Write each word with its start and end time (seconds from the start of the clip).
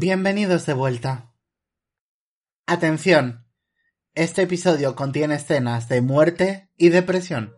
Bienvenidos 0.00 0.64
de 0.64 0.74
vuelta. 0.74 1.34
Atención, 2.68 3.48
este 4.14 4.42
episodio 4.42 4.94
contiene 4.94 5.34
escenas 5.34 5.88
de 5.88 6.02
muerte 6.02 6.70
y 6.76 6.90
depresión. 6.90 7.57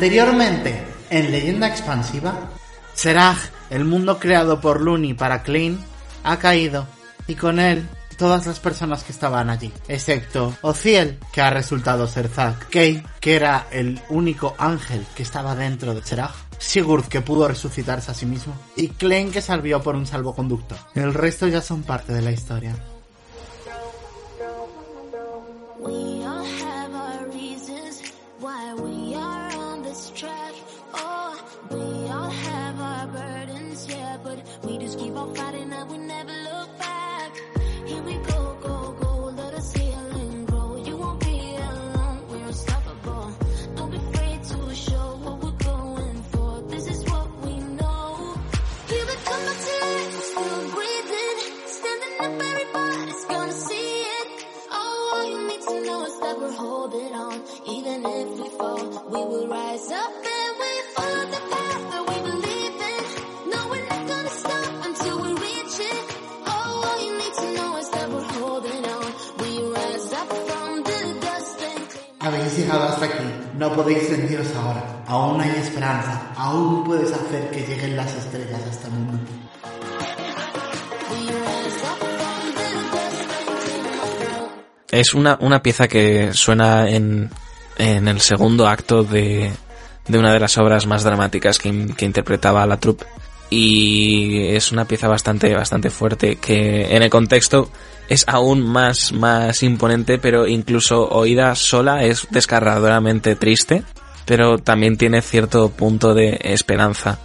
Anteriormente, 0.00 0.82
en 1.10 1.30
Leyenda 1.30 1.68
Expansiva, 1.68 2.48
Seraj, 2.94 3.36
el 3.68 3.84
mundo 3.84 4.18
creado 4.18 4.58
por 4.58 4.80
Looney 4.80 5.12
para 5.12 5.42
Klein, 5.42 5.78
ha 6.24 6.38
caído, 6.38 6.86
y 7.26 7.34
con 7.34 7.60
él 7.60 7.86
todas 8.16 8.46
las 8.46 8.60
personas 8.60 9.04
que 9.04 9.12
estaban 9.12 9.50
allí, 9.50 9.70
excepto 9.88 10.56
Ociel, 10.62 11.18
que 11.34 11.42
ha 11.42 11.50
resultado 11.50 12.06
ser 12.06 12.28
Zack, 12.28 12.70
Kay, 12.70 13.02
que 13.20 13.36
era 13.36 13.66
el 13.72 14.00
único 14.08 14.54
ángel 14.56 15.04
que 15.14 15.22
estaba 15.22 15.54
dentro 15.54 15.92
de 15.92 16.02
Seraj, 16.02 16.32
Sigurd, 16.56 17.04
que 17.06 17.20
pudo 17.20 17.46
resucitarse 17.46 18.10
a 18.10 18.14
sí 18.14 18.24
mismo, 18.24 18.54
y 18.76 18.88
Klein, 18.88 19.30
que 19.30 19.42
salvió 19.42 19.82
por 19.82 19.96
un 19.96 20.06
salvoconducto. 20.06 20.76
El 20.94 21.12
resto 21.12 21.46
ya 21.46 21.60
son 21.60 21.82
parte 21.82 22.14
de 22.14 22.22
la 22.22 22.32
historia. 22.32 22.74
Habéis 72.22 72.58
llegado 72.58 72.84
hasta 72.84 73.06
aquí, 73.06 73.24
no 73.58 73.72
podéis 73.72 74.10
rendiros 74.10 74.46
ahora. 74.54 75.02
Aún 75.06 75.40
hay 75.40 75.50
esperanza, 75.50 76.32
aún 76.36 76.84
puedes 76.84 77.12
hacer 77.12 77.50
que 77.50 77.62
lleguen 77.62 77.96
las 77.96 78.14
estrellas 78.14 78.60
a 78.62 78.70
este 78.70 78.88
mundo. 78.90 79.18
Es 84.90 85.14
una, 85.14 85.38
una 85.40 85.62
pieza 85.62 85.88
que 85.88 86.34
suena 86.34 86.90
en, 86.90 87.30
en 87.80 88.08
el 88.08 88.20
segundo 88.20 88.68
acto 88.68 89.02
de, 89.02 89.50
de 90.06 90.18
una 90.18 90.32
de 90.32 90.40
las 90.40 90.56
obras 90.58 90.86
más 90.86 91.02
dramáticas 91.04 91.58
que, 91.58 91.68
in- 91.70 91.94
que 91.94 92.04
interpretaba 92.04 92.66
la 92.66 92.78
troupe. 92.78 93.06
Y 93.52 94.46
es 94.54 94.70
una 94.70 94.84
pieza 94.84 95.08
bastante, 95.08 95.52
bastante 95.54 95.90
fuerte 95.90 96.36
que 96.36 96.94
en 96.94 97.02
el 97.02 97.10
contexto 97.10 97.68
es 98.08 98.24
aún 98.28 98.62
más, 98.64 99.12
más 99.12 99.62
imponente, 99.62 100.18
pero 100.18 100.46
incluso 100.46 101.08
oída 101.08 101.54
sola 101.56 102.04
es 102.04 102.28
desgarradoramente 102.30 103.34
triste, 103.34 103.82
pero 104.24 104.58
también 104.58 104.96
tiene 104.96 105.20
cierto 105.22 105.68
punto 105.70 106.14
de 106.14 106.38
esperanza. 106.42 107.18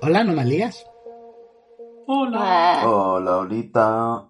Hola, 0.00 0.20
anomalías. 0.20 0.84
Hola. 2.06 2.82
Hola, 2.86 3.30
ahorita. 3.32 4.28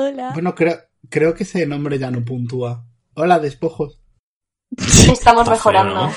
Hola. 0.00 0.30
Bueno, 0.32 0.54
creo, 0.54 0.78
creo 1.10 1.34
que 1.34 1.42
ese 1.42 1.66
nombre 1.66 1.98
ya 1.98 2.08
no 2.12 2.24
puntúa. 2.24 2.84
Hola, 3.14 3.40
despojos. 3.40 4.00
Estamos 4.76 5.42
Está 5.42 5.50
mejorando. 5.50 5.94
feo, 5.96 6.06
¿no? 6.06 6.14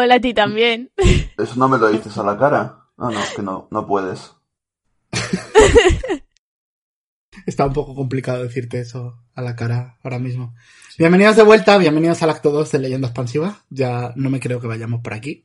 Hola 0.00 0.14
a 0.14 0.20
ti 0.20 0.32
también. 0.32 0.92
¿Eso 1.36 1.54
no 1.56 1.66
me 1.68 1.78
lo 1.78 1.88
dices 1.88 2.16
a 2.18 2.22
la 2.22 2.38
cara? 2.38 2.86
Ah, 2.96 3.10
no, 3.10 3.20
que 3.34 3.42
no, 3.42 3.66
no 3.72 3.84
puedes. 3.84 4.30
Está 7.46 7.66
un 7.66 7.72
poco 7.72 7.94
complicado 7.94 8.42
decirte 8.42 8.80
eso 8.80 9.18
a 9.34 9.42
la 9.42 9.56
cara 9.56 9.98
ahora 10.02 10.18
mismo. 10.18 10.54
Bienvenidos 10.98 11.36
de 11.36 11.42
vuelta, 11.42 11.76
bienvenidos 11.78 12.22
al 12.22 12.30
acto 12.30 12.50
2 12.50 12.70
de 12.72 12.78
Leyenda 12.78 13.08
Expansiva. 13.08 13.64
Ya 13.70 14.12
no 14.16 14.30
me 14.30 14.40
creo 14.40 14.60
que 14.60 14.66
vayamos 14.66 15.00
por 15.02 15.14
aquí. 15.14 15.44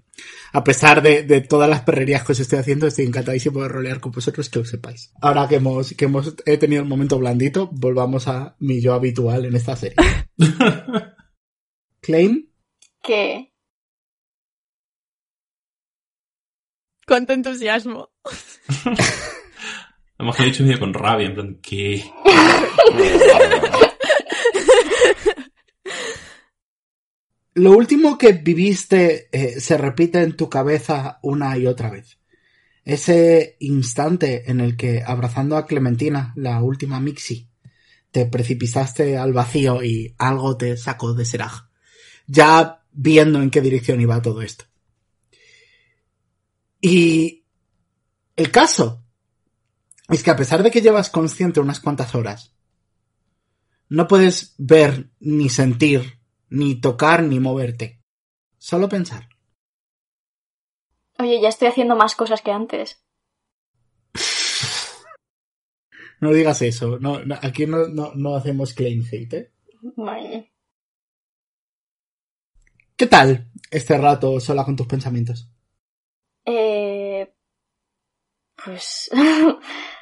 A 0.54 0.64
pesar 0.64 1.02
de, 1.02 1.24
de 1.24 1.42
todas 1.42 1.70
las 1.70 1.82
perrerías 1.82 2.24
que 2.24 2.34
os 2.34 2.40
estoy 2.40 2.60
haciendo, 2.60 2.88
estoy 2.88 3.06
encantadísimo 3.06 3.62
de 3.62 3.70
rolear 3.70 4.00
con 4.00 4.12
vosotros, 4.12 4.50
que 4.50 4.60
lo 4.60 4.66
sepáis. 4.66 5.12
Ahora 5.22 5.48
que 5.48 5.56
hemos, 5.56 5.94
que 5.94 6.06
hemos 6.06 6.36
he 6.46 6.58
tenido 6.58 6.82
el 6.82 6.88
momento 6.88 7.18
blandito, 7.18 7.70
volvamos 7.72 8.28
a 8.28 8.56
mi 8.60 8.82
yo 8.82 8.94
habitual 8.94 9.46
en 9.46 9.56
esta 9.56 9.76
serie. 9.76 9.96
Claim, 12.02 12.50
¿Qué? 13.02 13.54
Cuánto 17.08 17.34
entusiasmo. 17.34 18.12
Además 20.20 20.36
que 20.36 20.44
he 20.44 20.48
dicho 20.48 20.64
medio 20.64 20.80
con 20.80 20.94
rabia, 20.94 21.28
en 21.28 21.34
plan, 21.34 21.60
¿qué? 21.62 22.04
lo 27.54 27.72
último 27.72 28.18
que 28.18 28.34
viviste 28.34 29.30
eh, 29.32 29.62
se 29.62 29.78
repite 29.78 30.22
en 30.22 30.36
tu 30.36 30.50
cabeza 30.50 31.20
una 31.22 31.58
y 31.58 31.68
otra 31.68 31.90
vez. 31.90 32.20
Ese 32.84 33.56
instante 33.62 34.52
en 34.52 34.60
el 34.60 34.76
que, 34.76 35.02
abrazando 35.06 35.56
a 35.56 35.66
Clementina, 35.66 36.34
la 36.36 36.62
última 36.62 37.00
Mixi, 37.00 37.48
te 38.12 38.26
precipitaste 38.26 39.16
al 39.16 39.32
vacío 39.32 39.82
y 39.82 40.16
algo 40.18 40.58
te 40.58 40.76
sacó 40.76 41.14
de 41.14 41.24
Seraj. 41.24 41.70
Ya 42.28 42.84
viendo 42.92 43.42
en 43.42 43.52
qué 43.52 43.62
dirección 43.62 44.02
iba 44.02 44.22
todo 44.22 44.42
esto. 44.42 44.66
Y 46.82 47.46
el 48.36 48.52
caso 48.52 49.06
es 50.10 50.24
que 50.24 50.32
a 50.32 50.36
pesar 50.36 50.64
de 50.64 50.72
que 50.72 50.82
llevas 50.82 51.10
consciente 51.10 51.60
unas 51.60 51.80
cuantas 51.80 52.16
horas, 52.16 52.56
no 53.90 54.08
puedes 54.08 54.56
ver 54.58 55.10
ni 55.20 55.50
sentir 55.50 56.20
ni 56.50 56.76
tocar 56.80 57.24
ni 57.24 57.40
moverte. 57.40 58.02
Solo 58.58 58.90
pensar. 58.90 59.30
Oye, 61.18 61.42
ya 61.42 61.50
estoy 61.50 61.68
haciendo 61.68 61.96
más 61.96 62.16
cosas 62.16 62.42
que 62.42 62.52
antes. 62.52 63.04
No 66.22 66.34
digas 66.34 66.62
eso. 66.62 67.00
No, 67.00 67.24
no, 67.24 67.36
aquí 67.42 67.66
no, 67.66 67.88
no, 67.88 68.12
no 68.14 68.36
hacemos 68.36 68.74
claim 68.74 69.06
hate, 69.10 69.34
¿eh? 69.34 69.54
Vale. 69.96 70.52
¿Qué 72.98 73.08
tal 73.08 73.50
este 73.72 73.98
rato 73.98 74.38
sola 74.42 74.66
con 74.66 74.76
tus 74.76 74.86
pensamientos? 74.86 75.50
Eh... 76.44 77.34
Pues... 78.66 79.10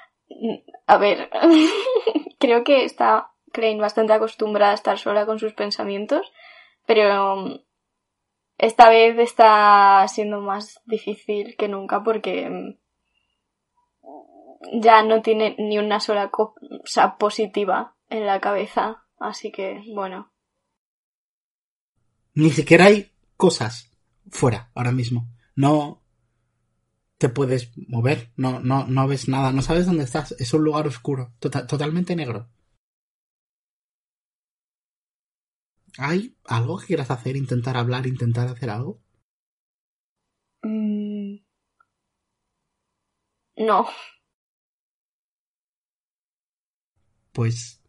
A 0.86 0.98
ver, 0.98 1.30
creo 2.40 2.64
que 2.64 2.84
está 2.84 3.32
Crane 3.52 3.80
bastante 3.80 4.14
acostumbrada 4.14 4.72
a 4.72 4.76
estar 4.76 4.98
sola 5.00 5.26
con 5.26 5.40
sus 5.40 5.54
pensamientos, 5.54 6.32
pero 6.86 7.34
um, 7.34 7.60
esta 8.58 8.90
vez 8.90 9.18
está 9.20 10.06
siendo 10.08 10.42
más 10.42 10.82
difícil 10.86 11.56
que 11.58 11.68
nunca 11.68 12.04
porque 12.04 12.48
um, 12.48 12.76
ya 14.82 15.04
no 15.04 15.22
tiene 15.22 15.56
ni 15.58 15.78
una 15.78 16.00
sola 16.00 16.30
cosa 16.30 17.18
positiva 17.18 17.96
en 18.10 18.26
la 18.26 18.40
cabeza, 18.40 19.06
así 19.20 19.52
que 19.52 19.82
bueno. 19.94 20.32
Ni 22.34 22.52
siquiera 22.52 22.86
hay 22.86 23.12
cosas 23.36 23.92
fuera 24.30 24.70
ahora 24.76 24.92
mismo. 24.92 25.28
No 25.56 26.04
te 27.20 27.30
puedes 27.30 27.72
mover, 27.88 28.32
no, 28.38 28.60
no, 28.60 28.88
no 28.88 29.08
ves 29.08 29.28
nada, 29.28 29.52
no 29.52 29.62
sabes 29.62 29.86
dónde 29.86 30.04
estás. 30.04 30.34
Es 30.40 30.54
un 30.54 30.64
lugar 30.64 30.88
oscuro, 30.88 31.34
tota- 31.40 31.68
totalmente 31.68 32.16
negro. 32.16 32.50
¿Hay 36.00 36.36
algo 36.46 36.80
que 36.80 36.88
quieras 36.88 37.12
hacer? 37.12 37.36
¿Intentar 37.36 37.78
hablar? 37.78 38.08
¿Intentar 38.08 38.48
hacer 38.48 38.72
algo? 38.72 39.00
Mm. 40.64 41.38
No. 43.58 43.88
Pues 47.32 47.80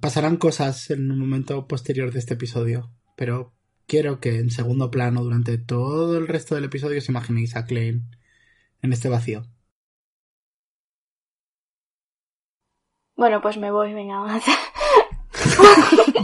pasarán 0.00 0.36
cosas 0.36 0.90
en 0.90 1.10
un 1.10 1.18
momento 1.18 1.66
posterior 1.66 2.12
de 2.12 2.20
este 2.20 2.34
episodio, 2.34 2.92
pero 3.16 3.55
quiero 3.86 4.20
que 4.20 4.38
en 4.38 4.50
segundo 4.50 4.90
plano 4.90 5.22
durante 5.22 5.58
todo 5.58 6.18
el 6.18 6.28
resto 6.28 6.54
del 6.54 6.64
episodio 6.64 6.98
os 6.98 7.08
imaginéis 7.08 7.56
a 7.56 7.64
Klein 7.64 8.10
en 8.82 8.92
este 8.92 9.08
vacío. 9.08 9.44
Bueno, 13.16 13.40
pues 13.40 13.56
me 13.56 13.70
voy, 13.70 13.94
venga, 13.94 14.16
avanza. 14.18 14.52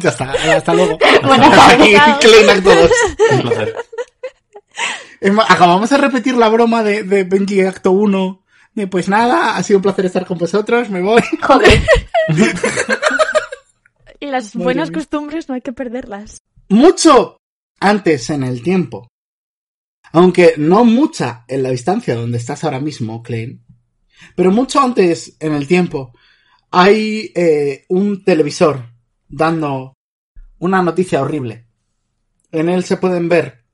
ya 0.01 0.11
está, 0.11 0.33
hasta 0.57 0.75
luego. 0.75 0.99
Bueno, 1.25 1.45
Hasta 1.45 1.73
aquí, 1.73 1.93
chao. 1.95 2.19
Klein 2.21 2.51
Act 2.51 2.63
2. 2.63 2.91
Un 3.33 3.41
placer. 3.43 3.77
Es 5.21 5.33
más, 5.33 5.51
Acabamos 5.51 5.89
de 5.91 5.97
repetir 5.99 6.35
la 6.37 6.49
broma 6.49 6.83
de, 6.83 7.03
de 7.05 7.25
Benji 7.25 7.61
Acto 7.63 7.93
1. 7.93 8.45
De, 8.75 8.87
pues 8.87 9.09
nada, 9.09 9.57
ha 9.57 9.63
sido 9.63 9.79
un 9.79 9.83
placer 9.83 10.07
estar 10.07 10.27
con 10.27 10.39
vosotros, 10.39 10.91
me 10.91 11.01
voy. 11.03 11.23
Joder. 11.43 11.81
Y 14.21 14.27
las 14.27 14.55
buenas 14.55 14.93
costumbres 14.93 15.49
no 15.49 15.57
hay 15.57 15.63
que 15.63 15.73
perderlas. 15.73 16.43
mucho 16.69 17.42
antes 17.83 18.31
en 18.31 18.45
el 18.45 18.63
tiempo. 18.63 19.09
Aunque 20.13 20.55
no 20.57 20.85
mucha 20.85 21.45
en 21.49 21.63
la 21.63 21.71
distancia 21.71 22.15
donde 22.15 22.39
estás 22.39 22.65
ahora 22.65 22.81
mismo, 22.81 23.23
Klein. 23.23 23.65
Pero 24.37 24.53
mucho 24.53 24.81
antes 24.81 25.37
en 25.41 25.53
el 25.53 25.67
tiempo 25.67 26.13
hay 26.71 27.33
eh, 27.35 27.85
un 27.89 28.25
televisor 28.25 28.89
dando 29.29 29.95
una 30.59 30.83
noticia 30.83 31.21
horrible. 31.21 31.67
En 32.53 32.69
él 32.69 32.85
se 32.85 32.99
pueden 32.99 33.29
ver 33.29 33.65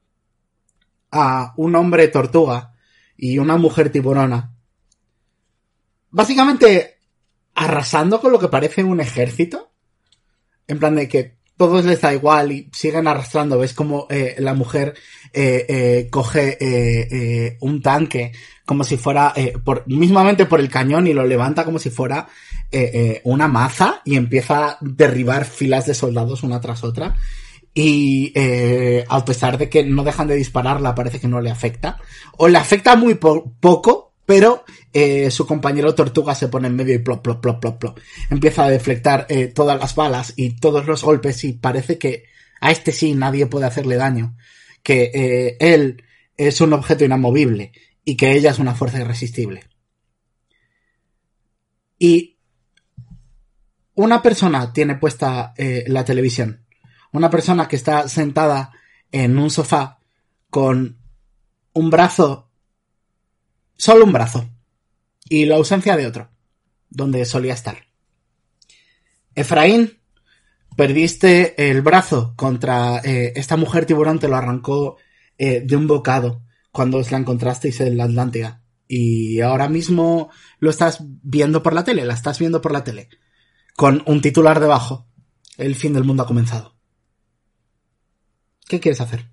a 1.11 1.53
un 1.57 1.77
hombre 1.77 2.09
tortuga 2.09 2.75
y 3.17 3.39
una 3.39 3.57
mujer 3.57 3.91
tiburona. 3.91 4.55
Básicamente 6.11 6.99
arrasando 7.55 8.21
con 8.21 8.33
lo 8.33 8.39
que 8.39 8.49
parece 8.49 8.85
un 8.85 9.01
ejército. 9.01 9.73
En 10.67 10.79
plan 10.79 10.95
de 10.97 11.09
que 11.09 11.38
todos 11.59 11.85
les 11.85 12.01
da 12.01 12.15
igual 12.15 12.53
y 12.53 12.71
siguen 12.73 13.07
arrastrando. 13.07 13.59
Ves 13.59 13.75
como 13.75 14.07
eh, 14.09 14.37
la 14.39 14.55
mujer 14.55 14.95
eh, 15.35 15.67
eh, 15.69 16.09
coge 16.11 16.57
eh, 16.61 17.09
eh, 17.11 17.57
un 17.61 17.83
tanque 17.83 18.33
como 18.65 18.85
si 18.85 18.97
fuera, 18.97 19.33
eh, 19.37 19.53
por, 19.65 19.85
mismamente 19.87 20.47
por 20.47 20.61
el 20.61 20.71
cañón 20.71 21.07
y 21.07 21.13
lo 21.13 21.27
levanta 21.27 21.65
como 21.65 21.79
si 21.79 21.91
fuera 21.91 22.27
una 23.25 23.49
maza 23.49 24.03
y 24.05 24.17
empieza 24.17 24.67
a 24.69 24.79
derribar 24.83 25.47
filas 25.47 25.87
de 25.87 25.95
soldados 25.95 26.43
una 26.43 26.61
tras 26.61 26.85
otra. 26.85 27.17
Y 27.73 28.33
eh, 28.35 29.05
a 29.09 29.25
pesar 29.25 29.57
de 29.57 29.69
que 29.71 29.85
no 29.85 30.05
dejan 30.05 30.27
de 30.29 30.35
dispararla, 30.35 30.95
parece 30.95 31.19
que 31.21 31.29
no 31.29 31.41
le 31.41 31.51
afecta. 31.51 31.99
O 32.37 32.49
le 32.49 32.59
afecta 32.59 32.95
muy 32.97 33.15
po- 33.15 33.53
poco, 33.61 34.13
pero 34.27 34.65
eh, 34.93 35.31
su 35.31 35.47
compañero 35.47 35.95
tortuga 35.95 36.35
se 36.35 36.49
pone 36.49 36.69
en 36.69 36.77
medio 36.77 36.95
y 36.95 36.99
plop, 36.99 37.23
plop, 37.23 37.41
plop, 37.41 37.61
plop, 37.61 37.79
plop. 37.79 37.99
Empieza 38.31 38.65
a 38.65 38.71
deflectar 38.71 39.27
eh, 39.29 39.49
todas 39.49 39.79
las 39.79 39.95
balas 39.95 40.33
y 40.37 40.59
todos 40.59 40.87
los 40.87 41.05
golpes 41.05 41.45
y 41.45 41.53
parece 41.53 41.99
que 41.99 42.25
a 42.61 42.71
este 42.71 42.93
sí 42.93 43.15
nadie 43.15 43.47
puede 43.47 43.67
hacerle 43.67 43.97
daño. 43.97 44.37
Que 44.83 45.11
eh, 45.13 45.57
él 45.61 46.03
es 46.37 46.61
un 46.61 46.73
objeto 46.73 47.05
inamovible 47.05 47.73
y 48.05 48.17
que 48.17 48.33
ella 48.33 48.51
es 48.51 48.59
una 48.59 48.75
fuerza 48.75 49.01
irresistible. 49.01 49.65
Y 51.99 52.39
una 53.95 54.23
persona 54.23 54.73
tiene 54.73 54.95
puesta 54.95 55.53
la 55.57 56.05
televisión. 56.05 56.65
Una 57.11 57.29
persona 57.29 57.67
que 57.67 57.75
está 57.75 58.09
sentada 58.09 58.71
en 59.11 59.37
un 59.39 59.51
sofá 59.51 59.99
con 60.51 60.99
un 61.73 61.91
brazo, 61.91 62.53
solo 63.77 64.05
un 64.05 64.13
brazo, 64.13 64.49
y 65.29 65.45
la 65.45 65.57
ausencia 65.57 65.97
de 65.97 66.07
otro, 66.07 66.31
donde 66.89 67.25
solía 67.25 67.55
estar. 67.55 67.89
Efraín, 69.35 70.01
perdiste 70.77 71.71
el 71.71 71.83
brazo 71.83 72.35
contra 72.37 72.99
eh, 72.99 73.33
esta 73.37 73.57
mujer 73.57 73.87
tiburón, 73.87 74.19
te 74.19 74.29
lo 74.29 74.37
arrancó 74.37 74.97
eh, 75.37 75.61
de 75.65 75.77
un 75.77 75.87
bocado 75.87 76.43
cuando 76.73 76.99
os 76.99 77.11
la 77.11 77.19
encontrasteis 77.19 77.81
en 77.81 77.97
la 77.97 78.05
Atlántida. 78.05 78.63
Y 78.87 79.41
ahora 79.41 79.69
mismo 79.69 80.31
lo 80.61 80.71
estás 80.71 80.99
viendo 81.01 81.63
por 81.63 81.75
la 81.75 81.85
tele, 81.85 82.05
la 82.05 82.15
estás 82.15 82.39
viendo 82.39 82.61
por 82.61 82.73
la 82.73 82.85
tele. 82.85 83.09
Con 83.77 84.03
un 84.07 84.21
titular 84.21 84.61
debajo. 84.61 85.07
El 85.57 85.75
fin 85.75 85.93
del 85.93 86.05
mundo 86.05 86.23
ha 86.23 86.27
comenzado. 86.27 86.77
¿Qué 88.67 88.81
quieres 88.81 89.01
hacer? 89.01 89.29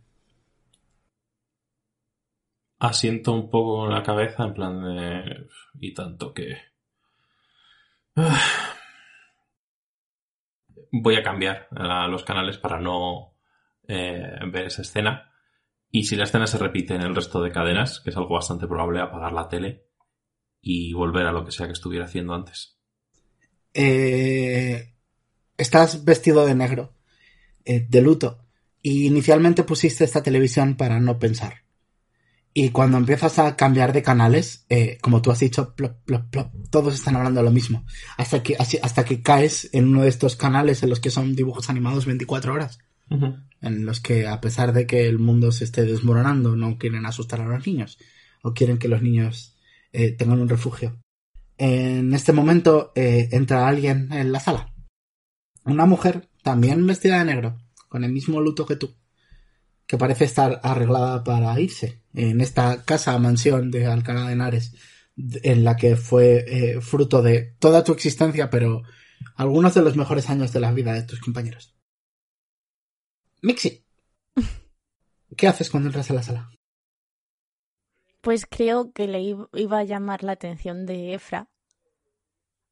Asiento 2.85 3.33
un 3.33 3.49
poco 3.49 3.87
la 3.87 4.03
cabeza 4.03 4.43
en 4.43 4.53
plan 4.53 4.81
de... 4.81 5.47
Y 5.79 5.93
tanto 5.93 6.33
que... 6.33 6.57
Voy 10.91 11.15
a 11.15 11.23
cambiar 11.23 11.67
los 12.09 12.23
canales 12.23 12.57
para 12.57 12.79
no 12.79 13.33
eh, 13.87 14.39
ver 14.51 14.65
esa 14.65 14.83
escena. 14.83 15.31
Y 15.91 16.03
si 16.03 16.15
la 16.15 16.23
escena 16.25 16.47
se 16.47 16.57
repite 16.57 16.95
en 16.95 17.01
el 17.01 17.15
resto 17.15 17.41
de 17.41 17.51
cadenas, 17.51 17.99
que 18.01 18.11
es 18.11 18.17
algo 18.17 18.35
bastante 18.35 18.67
probable, 18.67 19.01
apagar 19.01 19.33
la 19.33 19.49
tele 19.49 19.85
y 20.61 20.93
volver 20.93 21.25
a 21.25 21.31
lo 21.31 21.45
que 21.45 21.51
sea 21.51 21.67
que 21.67 21.73
estuviera 21.73 22.05
haciendo 22.05 22.33
antes. 22.33 22.77
Eh, 23.73 24.93
estás 25.57 26.05
vestido 26.05 26.45
de 26.45 26.55
negro, 26.55 26.93
eh, 27.65 27.85
de 27.87 28.01
luto, 28.01 28.45
y 28.81 29.05
inicialmente 29.07 29.63
pusiste 29.63 30.03
esta 30.03 30.23
televisión 30.23 30.75
para 30.75 30.99
no 30.99 31.19
pensar. 31.19 31.65
Y 32.57 32.69
cuando 32.69 32.98
empiezas 32.98 33.38
a 33.38 33.57
cambiar 33.57 33.92
de 33.92 34.02
canales, 34.02 34.66
eh, 34.69 34.98
como 35.02 35.22
tú 35.22 35.30
has 35.30 35.40
dicho, 35.42 35.75
plop, 35.75 35.98
plop, 36.06 36.30
plop, 36.30 36.54
todos 36.69 36.94
están 36.94 37.18
hablando 37.18 37.44
lo 37.44 37.52
mismo. 37.52 37.86
Hasta 38.18 38.42
que, 38.44 38.56
así- 38.57 38.80
hasta 38.81 39.04
que 39.04 39.22
caes 39.22 39.69
en 39.74 39.90
uno 39.90 40.04
de 40.04 40.07
estos 40.07 40.38
canales 40.38 40.81
en 40.81 40.90
los 40.90 41.02
que 41.02 41.10
son 41.12 41.36
dibujos 41.36 41.69
animados 41.69 42.06
24 42.06 42.54
horas. 42.54 42.80
En 43.62 43.85
los 43.85 44.00
que, 44.00 44.26
a 44.26 44.40
pesar 44.40 44.71
de 44.71 44.88
que 44.88 45.06
el 45.09 45.19
mundo 45.19 45.52
se 45.52 45.66
esté 45.66 45.83
desmoronando, 45.83 46.56
no 46.56 46.78
quieren 46.78 47.06
asustar 47.06 47.42
a 47.42 47.45
los 47.45 47.68
niños. 47.68 47.97
O 48.42 48.54
quieren 48.54 48.78
que 48.78 48.88
los 48.88 49.02
niños 49.02 49.57
eh, 49.92 50.12
tengan 50.14 50.40
un 50.40 50.47
refugio. 50.47 50.97
En 51.57 52.14
este 52.14 52.31
momento 52.31 52.94
eh, 52.95 53.28
entra 53.33 53.68
alguien 53.68 54.12
en 54.14 54.31
la 54.31 54.40
sala. 54.40 54.74
Una 55.66 55.85
mujer, 55.85 56.30
también 56.42 56.88
vestida 56.88 57.18
de 57.19 57.26
negro, 57.26 57.57
con 57.90 58.04
el 58.06 58.14
mismo 58.14 58.40
luto 58.40 58.66
que 58.66 58.76
tú, 58.78 58.95
que 59.87 59.97
parece 59.97 60.25
estar 60.25 60.59
arreglada 60.63 61.23
para 61.23 61.59
irse 61.59 62.01
en 62.13 62.42
esta 62.42 62.83
casa 62.83 63.18
mansión 63.19 63.71
de 63.71 63.85
Alcalá 63.85 64.25
de 64.25 64.33
Henares, 64.33 64.73
en 65.15 65.63
la 65.63 65.75
que 65.75 65.95
fue 65.95 66.45
eh, 66.47 66.81
fruto 66.81 67.21
de 67.21 67.56
toda 67.59 67.83
tu 67.83 67.92
existencia, 67.92 68.49
pero 68.49 68.83
algunos 69.35 69.73
de 69.73 69.81
los 69.81 69.95
mejores 69.95 70.30
años 70.30 70.51
de 70.51 70.59
la 70.59 70.71
vida 70.71 70.94
de 70.94 71.04
tus 71.04 71.19
compañeros. 71.19 71.75
Mixi, 73.42 73.85
¿qué 75.37 75.47
haces 75.47 75.69
cuando 75.69 75.89
entras 75.89 76.09
a 76.09 76.13
la 76.13 76.23
sala? 76.23 76.51
Pues 78.21 78.47
creo 78.49 78.92
que 78.92 79.07
le 79.07 79.21
iba 79.21 79.80
a 79.80 79.83
llamar 79.83 80.23
la 80.23 80.31
atención 80.31 80.85
de 80.87 81.13
Efra 81.13 81.47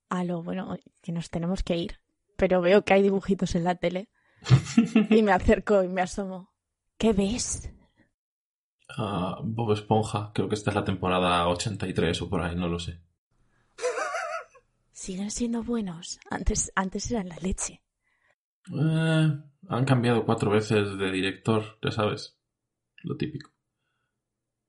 a 0.09 0.23
lo 0.23 0.43
bueno 0.43 0.77
que 1.01 1.11
nos 1.11 1.29
tenemos 1.29 1.63
que 1.63 1.75
ir. 1.75 1.99
Pero 2.37 2.61
veo 2.61 2.83
que 2.83 2.93
hay 2.93 3.01
dibujitos 3.01 3.55
en 3.55 3.63
la 3.63 3.75
tele 3.75 4.09
y 5.09 5.21
me 5.23 5.31
acerco 5.31 5.83
y 5.83 5.87
me 5.87 6.01
asomo. 6.01 6.52
¿Qué 6.97 7.13
ves? 7.13 7.69
Ah, 8.97 9.39
Bob 9.43 9.73
Esponja, 9.73 10.31
creo 10.33 10.47
que 10.47 10.55
esta 10.55 10.71
es 10.71 10.75
la 10.75 10.83
temporada 10.83 11.47
83 11.47 12.21
o 12.21 12.29
por 12.29 12.41
ahí, 12.41 12.55
no 12.55 12.67
lo 12.67 12.79
sé. 12.79 13.01
Siguen 14.91 15.31
siendo 15.31 15.63
buenos. 15.63 16.19
Antes, 16.29 16.71
antes 16.75 17.09
eran 17.11 17.29
la 17.29 17.35
leche. 17.37 17.81
Eh, 18.71 19.29
han 19.69 19.85
cambiado 19.85 20.25
cuatro 20.25 20.51
veces 20.51 20.97
de 20.97 21.11
director, 21.11 21.77
ya 21.81 21.91
sabes. 21.91 22.37
Lo 23.03 23.17
típico. 23.17 23.51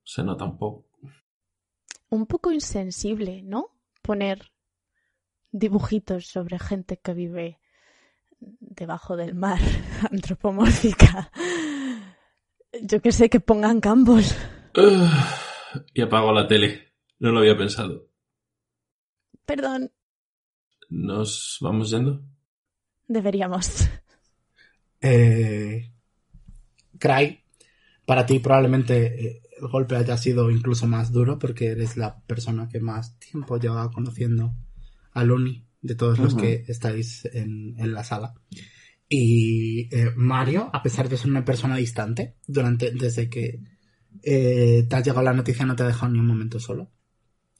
Se 0.02 0.24
nota 0.24 0.44
un 0.44 0.58
poco. 0.58 0.88
Un 2.10 2.26
poco 2.26 2.50
insensible, 2.52 3.42
¿no? 3.42 3.68
Poner 4.02 4.52
dibujitos 5.52 6.26
sobre 6.26 6.58
gente 6.58 6.98
que 6.98 7.14
vive 7.14 7.60
debajo 8.40 9.16
del 9.16 9.34
mar, 9.34 9.60
antropomórfica. 10.10 11.30
Yo 12.82 13.00
que 13.00 13.12
sé, 13.12 13.28
que 13.30 13.40
pongan 13.40 13.80
campos. 13.80 14.34
Ah, 14.76 15.40
y 15.92 16.02
apago 16.02 16.32
la 16.32 16.48
tele. 16.48 16.92
No 17.20 17.30
lo 17.30 17.38
había 17.38 17.56
pensado. 17.56 18.08
Perdón, 19.46 19.92
¿Nos 20.88 21.58
vamos 21.60 21.90
yendo? 21.90 22.22
deberíamos. 23.06 23.88
Eh, 25.00 25.92
Cry, 26.98 27.40
para 28.06 28.24
ti 28.26 28.38
probablemente 28.38 29.26
eh, 29.26 29.42
el 29.60 29.68
golpe 29.68 29.96
haya 29.96 30.16
sido 30.16 30.50
incluso 30.50 30.86
más 30.86 31.12
duro 31.12 31.38
porque 31.38 31.68
eres 31.68 31.96
la 31.96 32.20
persona 32.22 32.68
que 32.68 32.80
más 32.80 33.18
tiempo 33.18 33.58
lleva 33.58 33.90
conociendo 33.90 34.54
a 35.12 35.22
Luni 35.24 35.66
de 35.82 35.94
todos 35.94 36.18
los 36.18 36.34
que 36.34 36.64
estáis 36.68 37.24
en, 37.26 37.74
en 37.78 37.92
la 37.92 38.02
sala. 38.04 38.34
Y 39.08 39.94
eh, 39.94 40.12
Mario, 40.16 40.70
a 40.72 40.82
pesar 40.82 41.08
de 41.08 41.16
ser 41.16 41.30
una 41.30 41.44
persona 41.44 41.76
distante, 41.76 42.36
durante, 42.46 42.90
desde 42.90 43.28
que 43.28 43.60
eh, 44.22 44.86
te 44.88 44.96
ha 44.96 45.00
llegado 45.00 45.22
la 45.22 45.34
noticia 45.34 45.66
no 45.66 45.76
te 45.76 45.82
ha 45.82 45.86
dejado 45.86 46.12
ni 46.12 46.18
un 46.18 46.26
momento 46.26 46.58
solo. 46.58 46.90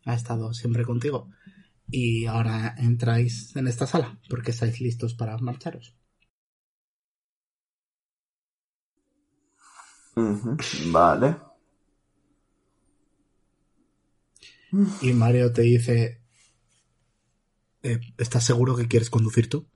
Ha 0.04 0.14
estado 0.14 0.52
siempre 0.54 0.84
contigo. 0.84 1.30
Y 1.90 2.26
ahora 2.26 2.74
entráis 2.78 3.54
en 3.56 3.68
esta 3.68 3.86
sala 3.86 4.18
porque 4.28 4.50
estáis 4.52 4.80
listos 4.80 5.14
para 5.14 5.36
marcharos. 5.38 5.94
Vale. 10.92 11.36
Y 15.02 15.12
Mario 15.12 15.52
te 15.52 15.62
dice, 15.62 16.20
eh, 17.82 18.00
¿estás 18.18 18.44
seguro 18.44 18.74
que 18.76 18.88
quieres 18.88 19.10
conducir 19.10 19.48
tú? 19.48 19.68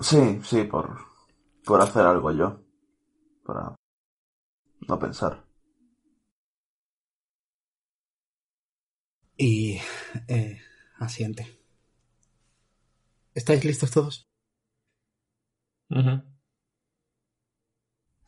Sí, 0.00 0.40
sí, 0.44 0.64
por, 0.64 0.98
por 1.64 1.80
hacer 1.80 2.02
algo 2.06 2.32
yo. 2.32 2.60
Para 3.44 3.74
no 4.88 4.98
pensar. 4.98 5.44
Y 9.36 9.78
eh, 10.28 10.60
asiente. 10.98 11.58
¿Estáis 13.34 13.64
listos 13.64 13.90
todos? 13.90 14.26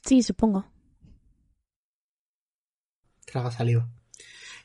Sí, 0.04 0.22
supongo. 0.22 0.64
Traga 3.24 3.50
saliva. 3.50 3.88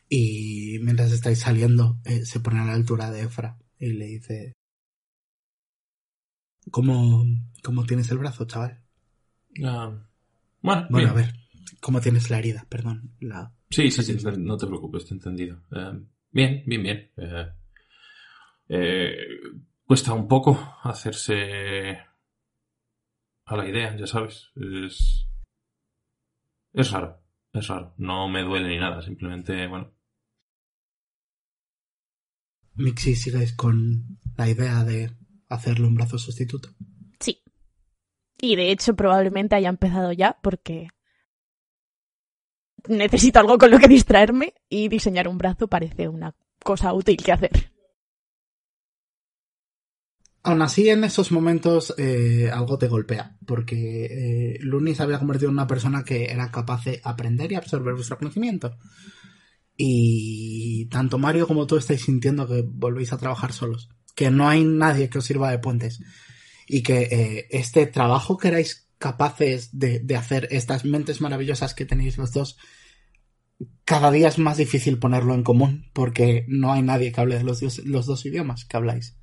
Y 0.10 0.80
mientras 0.82 1.12
estáis 1.12 1.40
saliendo, 1.40 2.00
eh, 2.06 2.26
se 2.26 2.40
pone 2.40 2.60
a 2.60 2.66
la 2.66 2.74
altura 2.74 3.12
de 3.12 3.24
Efra 3.24 3.58
y 3.80 3.94
le 3.94 4.06
dice: 4.06 4.54
¿Cómo, 6.72 7.26
cómo 7.64 7.86
tienes 7.86 8.12
el 8.12 8.18
brazo, 8.18 8.46
chaval? 8.46 8.82
Ah, 9.64 9.92
bueno, 10.62 10.88
Bueno, 10.90 11.10
a 11.10 11.14
ver, 11.14 11.34
¿cómo 11.82 12.02
tienes 12.02 12.30
la 12.30 12.40
herida? 12.40 12.66
Perdón, 12.70 13.16
la. 13.20 13.54
Sí, 13.70 13.92
sí, 13.92 14.04
sí, 14.04 14.18
no 14.38 14.58
te 14.58 14.68
preocupes, 14.68 15.06
te 15.06 15.14
he 15.14 15.18
entendido. 15.18 15.64
Eh, 15.72 16.00
bien, 16.32 16.64
bien, 16.66 16.84
bien. 16.84 17.12
Eh, 17.18 17.48
eh, 18.70 19.18
cuesta 19.86 20.14
un 20.14 20.28
poco 20.28 20.78
hacerse 20.84 22.00
a 23.46 23.56
la 23.56 23.68
idea, 23.68 23.96
ya 23.96 24.08
sabes. 24.08 24.52
Es, 24.56 25.28
es 26.74 26.92
raro, 26.92 27.22
es 27.54 27.68
raro. 27.68 27.94
No 27.98 28.28
me 28.28 28.44
duele 28.44 28.70
ni 28.70 28.78
nada, 28.78 29.02
simplemente, 29.02 29.68
bueno. 29.68 29.94
Mixi, 32.76 33.16
¿sigues 33.16 33.54
con 33.54 34.20
la 34.38 34.48
idea 34.48 34.84
de 34.84 35.12
hacerle 35.50 35.88
un 35.88 35.96
brazo 35.96 36.18
sustituto? 36.18 36.70
Sí. 37.20 37.44
Y 38.40 38.56
de 38.56 38.72
hecho 38.72 38.96
probablemente 38.96 39.56
haya 39.56 39.70
empezado 39.70 40.12
ya 40.12 40.38
porque 40.42 40.90
necesito 42.88 43.40
algo 43.40 43.58
con 43.58 43.72
lo 43.72 43.80
que 43.80 43.88
distraerme 43.88 44.54
y 44.70 44.88
diseñar 44.88 45.28
un 45.28 45.38
brazo 45.38 45.68
parece 45.68 46.08
una 46.08 46.36
cosa 46.64 46.94
útil 46.94 47.18
que 47.18 47.32
hacer. 47.32 47.72
Aún 50.44 50.62
así, 50.62 50.88
en 50.90 51.04
esos 51.04 51.34
momentos 51.34 51.94
eh, 51.98 52.50
algo 52.54 52.78
te 52.78 52.88
golpea, 52.88 53.36
porque 53.46 54.06
eh, 54.06 54.58
Luni 54.62 54.96
se 54.96 55.04
había 55.04 55.20
convertido 55.20 55.50
en 55.50 55.56
una 55.56 55.68
persona 55.68 56.06
que 56.06 56.32
era 56.32 56.50
capaz 56.52 56.86
de 56.86 57.02
aprender 57.04 57.52
y 57.52 57.56
absorber 57.56 57.96
vuestro 57.96 58.18
conocimiento. 58.18 58.78
Y 59.76 60.88
tanto 60.90 61.18
Mario 61.18 61.48
como 61.48 61.68
tú 61.68 61.76
estáis 61.76 62.02
sintiendo 62.02 62.48
que 62.48 62.64
volvéis 62.66 63.12
a 63.12 63.18
trabajar 63.18 63.52
solos, 63.52 63.90
que 64.18 64.32
no 64.32 64.50
hay 64.50 64.64
nadie 64.64 65.10
que 65.12 65.20
os 65.20 65.26
sirva 65.26 65.52
de 65.52 65.60
puentes 65.60 66.00
y 66.66 66.82
que 66.82 67.02
eh, 67.04 67.48
este 67.52 67.86
trabajo 67.86 68.36
que 68.36 68.48
erais 68.48 68.90
capaces 68.98 69.70
de, 69.78 70.04
hacer, 70.16 70.48
estas 70.50 70.86
mentes 70.86 71.22
maravillosas 71.22 71.76
que 71.76 71.86
tenéis 71.86 72.18
los 72.18 72.34
dos, 72.34 72.58
cada 73.86 74.10
día 74.10 74.28
es 74.28 74.40
más 74.40 74.58
difícil 74.58 74.98
ponerlo 74.98 75.36
en 75.36 75.44
común, 75.44 75.92
porque 75.94 76.46
no 76.48 76.74
hay 76.74 76.82
nadie 76.82 77.12
que 77.12 77.22
hable 77.22 77.38
de 77.38 77.44
los, 77.44 77.62
dos 78.08 78.26
idiomas 78.26 78.66
que 78.66 78.76
habláis 78.76 79.18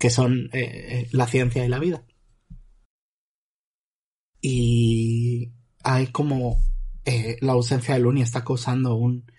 que 0.00 0.10
son 0.10 0.50
eh, 0.52 0.58
eh, 0.62 1.08
la 1.12 1.28
ciencia 1.28 1.64
y 1.64 1.68
la 1.68 1.78
vida. 1.78 2.04
Y 4.40 5.52
hay 5.84 6.08
como 6.08 6.60
la 7.40 7.52
ausencia 7.52 7.94
de 7.94 8.00
Luni 8.00 8.22
está 8.22 8.44
causando 8.44 8.96
un 8.96 9.30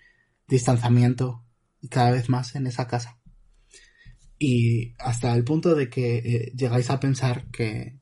distanciamiento 0.48 1.44
cada 1.90 2.12
vez 2.12 2.30
más 2.30 2.54
en 2.56 2.66
esa 2.66 2.88
casa. 2.88 3.17
Y 4.38 4.94
hasta 4.98 5.34
el 5.34 5.44
punto 5.44 5.74
de 5.74 5.90
que 5.90 6.16
eh, 6.18 6.52
llegáis 6.56 6.90
a 6.90 7.00
pensar 7.00 7.46
que 7.50 7.98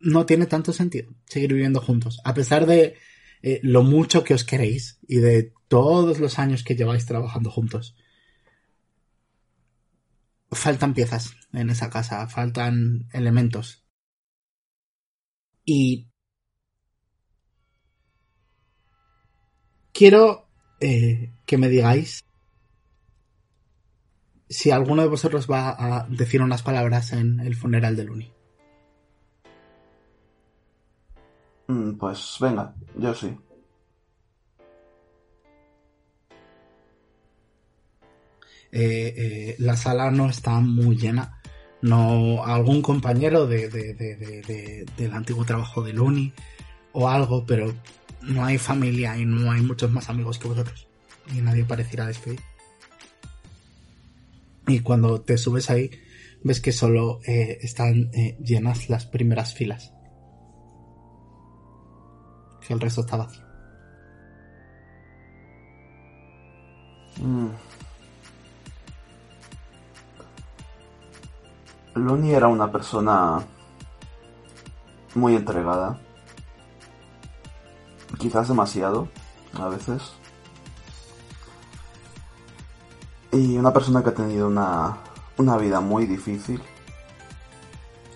no 0.00 0.26
tiene 0.26 0.46
tanto 0.46 0.72
sentido 0.72 1.12
seguir 1.26 1.52
viviendo 1.52 1.80
juntos, 1.80 2.20
a 2.24 2.34
pesar 2.34 2.66
de 2.66 2.96
eh, 3.42 3.60
lo 3.62 3.82
mucho 3.82 4.24
que 4.24 4.34
os 4.34 4.44
queréis 4.44 4.98
y 5.06 5.18
de 5.18 5.52
todos 5.68 6.18
los 6.18 6.38
años 6.38 6.64
que 6.64 6.74
lleváis 6.74 7.06
trabajando 7.06 7.50
juntos 7.50 7.94
faltan 10.52 10.94
piezas 10.94 11.36
en 11.52 11.70
esa 11.70 11.90
casa, 11.90 12.26
faltan 12.28 13.08
elementos. 13.12 13.84
Y 15.64 16.08
quiero 19.92 20.48
eh, 20.80 21.32
que 21.46 21.58
me 21.58 21.68
digáis 21.68 22.24
si 24.50 24.70
alguno 24.70 25.02
de 25.02 25.08
vosotros 25.08 25.46
va 25.50 25.70
a 25.78 26.06
decir 26.08 26.42
unas 26.42 26.62
palabras 26.62 27.12
en 27.12 27.40
el 27.40 27.54
funeral 27.56 27.96
de 27.96 28.04
Luni. 28.04 28.32
Mm, 31.68 31.92
Pues 31.98 32.36
venga, 32.40 32.74
yo 32.96 33.14
sí. 33.14 33.34
Eh, 38.72 39.14
eh, 39.16 39.56
la 39.58 39.76
sala 39.76 40.10
no 40.10 40.28
está 40.28 40.60
muy 40.60 40.96
llena. 40.96 41.40
No, 41.82 42.44
algún 42.44 42.82
compañero 42.82 43.46
de, 43.46 43.68
de- 43.68 43.94
de- 43.94 44.16
de- 44.16 44.42
de- 44.42 44.86
del 44.96 45.12
antiguo 45.14 45.44
trabajo 45.44 45.82
de 45.82 45.92
Luni 45.94 46.32
o 46.92 47.08
algo, 47.08 47.46
pero 47.46 47.72
no 48.22 48.44
hay 48.44 48.58
familia 48.58 49.16
y 49.16 49.24
no 49.24 49.50
hay 49.50 49.62
muchos 49.62 49.90
más 49.90 50.10
amigos 50.10 50.38
que 50.38 50.48
vosotros. 50.48 50.86
Y 51.34 51.40
nadie 51.40 51.64
pareciera 51.64 52.06
despedir. 52.06 52.40
Y 54.70 54.78
cuando 54.82 55.20
te 55.20 55.36
subes 55.36 55.68
ahí, 55.68 55.90
ves 56.44 56.60
que 56.60 56.70
solo 56.70 57.18
eh, 57.26 57.58
están 57.60 58.08
eh, 58.14 58.38
llenas 58.40 58.88
las 58.88 59.04
primeras 59.04 59.52
filas. 59.52 59.92
Que 62.64 62.72
el 62.74 62.78
resto 62.78 63.00
está 63.00 63.16
vacío. 63.16 63.44
Mm. 67.20 67.48
Era 72.28 72.46
una 72.46 72.70
persona 72.70 73.44
muy 75.16 75.34
entregada. 75.34 76.00
Quizás 78.20 78.46
demasiado, 78.46 79.08
a 79.52 79.68
veces. 79.68 80.19
Una 83.60 83.72
persona 83.74 84.02
que 84.02 84.08
ha 84.08 84.14
tenido 84.14 84.48
una, 84.48 84.96
una 85.36 85.56
vida 85.58 85.80
muy 85.80 86.06
difícil. 86.06 86.62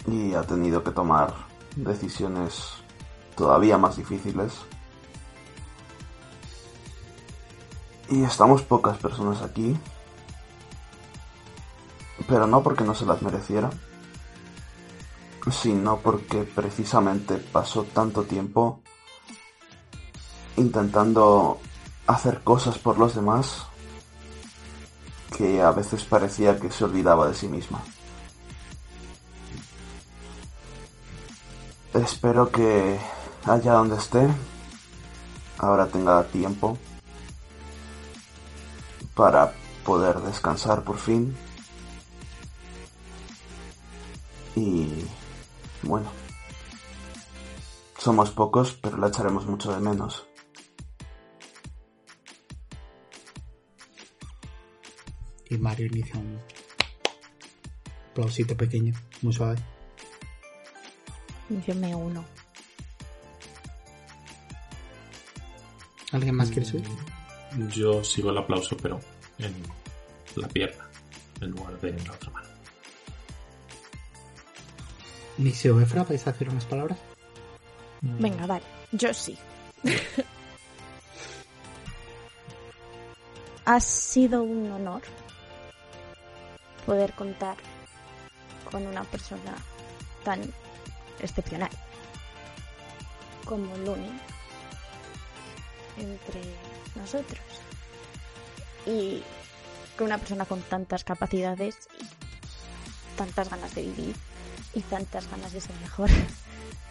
Y 0.06 0.34
ha 0.34 0.42
tenido 0.42 0.82
que 0.82 0.90
tomar 0.90 1.34
decisiones 1.76 2.72
todavía 3.36 3.78
más 3.78 3.96
difíciles. 3.96 4.54
Y 8.08 8.22
estamos 8.24 8.62
pocas 8.62 8.96
personas 8.98 9.42
aquí. 9.42 9.76
Pero 12.26 12.46
no 12.46 12.62
porque 12.62 12.84
no 12.84 12.94
se 12.94 13.04
las 13.04 13.20
mereciera. 13.20 13.70
Sino 15.50 15.98
porque 15.98 16.44
precisamente 16.44 17.36
pasó 17.36 17.84
tanto 17.84 18.22
tiempo 18.22 18.80
intentando 20.56 21.60
hacer 22.06 22.42
cosas 22.42 22.78
por 22.78 22.98
los 22.98 23.14
demás 23.14 23.66
que 25.36 25.60
a 25.60 25.70
veces 25.70 26.04
parecía 26.04 26.58
que 26.58 26.70
se 26.70 26.84
olvidaba 26.84 27.28
de 27.28 27.34
sí 27.34 27.48
misma. 27.48 27.80
Espero 31.92 32.50
que 32.50 32.98
allá 33.44 33.74
donde 33.74 33.96
esté 33.96 34.28
ahora 35.58 35.86
tenga 35.86 36.24
tiempo 36.24 36.76
para 39.14 39.52
poder 39.84 40.20
descansar 40.20 40.82
por 40.82 40.98
fin 40.98 41.36
Y 44.56 45.04
bueno, 45.82 46.06
somos 47.98 48.30
pocos, 48.30 48.78
pero 48.80 48.96
la 48.98 49.08
echaremos 49.08 49.46
mucho 49.46 49.72
de 49.72 49.80
menos. 49.80 50.26
Y 55.54 55.58
Mario 55.58 55.86
inicia 55.86 56.18
un 56.18 56.36
aplausito 58.10 58.56
pequeño, 58.56 58.92
muy 59.22 59.32
suave. 59.32 59.56
Yo 61.64 61.74
me 61.76 61.94
uno. 61.94 62.24
¿Alguien 66.10 66.34
más 66.34 66.50
quiere 66.50 66.64
subir? 66.64 66.84
Yo 67.72 68.02
sigo 68.02 68.30
el 68.30 68.38
aplauso, 68.38 68.76
pero 68.76 68.98
en 69.38 69.54
la 70.34 70.48
pierna, 70.48 70.88
en 71.40 71.50
lugar 71.52 71.80
de 71.80 71.90
en 71.90 72.04
la 72.04 72.12
otra 72.12 72.30
mano. 72.30 72.48
Nixio 75.38 75.76
o 75.76 75.80
Efra, 75.80 76.02
¿vais 76.02 76.26
a 76.26 76.30
hacer 76.30 76.48
unas 76.48 76.64
palabras? 76.64 76.98
Venga, 78.00 78.44
vale. 78.46 78.64
Yo 78.90 79.14
sí. 79.14 79.38
ha 83.64 83.80
sido 83.80 84.42
un 84.42 84.70
honor 84.72 85.02
poder 86.86 87.12
contar 87.14 87.56
con 88.70 88.86
una 88.86 89.04
persona 89.04 89.54
tan 90.24 90.40
excepcional 91.20 91.70
como 93.44 93.76
Luni 93.78 94.10
entre 95.98 96.40
nosotros. 96.96 97.40
Y 98.86 99.22
que 99.96 100.04
una 100.04 100.18
persona 100.18 100.44
con 100.44 100.60
tantas 100.62 101.04
capacidades 101.04 101.88
y 102.00 103.16
tantas 103.16 103.48
ganas 103.48 103.74
de 103.74 103.82
vivir 103.82 104.16
y 104.74 104.80
tantas 104.80 105.30
ganas 105.30 105.52
de 105.52 105.60
ser 105.60 105.76
mejor 105.76 106.10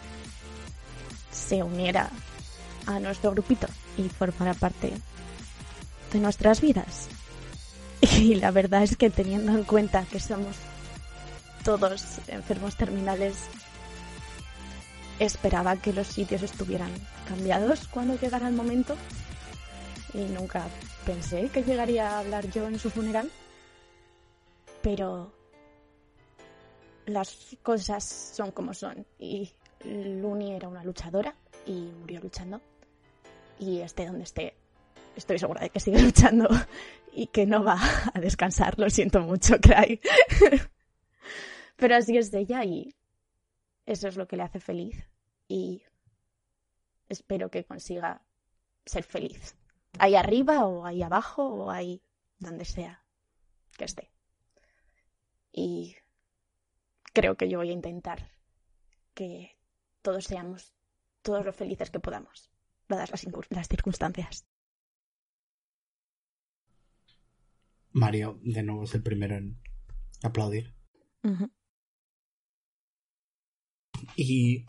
se 1.30 1.62
uniera 1.62 2.10
a 2.86 2.98
nuestro 2.98 3.30
grupito 3.32 3.66
y 3.96 4.08
formara 4.08 4.54
parte 4.54 4.92
de 6.12 6.18
nuestras 6.18 6.60
vidas. 6.60 7.08
Y 8.18 8.34
la 8.34 8.50
verdad 8.50 8.82
es 8.82 8.96
que 8.96 9.10
teniendo 9.10 9.52
en 9.52 9.64
cuenta 9.64 10.04
que 10.04 10.20
somos 10.20 10.56
todos 11.64 12.18
enfermos 12.28 12.76
terminales, 12.76 13.46
esperaba 15.18 15.76
que 15.76 15.92
los 15.92 16.06
sitios 16.06 16.42
estuvieran 16.42 16.90
cambiados 17.26 17.88
cuando 17.88 18.18
llegara 18.18 18.48
el 18.48 18.54
momento. 18.54 18.96
Y 20.12 20.24
nunca 20.24 20.66
pensé 21.06 21.48
que 21.48 21.62
llegaría 21.62 22.10
a 22.10 22.18
hablar 22.20 22.50
yo 22.50 22.66
en 22.66 22.78
su 22.78 22.90
funeral. 22.90 23.30
Pero 24.82 25.32
las 27.06 27.56
cosas 27.62 28.04
son 28.04 28.50
como 28.50 28.74
son. 28.74 29.06
Y 29.18 29.50
Luni 29.84 30.52
era 30.52 30.68
una 30.68 30.84
luchadora 30.84 31.34
y 31.66 31.72
murió 31.72 32.20
luchando. 32.20 32.60
Y 33.58 33.80
esté 33.80 34.06
donde 34.06 34.24
esté 34.24 34.54
estoy 35.16 35.38
segura 35.38 35.60
de 35.60 35.70
que 35.70 35.80
sigue 35.80 36.00
luchando 36.02 36.48
y 37.12 37.26
que 37.28 37.46
no 37.46 37.64
va 37.64 37.78
a 38.12 38.20
descansar. 38.20 38.78
Lo 38.78 38.90
siento 38.90 39.20
mucho, 39.20 39.56
Cry. 39.60 40.00
Pero 41.76 41.96
así 41.96 42.16
es 42.16 42.30
de 42.30 42.40
ella 42.40 42.64
y 42.64 42.94
eso 43.86 44.08
es 44.08 44.16
lo 44.16 44.26
que 44.26 44.36
le 44.36 44.42
hace 44.42 44.60
feliz. 44.60 45.06
Y 45.48 45.82
espero 47.08 47.50
que 47.50 47.64
consiga 47.64 48.22
ser 48.84 49.04
feliz. 49.04 49.56
Ahí 49.98 50.16
arriba 50.16 50.66
o 50.66 50.84
ahí 50.84 51.02
abajo 51.02 51.46
o 51.46 51.70
ahí 51.70 52.02
donde 52.38 52.64
sea 52.64 53.04
que 53.76 53.84
esté. 53.84 54.10
Y 55.52 55.96
creo 57.12 57.36
que 57.36 57.48
yo 57.48 57.58
voy 57.58 57.70
a 57.70 57.74
intentar 57.74 58.30
que 59.14 59.56
todos 60.02 60.24
seamos 60.24 60.74
todos 61.22 61.44
lo 61.44 61.52
felices 61.52 61.90
que 61.90 62.00
podamos, 62.00 62.50
dadas 62.88 63.10
las, 63.10 63.24
las 63.50 63.68
circunstancias. 63.68 64.46
Mario, 67.94 68.40
de 68.42 68.62
nuevo, 68.64 68.84
es 68.84 68.94
el 68.94 69.02
primero 69.02 69.36
en 69.36 69.56
aplaudir. 70.22 70.74
Y 74.16 74.66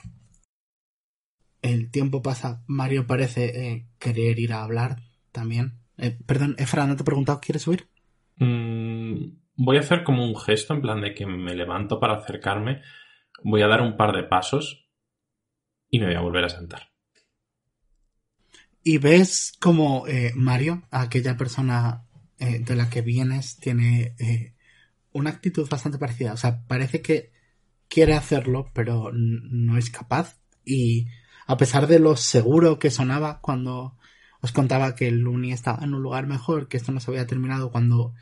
el 1.61 1.89
tiempo 1.89 2.21
pasa. 2.21 2.63
Mario 2.67 3.07
parece 3.07 3.45
eh, 3.45 3.87
querer 3.99 4.39
ir 4.39 4.53
a 4.53 4.63
hablar 4.63 4.97
también. 5.31 5.79
Eh, 5.97 6.17
perdón, 6.25 6.55
Efra, 6.59 6.85
¿no 6.85 6.95
te 6.95 7.01
he 7.01 7.05
preguntado? 7.05 7.41
¿Quieres 7.41 7.63
subir? 7.63 7.89
Mm, 8.37 9.37
voy 9.55 9.77
a 9.77 9.81
hacer 9.81 10.03
como 10.03 10.23
un 10.23 10.37
gesto 10.37 10.75
en 10.75 10.81
plan 10.81 11.01
de 11.01 11.15
que 11.15 11.25
me 11.25 11.55
levanto 11.55 11.99
para 11.99 12.17
acercarme. 12.17 12.83
Voy 13.43 13.63
a 13.63 13.67
dar 13.67 13.81
un 13.81 13.97
par 13.97 14.15
de 14.15 14.23
pasos 14.23 14.87
y 15.89 15.99
me 15.99 16.05
voy 16.05 16.15
a 16.15 16.21
volver 16.21 16.45
a 16.45 16.49
sentar. 16.49 16.91
Y 18.83 18.99
ves 18.99 19.53
como 19.59 20.05
eh, 20.07 20.31
Mario, 20.35 20.83
aquella 20.91 21.35
persona 21.35 22.04
eh, 22.39 22.59
de 22.59 22.75
la 22.75 22.89
que 22.89 23.01
vienes, 23.01 23.57
tiene 23.57 24.15
eh, 24.19 24.53
una 25.11 25.29
actitud 25.29 25.67
bastante 25.69 25.97
parecida. 25.97 26.33
O 26.33 26.37
sea, 26.37 26.65
parece 26.67 27.01
que 27.01 27.31
quiere 27.87 28.13
hacerlo, 28.13 28.71
pero 28.73 29.11
no 29.13 29.77
es 29.77 29.89
capaz. 29.89 30.37
Y 30.65 31.07
a 31.47 31.57
pesar 31.57 31.87
de 31.87 31.99
lo 31.99 32.17
seguro 32.17 32.79
que 32.79 32.91
sonaba 32.91 33.39
cuando 33.41 33.97
os 34.41 34.51
contaba 34.51 34.95
que 34.95 35.07
el 35.07 35.25
estaba 35.51 35.83
en 35.83 35.93
un 35.93 36.03
lugar 36.03 36.27
mejor, 36.27 36.67
que 36.67 36.77
esto 36.77 36.91
no 36.91 36.99
se 36.99 37.09
había 37.11 37.27
terminado, 37.27 37.71
cuando 37.71 38.13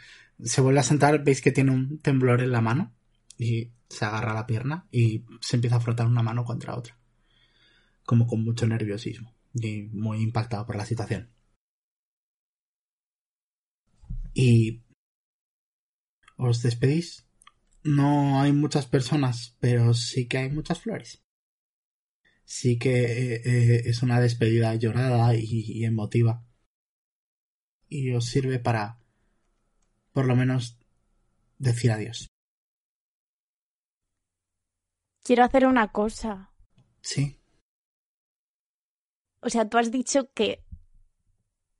se 0.41 0.61
vuelve 0.61 0.79
a 0.79 0.83
sentar, 0.83 1.23
veis 1.23 1.41
que 1.41 1.51
tiene 1.51 1.71
un 1.71 1.99
temblor 1.99 2.41
en 2.41 2.51
la 2.51 2.61
mano 2.61 2.93
y 3.37 3.71
se 3.89 4.05
agarra 4.05 4.33
la 4.33 4.47
pierna 4.47 4.87
y 4.91 5.25
se 5.41 5.57
empieza 5.57 5.77
a 5.77 5.79
frotar 5.79 6.07
una 6.07 6.23
mano 6.23 6.45
contra 6.45 6.75
otra. 6.75 6.97
Como 8.05 8.27
con 8.27 8.43
mucho 8.43 8.67
nerviosismo 8.67 9.33
y 9.53 9.83
muy 9.91 10.21
impactado 10.21 10.65
por 10.65 10.75
la 10.75 10.85
situación. 10.85 11.32
Y 14.33 14.83
os 16.37 16.61
despedís. 16.61 17.25
No 17.83 18.39
hay 18.41 18.53
muchas 18.53 18.85
personas, 18.87 19.57
pero 19.59 19.93
sí 19.93 20.27
que 20.27 20.37
hay 20.37 20.49
muchas 20.49 20.79
flores. 20.79 21.21
Sí 22.45 22.77
que 22.79 23.03
eh, 23.03 23.41
eh, 23.45 23.81
es 23.85 24.03
una 24.03 24.19
despedida 24.19 24.75
llorada 24.75 25.35
y, 25.35 25.43
y 25.49 25.85
emotiva. 25.85 26.45
Y 27.89 28.11
os 28.13 28.25
sirve 28.25 28.59
para, 28.59 28.99
por 30.13 30.25
lo 30.25 30.35
menos, 30.35 30.79
decir 31.59 31.91
adiós. 31.91 32.27
Quiero 35.23 35.43
hacer 35.43 35.65
una 35.65 35.91
cosa. 35.91 36.51
Sí, 37.01 37.37
O 39.45 39.49
sea, 39.49 39.67
tú 39.67 39.77
has 39.77 39.91
dicho 39.91 40.31
que 40.33 40.63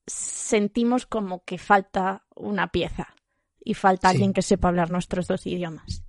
sentimos 0.08 1.06
como 1.06 1.44
que 1.46 1.58
falta 1.58 2.26
una 2.36 2.68
pieza 2.72 3.16
y 3.64 3.74
falta 3.76 4.10
Sí. 4.10 4.16
alguien 4.16 4.34
que 4.34 4.42
sepa 4.42 4.68
hablar 4.68 4.92
nuestros 4.92 5.28
dos 5.28 5.46
idiomas. 5.48 6.04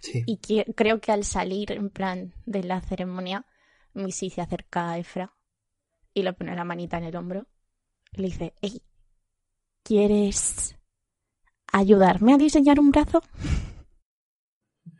sí. 0.00 0.22
Y 0.26 0.36
que- 0.38 0.72
creo 0.76 1.00
que 1.00 1.12
al 1.12 1.24
salir 1.24 1.72
en 1.72 1.90
plan 1.90 2.32
de 2.46 2.62
la 2.62 2.80
ceremonia, 2.80 3.44
Missy 3.94 4.30
se 4.30 4.40
acerca 4.40 4.90
a 4.92 4.98
Efra 4.98 5.34
y 6.14 6.22
le 6.22 6.32
pone 6.32 6.54
la 6.54 6.64
manita 6.64 6.98
en 6.98 7.04
el 7.04 7.16
hombro 7.16 7.46
y 8.12 8.22
le 8.22 8.28
dice, 8.28 8.54
hey, 8.62 8.80
¿quieres 9.82 10.76
ayudarme 11.72 12.34
a 12.34 12.38
diseñar 12.38 12.78
un 12.80 12.90
brazo? 12.92 13.22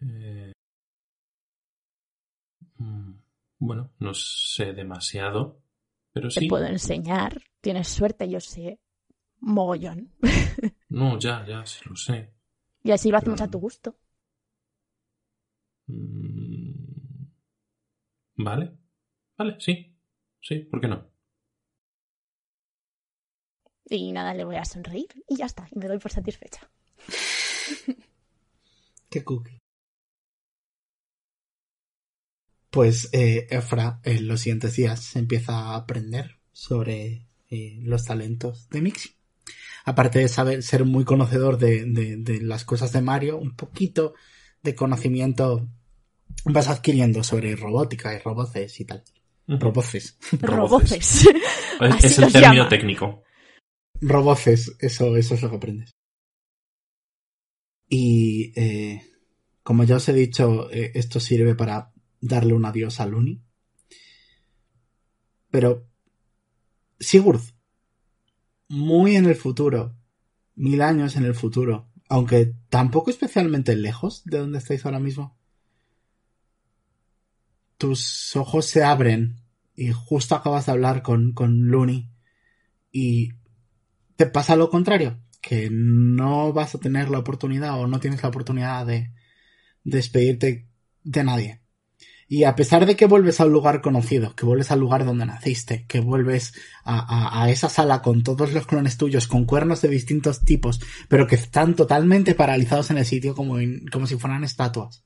Eh, 0.02 0.52
mm, 2.76 3.12
Bueno, 3.60 3.90
no 3.98 4.14
sé 4.14 4.72
demasiado, 4.72 5.62
pero 6.12 6.28
Te 6.28 6.40
sí. 6.40 6.48
puedo 6.48 6.66
enseñar. 6.66 7.40
Tienes 7.68 7.88
suerte, 7.88 8.26
yo 8.30 8.40
sé. 8.40 8.80
Mogollón. 9.40 10.10
No, 10.88 11.18
ya, 11.18 11.44
ya, 11.46 11.66
sí 11.66 11.80
lo 11.86 11.94
sé. 11.94 12.32
Y 12.82 12.92
así 12.92 13.10
lo 13.10 13.18
hacemos 13.18 13.42
a 13.42 13.50
tu 13.50 13.60
gusto. 13.60 13.94
Mm, 15.86 17.26
Vale, 18.36 18.78
vale, 19.36 19.56
sí, 19.60 19.94
sí, 20.40 20.60
¿por 20.60 20.80
qué 20.80 20.88
no? 20.88 21.10
Y 23.90 24.12
nada, 24.12 24.32
le 24.32 24.44
voy 24.44 24.56
a 24.56 24.64
sonreír 24.64 25.08
y 25.28 25.36
ya 25.36 25.44
está. 25.44 25.68
Y 25.70 25.78
me 25.78 25.88
doy 25.88 25.98
por 25.98 26.10
satisfecha. 26.10 26.70
Qué 29.10 29.22
cookie. 29.22 29.58
Pues 32.70 33.10
eh, 33.12 33.46
Efra 33.50 34.00
en 34.04 34.26
los 34.26 34.40
siguientes 34.40 34.76
días 34.76 35.16
empieza 35.16 35.52
a 35.52 35.76
aprender 35.76 36.40
sobre 36.50 37.27
eh, 37.50 37.78
los 37.82 38.04
talentos 38.04 38.68
de 38.70 38.80
Mixi. 38.82 39.10
Aparte 39.84 40.18
de 40.18 40.28
saber 40.28 40.62
ser 40.62 40.84
muy 40.84 41.04
conocedor 41.04 41.58
de, 41.58 41.84
de- 41.86 42.16
de 42.16 42.40
las 42.42 42.64
cosas 42.64 42.92
de 42.92 43.00
Mario, 43.00 43.38
un 43.38 43.56
poquito 43.56 44.14
de 44.62 44.74
conocimiento 44.74 45.68
vas 46.44 46.68
adquiriendo 46.68 47.24
sobre 47.24 47.56
robótica 47.56 48.14
y 48.14 48.18
roboces 48.18 48.78
y 48.80 48.84
tal. 48.84 49.02
Roboces. 49.48 50.18
Roboces. 50.40 51.26
Es, 52.02 52.18
el 52.18 52.32
término 52.32 52.54
llama. 52.54 52.68
técnico. 52.68 53.22
Roboces, 54.00 54.76
eso, 54.80 55.16
eso 55.16 55.34
es 55.36 55.42
lo 55.42 55.50
que 55.50 55.56
aprendes. 55.56 55.90
Y 57.88 58.52
eh, 58.56 59.00
Como 59.62 59.84
ya 59.84 59.96
os 59.96 60.08
he 60.08 60.12
dicho, 60.12 60.70
eh, 60.70 60.92
esto 60.94 61.20
sirve 61.20 61.54
para 61.54 61.92
darle 62.20 62.52
un 62.54 62.64
adiós 62.64 63.00
a 63.00 63.06
Luni. 63.06 63.40
Pero 65.50 65.86
Sigurd, 67.00 67.40
muy 68.68 69.16
en 69.16 69.26
el 69.26 69.36
futuro, 69.36 69.96
mil 70.54 70.82
años 70.82 71.16
en 71.16 71.24
el 71.24 71.34
futuro, 71.34 71.88
aunque 72.08 72.54
tampoco 72.68 73.10
especialmente 73.10 73.76
lejos 73.76 74.24
de 74.24 74.38
donde 74.38 74.58
estáis 74.58 74.84
ahora 74.84 74.98
mismo, 74.98 75.36
tus 77.76 78.34
ojos 78.36 78.66
se 78.66 78.82
abren 78.82 79.36
y 79.74 79.92
justo 79.92 80.34
acabas 80.34 80.66
de 80.66 80.72
hablar 80.72 81.02
con, 81.02 81.32
con 81.32 81.68
Looney 81.68 82.10
y 82.90 83.30
te 84.16 84.26
pasa 84.26 84.56
lo 84.56 84.68
contrario, 84.68 85.20
que 85.40 85.68
no 85.70 86.52
vas 86.52 86.74
a 86.74 86.80
tener 86.80 87.08
la 87.08 87.20
oportunidad 87.20 87.78
o 87.78 87.86
no 87.86 88.00
tienes 88.00 88.22
la 88.22 88.30
oportunidad 88.30 88.84
de 88.84 89.12
despedirte 89.84 90.68
de 91.04 91.24
nadie. 91.24 91.57
Y 92.30 92.44
a 92.44 92.54
pesar 92.54 92.84
de 92.84 92.94
que 92.94 93.06
vuelves 93.06 93.40
al 93.40 93.50
lugar 93.50 93.80
conocido, 93.80 94.36
que 94.36 94.44
vuelves 94.44 94.70
al 94.70 94.80
lugar 94.80 95.06
donde 95.06 95.24
naciste, 95.24 95.86
que 95.88 96.00
vuelves 96.00 96.52
a, 96.84 96.98
a, 96.98 97.42
a, 97.42 97.50
esa 97.50 97.70
sala 97.70 98.02
con 98.02 98.22
todos 98.22 98.52
los 98.52 98.66
clones 98.66 98.98
tuyos, 98.98 99.26
con 99.26 99.46
cuernos 99.46 99.80
de 99.80 99.88
distintos 99.88 100.44
tipos, 100.44 100.78
pero 101.08 101.26
que 101.26 101.36
están 101.36 101.74
totalmente 101.74 102.34
paralizados 102.34 102.90
en 102.90 102.98
el 102.98 103.06
sitio 103.06 103.34
como, 103.34 103.56
como 103.90 104.06
si 104.06 104.16
fueran 104.16 104.44
estatuas. 104.44 105.04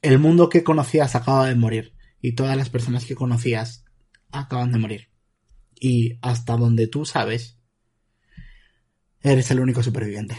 El 0.00 0.20
mundo 0.20 0.48
que 0.48 0.62
conocías 0.62 1.16
acaba 1.16 1.48
de 1.48 1.56
morir 1.56 1.92
y 2.22 2.36
todas 2.36 2.56
las 2.56 2.70
personas 2.70 3.04
que 3.04 3.16
conocías 3.16 3.84
acaban 4.30 4.70
de 4.70 4.78
morir. 4.78 5.08
Y 5.74 6.18
hasta 6.22 6.56
donde 6.56 6.86
tú 6.86 7.04
sabes, 7.04 7.58
eres 9.22 9.50
el 9.50 9.58
único 9.58 9.82
superviviente. 9.82 10.36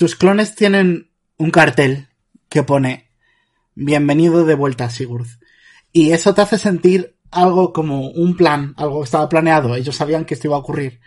Tus 0.00 0.16
clones 0.16 0.54
tienen 0.54 1.10
un 1.36 1.50
cartel 1.50 2.08
que 2.48 2.62
pone 2.62 3.10
Bienvenido 3.74 4.46
de 4.46 4.54
vuelta, 4.54 4.88
Sigurd. 4.88 5.26
Y 5.92 6.12
eso 6.12 6.32
te 6.32 6.40
hace 6.40 6.56
sentir 6.56 7.18
algo 7.30 7.74
como 7.74 8.08
un 8.08 8.34
plan, 8.34 8.72
algo 8.78 9.00
que 9.00 9.04
estaba 9.04 9.28
planeado. 9.28 9.74
Ellos 9.76 9.94
sabían 9.94 10.24
que 10.24 10.32
esto 10.32 10.48
iba 10.48 10.56
a 10.56 10.60
ocurrir, 10.60 11.00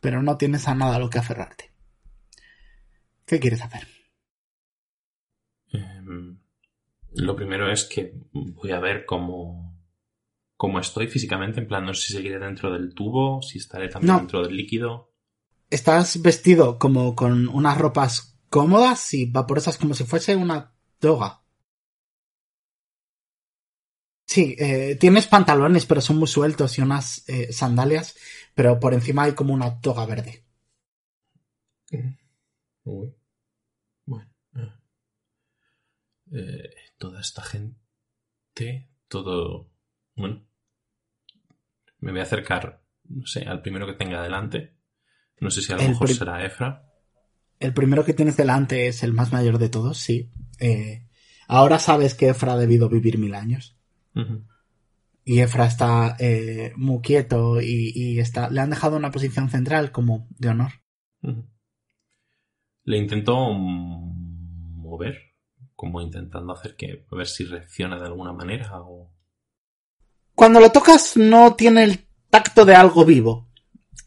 pero 0.00 0.20
no 0.20 0.36
tienes 0.36 0.66
a 0.66 0.74
nada 0.74 0.96
a 0.96 0.98
lo 0.98 1.08
que 1.08 1.20
aferrarte. 1.20 1.70
¿Qué 3.24 3.38
quieres 3.38 3.62
hacer? 3.62 3.86
Eh, 5.72 6.02
lo 7.12 7.36
primero 7.36 7.70
es 7.70 7.84
que 7.84 8.14
voy 8.32 8.72
a 8.72 8.80
ver 8.80 9.06
cómo, 9.06 9.80
cómo 10.56 10.80
estoy 10.80 11.06
físicamente, 11.06 11.60
en 11.60 11.68
plan, 11.68 11.84
no 11.84 11.94
sé 11.94 12.08
si 12.08 12.12
seguiré 12.14 12.40
dentro 12.40 12.72
del 12.72 12.94
tubo, 12.94 13.42
si 13.42 13.58
estaré 13.58 13.88
también 13.88 14.12
No. 14.12 14.18
dentro 14.18 14.42
del 14.42 14.56
líquido. 14.56 15.12
Estás 15.70 16.20
vestido 16.20 16.80
como 16.80 17.14
con 17.14 17.46
unas 17.46 17.78
ropas 17.78 18.29
cómodas 18.50 19.14
y 19.14 19.26
vaporosas 19.26 19.78
como 19.78 19.94
si 19.94 20.04
fuese 20.04 20.36
una 20.36 20.74
toga. 20.98 21.42
Sí, 24.26 24.54
eh, 24.58 24.96
tienes 25.00 25.26
pantalones, 25.26 25.86
pero 25.86 26.00
son 26.00 26.18
muy 26.18 26.28
sueltos 26.28 26.78
y 26.78 26.82
unas 26.82 27.28
eh, 27.28 27.52
sandalias, 27.52 28.16
pero 28.54 28.78
por 28.78 28.92
encima 28.94 29.24
hay 29.24 29.32
como 29.32 29.54
una 29.54 29.80
toga 29.80 30.04
verde. 30.06 30.44
Uy. 32.84 33.14
Bueno. 34.04 34.30
eh. 36.32 36.74
Toda 36.98 37.20
esta 37.22 37.42
gente, 37.42 38.90
todo... 39.08 39.70
Bueno. 40.14 40.46
Me 41.98 42.10
voy 42.10 42.20
a 42.20 42.24
acercar, 42.24 42.84
no 43.04 43.26
sé, 43.26 43.46
al 43.46 43.62
primero 43.62 43.86
que 43.86 43.94
tenga 43.94 44.22
delante. 44.22 44.76
No 45.40 45.50
sé 45.50 45.62
si 45.62 45.72
a 45.72 45.76
lo 45.76 45.82
El 45.82 45.88
mejor 45.88 46.08
será 46.10 46.44
Efra. 46.44 46.89
El 47.60 47.74
primero 47.74 48.04
que 48.04 48.14
tienes 48.14 48.38
delante 48.38 48.88
es 48.88 49.02
el 49.02 49.12
más 49.12 49.32
mayor 49.32 49.58
de 49.58 49.68
todos, 49.68 49.98
sí. 49.98 50.30
Eh, 50.58 51.06
ahora 51.46 51.78
sabes 51.78 52.14
que 52.14 52.30
Efra 52.30 52.54
ha 52.54 52.56
debido 52.56 52.88
vivir 52.88 53.18
mil 53.18 53.34
años. 53.34 53.76
Y 55.24 55.40
Efra 55.40 55.66
está 55.66 56.16
eh, 56.18 56.72
muy 56.76 57.00
quieto 57.02 57.60
y, 57.60 57.92
y 57.94 58.18
está, 58.18 58.50
le 58.50 58.60
han 58.60 58.70
dejado 58.70 58.96
una 58.96 59.10
posición 59.10 59.50
central 59.50 59.92
como 59.92 60.26
de 60.38 60.48
honor. 60.48 60.72
Le 62.84 62.96
intento 62.96 63.36
mover, 63.52 65.18
como 65.76 66.00
intentando 66.00 66.54
hacer 66.54 66.76
que, 66.76 67.04
a 67.10 67.14
ver 67.14 67.26
si 67.26 67.44
reacciona 67.44 67.98
de 67.98 68.06
alguna 68.06 68.32
manera 68.32 68.80
o... 68.80 69.12
Cuando 70.34 70.60
lo 70.60 70.72
tocas 70.72 71.18
no 71.18 71.54
tiene 71.56 71.84
el 71.84 72.06
tacto 72.30 72.64
de 72.64 72.74
algo 72.74 73.04
vivo. 73.04 73.49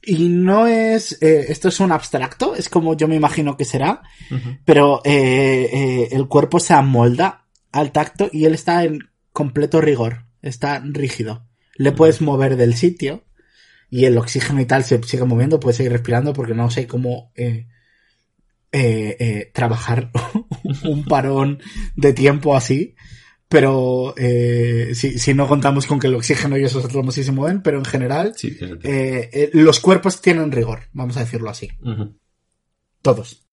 Y 0.05 0.27
no 0.29 0.67
es... 0.67 1.17
eh, 1.21 1.45
esto 1.49 1.69
es 1.69 1.79
un 1.79 1.91
abstracto, 1.91 2.55
es 2.55 2.69
como 2.69 2.95
yo 2.95 3.07
me 3.07 3.15
imagino 3.15 3.55
que 3.55 3.65
será, 3.65 4.01
pero 4.65 5.01
eh, 5.05 5.69
eh, 5.71 6.09
el 6.11 6.27
cuerpo 6.27 6.59
se 6.59 6.73
amolda 6.73 7.45
al 7.71 7.91
tacto 7.91 8.29
y 8.31 8.45
él 8.45 8.53
está 8.53 8.83
en 8.83 8.99
completo 9.31 9.81
rigor, 9.81 10.25
está 10.41 10.81
rígido. 10.83 11.47
Le 11.75 11.91
puedes 11.91 12.21
mover 12.21 12.55
del 12.55 12.75
sitio 12.75 13.25
y 13.89 14.05
el 14.05 14.17
oxígeno 14.17 14.59
y 14.59 14.65
tal 14.65 14.83
se 14.83 15.01
sigue 15.03 15.23
moviendo, 15.23 15.59
puedes 15.59 15.77
seguir 15.77 15.91
respirando 15.91 16.33
porque 16.33 16.55
no 16.55 16.71
sé 16.71 16.87
cómo 16.87 17.31
eh, 17.35 17.67
eh, 18.71 19.17
eh, 19.19 19.51
trabajar 19.53 20.09
un 20.83 21.05
parón 21.05 21.59
de 21.95 22.11
tiempo 22.13 22.55
así. 22.55 22.95
Pero 23.53 24.15
eh, 24.17 24.95
si, 24.95 25.19
si 25.19 25.35
no 25.35 25.47
contamos 25.47 25.85
con 25.85 25.99
que 25.99 26.07
el 26.07 26.15
oxígeno 26.15 26.57
y 26.57 26.63
esos 26.63 26.83
átomos 26.85 27.13
sí 27.13 27.23
se 27.23 27.31
mueven, 27.31 27.61
pero 27.61 27.77
en 27.77 27.85
general 27.85 28.33
Sí, 28.35 28.57
eh, 28.59 29.29
eh, 29.31 29.51
los 29.53 29.79
cuerpos 29.79 30.23
tienen 30.23 30.51
rigor, 30.51 30.89
vamos 30.91 31.17
a 31.17 31.19
decirlo 31.19 31.51
así. 31.51 31.69
Todos. 33.03 33.47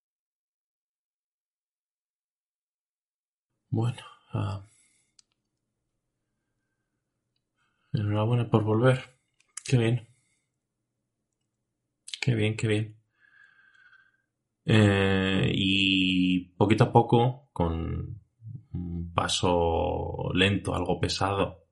Bueno. 3.69 3.99
ah. 4.33 4.65
Enhorabuena 7.93 8.49
por 8.49 8.65
volver. 8.65 9.19
Qué 9.67 9.77
bien. 9.77 10.09
Qué 12.23 12.35
bien, 12.35 12.57
qué 12.57 12.69
bien. 12.69 12.97
Eh, 14.65 15.53
y 15.55 16.55
poquito 16.57 16.85
a 16.85 16.93
poco, 16.93 17.51
con 17.53 18.20
un 18.73 19.13
paso 19.13 20.31
lento, 20.35 20.75
algo 20.75 21.01
pesado, 21.01 21.65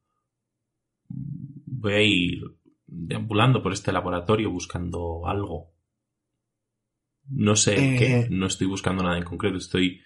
voy 1.08 1.92
a 1.92 2.02
ir 2.02 2.42
deambulando 2.86 3.62
por 3.62 3.72
este 3.72 3.92
laboratorio 3.92 4.50
buscando 4.50 5.26
algo. 5.26 5.72
No 7.30 7.56
sé 7.56 7.74
Eh, 7.74 7.98
qué, 7.98 8.26
no 8.30 8.46
estoy 8.46 8.66
buscando 8.66 9.02
nada 9.02 9.18
en 9.18 9.24
concreto, 9.24 9.58
estoy 9.58 10.00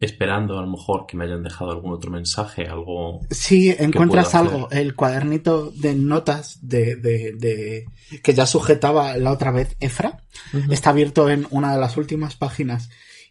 esperando 0.00 0.56
a 0.56 0.62
lo 0.62 0.68
mejor 0.68 1.06
que 1.06 1.16
me 1.16 1.24
hayan 1.24 1.42
dejado 1.42 1.72
algún 1.72 1.92
otro 1.92 2.10
mensaje, 2.12 2.68
algo... 2.68 3.18
Si 3.30 3.70
encuentras 3.70 4.32
algo, 4.36 4.70
el 4.70 4.94
cuadernito 4.94 5.72
de 5.72 5.94
notas 5.96 6.60
de, 6.62 6.94
de, 6.94 7.32
de- 7.32 7.84
que 8.22 8.32
ya 8.32 8.46
sujetaba 8.46 9.16
la 9.16 9.32
otra 9.32 9.50
vez 9.50 9.76
Efra, 9.80 10.22
está 10.70 10.90
abierto 10.90 11.28
en 11.28 11.48
una 11.50 11.74
de 11.74 11.80
las 11.80 11.96
últimas 11.96 12.36
páginas. 12.36 12.90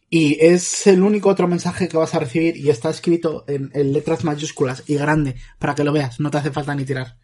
Y 0.10 0.38
es 0.44 0.88
el 0.88 1.02
único 1.04 1.30
otro 1.30 1.48
mensaje 1.48 1.90
que 1.90 1.98
vas 1.98 2.16
a 2.16 2.20
recibir 2.20 2.56
y 2.58 2.70
está 2.70 2.90
escrito 2.90 3.44
en, 3.48 3.72
en 3.74 3.92
letras 3.92 4.24
mayúsculas 4.24 4.84
y 4.88 4.96
grande 4.96 5.36
para 5.60 5.76
que 5.76 5.84
lo 5.84 5.92
veas, 5.92 6.20
no 6.20 6.32
te 6.32 6.38
hace 6.38 6.52
falta 6.52 6.74
ni 6.76 6.86
tirar. 6.86 7.18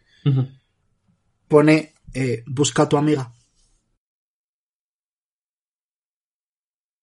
Pone, 1.48 1.94
eh, 2.12 2.42
busca 2.46 2.82
a 2.82 2.88
tu 2.88 2.96
amiga. 2.98 3.30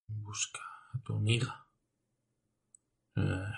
Busca 0.08 0.62
a 0.94 1.00
tu 1.04 1.16
amiga. 1.16 1.66
Eh, 3.16 3.52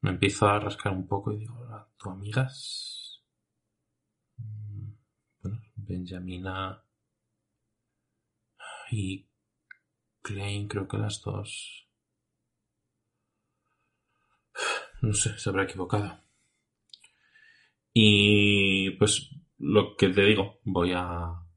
Me 0.00 0.10
empiezo 0.10 0.46
a 0.46 0.60
rascar 0.60 0.92
un 0.92 1.08
poco 1.08 1.32
y 1.32 1.38
digo, 1.38 1.64
"¿A 1.72 1.88
¿tu 1.96 2.08
amiga? 2.10 2.46
es- 2.50 3.20
Mm, 4.38 4.92
Bueno, 5.42 5.60
Benjamina 5.76 6.84
y 8.90 9.28
Klein, 10.22 10.68
creo 10.68 10.86
que 10.86 10.98
las 10.98 11.22
dos. 11.22 11.88
No 15.00 15.12
sé, 15.12 15.38
se 15.38 15.48
habrá 15.48 15.64
equivocado. 15.64 16.20
Y 17.92 18.90
pues 18.92 19.30
lo 19.58 19.96
que 19.96 20.08
te 20.08 20.22
digo, 20.24 20.60
voy 20.64 20.92
a 20.94 21.48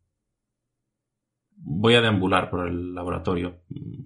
voy 1.64 1.96
a 1.96 2.02
deambular 2.02 2.50
por 2.50 2.68
el 2.68 2.94
laboratorio, 2.94 3.62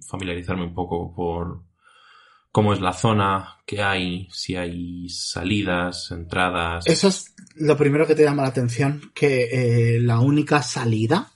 familiarizarme 0.06 0.64
un 0.64 0.74
poco 0.74 1.14
por 1.14 1.64
cómo 2.52 2.72
es 2.72 2.80
la 2.80 2.92
zona, 2.92 3.58
qué 3.66 3.82
hay, 3.82 4.28
si 4.30 4.56
hay 4.56 5.08
salidas, 5.08 6.10
entradas. 6.10 6.86
Eso 6.86 7.08
es 7.08 7.34
lo 7.56 7.76
primero 7.76 8.06
que 8.06 8.14
te 8.14 8.24
llama 8.24 8.42
la 8.42 8.48
atención, 8.48 9.12
que 9.14 9.96
eh, 9.96 10.00
la 10.00 10.20
única 10.20 10.62
salida, 10.62 11.32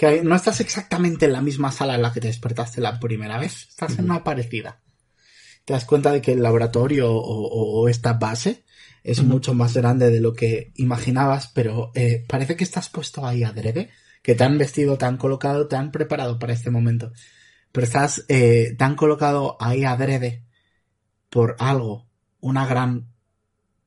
que 0.00 0.22
no 0.24 0.34
estás 0.34 0.60
exactamente 0.60 1.26
en 1.26 1.34
la 1.34 1.42
misma 1.42 1.70
sala 1.72 1.94
en 1.94 2.00
la 2.00 2.10
que 2.10 2.20
te 2.22 2.28
despertaste 2.28 2.80
la 2.80 2.98
primera 2.98 3.38
vez, 3.38 3.66
estás 3.68 3.98
en 3.98 4.06
una 4.06 4.24
parecida. 4.24 4.80
Te 5.66 5.74
das 5.74 5.84
cuenta 5.84 6.10
de 6.10 6.22
que 6.22 6.32
el 6.32 6.42
laboratorio 6.42 7.12
o, 7.12 7.18
o- 7.20 7.80
o 7.82 7.88
esta 7.88 8.14
base 8.14 8.64
es 9.04 9.22
mucho 9.22 9.52
más 9.52 9.74
grande 9.74 10.10
de 10.10 10.20
lo 10.22 10.32
que 10.32 10.72
imaginabas, 10.76 11.48
pero 11.48 11.90
eh, 11.94 12.24
parece 12.26 12.56
que 12.56 12.64
estás 12.64 12.88
puesto 12.88 13.26
ahí 13.26 13.44
adrede, 13.44 13.90
que 14.22 14.34
te 14.34 14.42
han 14.44 14.56
vestido, 14.56 14.96
te 14.96 15.04
han 15.04 15.18
colocado, 15.18 15.68
te 15.68 15.76
han 15.76 15.90
preparado 15.92 16.38
para 16.38 16.54
este 16.54 16.70
momento. 16.70 17.12
Pero 17.70 17.84
estás 17.84 18.24
eh, 18.28 18.74
tan 18.78 18.96
colocado 18.96 19.58
ahí 19.60 19.84
adrede 19.84 20.44
por 21.28 21.56
algo, 21.58 22.08
una 22.40 22.66
gran, 22.66 23.12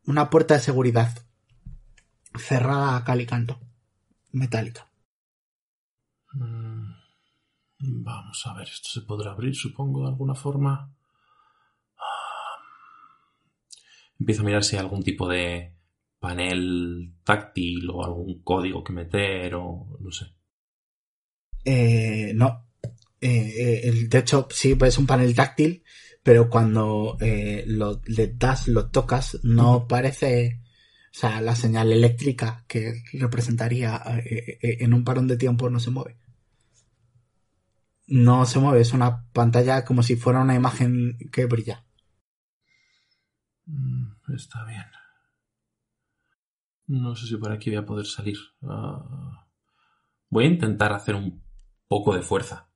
una 0.06 0.30
puerta 0.30 0.54
de 0.54 0.60
seguridad 0.62 1.12
cerrada 2.38 2.98
a 2.98 3.04
cal 3.04 3.20
y 3.22 3.26
canto, 3.26 3.60
metálica. 4.32 4.90
Mm, 6.34 7.04
Vamos 7.86 8.42
a 8.46 8.54
ver, 8.54 8.68
esto 8.70 8.90
se 8.90 9.02
podrá 9.02 9.32
abrir, 9.32 9.56
supongo, 9.56 10.04
de 10.04 10.08
alguna 10.08 10.36
forma. 10.36 10.96
Ah. 11.98 12.58
Empiezo 14.20 14.42
a 14.42 14.46
mirar 14.46 14.64
si 14.64 14.76
hay 14.76 14.82
algún 14.82 15.04
tipo 15.04 15.28
de 15.28 15.76
panel 16.20 17.16
táctil 17.26 17.90
o 17.90 18.06
algún 18.06 18.42
código 18.42 18.84
que 18.84 18.94
meter 18.94 19.56
o 19.56 19.98
no 20.00 20.12
sé. 20.12 20.28
Eh, 21.66 22.32
no. 22.36 22.70
Eh, 23.20 23.54
eh, 23.58 23.82
el, 23.84 24.08
de 24.10 24.20
hecho, 24.20 24.48
sí, 24.50 24.78
es 24.80 24.98
un 24.98 25.08
panel 25.08 25.36
táctil, 25.36 25.84
pero 26.24 26.50
cuando 26.50 27.18
eh, 27.20 27.66
lo, 27.68 28.02
le 28.06 28.28
das, 28.28 28.70
lo 28.70 28.92
tocas, 28.92 29.40
no 29.44 29.88
parece, 29.90 30.62
o 31.12 31.18
sea, 31.18 31.42
la 31.42 31.56
señal 31.56 31.92
eléctrica 31.92 32.64
que 32.68 32.94
representaría 33.14 34.02
en 34.24 34.94
un 34.94 35.04
parón 35.04 35.28
de 35.28 35.38
tiempo 35.38 35.70
no 35.70 35.80
se 35.82 35.92
mueve. 35.92 36.23
No 38.08 38.46
se 38.46 38.60
mueve, 38.60 38.82
es 38.82 38.94
una 38.94 39.26
pantalla 39.32 39.86
como 39.86 40.04
si 40.04 40.16
fuera 40.16 40.42
una 40.42 40.56
imagen 40.56 41.18
que 41.32 41.46
brilla. 41.46 41.86
Mm, 43.66 44.34
Está 44.36 44.66
bien. 44.66 44.86
No 46.88 47.16
sé 47.16 47.28
si 47.28 47.38
por 47.38 47.52
aquí 47.52 47.70
voy 47.70 47.80
a 47.80 47.86
poder 47.86 48.06
salir. 48.06 48.38
Ah, 48.64 49.48
Voy 50.30 50.46
a 50.46 50.48
intentar 50.48 50.92
hacer 50.94 51.16
un 51.16 51.44
poco 51.88 52.16
de 52.16 52.22
fuerza. 52.24 52.70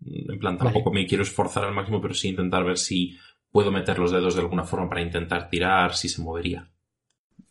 En 0.00 0.38
plan, 0.38 0.58
tampoco 0.58 0.90
me 0.90 1.06
quiero 1.06 1.22
esforzar 1.22 1.64
al 1.64 1.74
máximo, 1.74 2.00
pero 2.00 2.14
sí 2.14 2.28
intentar 2.28 2.64
ver 2.64 2.78
si 2.78 3.16
puedo 3.50 3.70
meter 3.70 3.98
los 3.98 4.12
dedos 4.12 4.34
de 4.34 4.40
alguna 4.40 4.64
forma 4.64 4.88
para 4.88 5.02
intentar 5.02 5.48
tirar, 5.48 5.94
si 5.94 6.08
se 6.08 6.22
movería. 6.22 6.70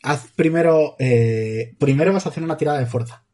Haz 0.03 0.31
primero, 0.35 0.95
eh, 0.99 1.75
primero 1.79 2.13
vas 2.13 2.25
a 2.25 2.29
hacer 2.29 2.43
una 2.43 2.57
tirada 2.57 2.79
de 2.79 2.85
fuerza. 2.85 3.24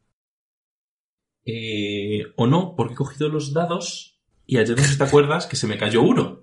Eh, 1.44 2.22
o 2.36 2.46
no, 2.46 2.74
porque 2.76 2.94
he 2.94 2.96
cogido 2.96 3.28
los 3.28 3.52
dados 3.52 4.20
y 4.46 4.58
ayer 4.58 4.76
no 4.76 4.82
sé 4.84 4.90
si 4.90 4.98
te 4.98 5.04
acuerdas 5.04 5.46
que 5.46 5.56
se 5.56 5.66
me 5.66 5.78
cayó 5.78 6.02
uno. 6.02 6.42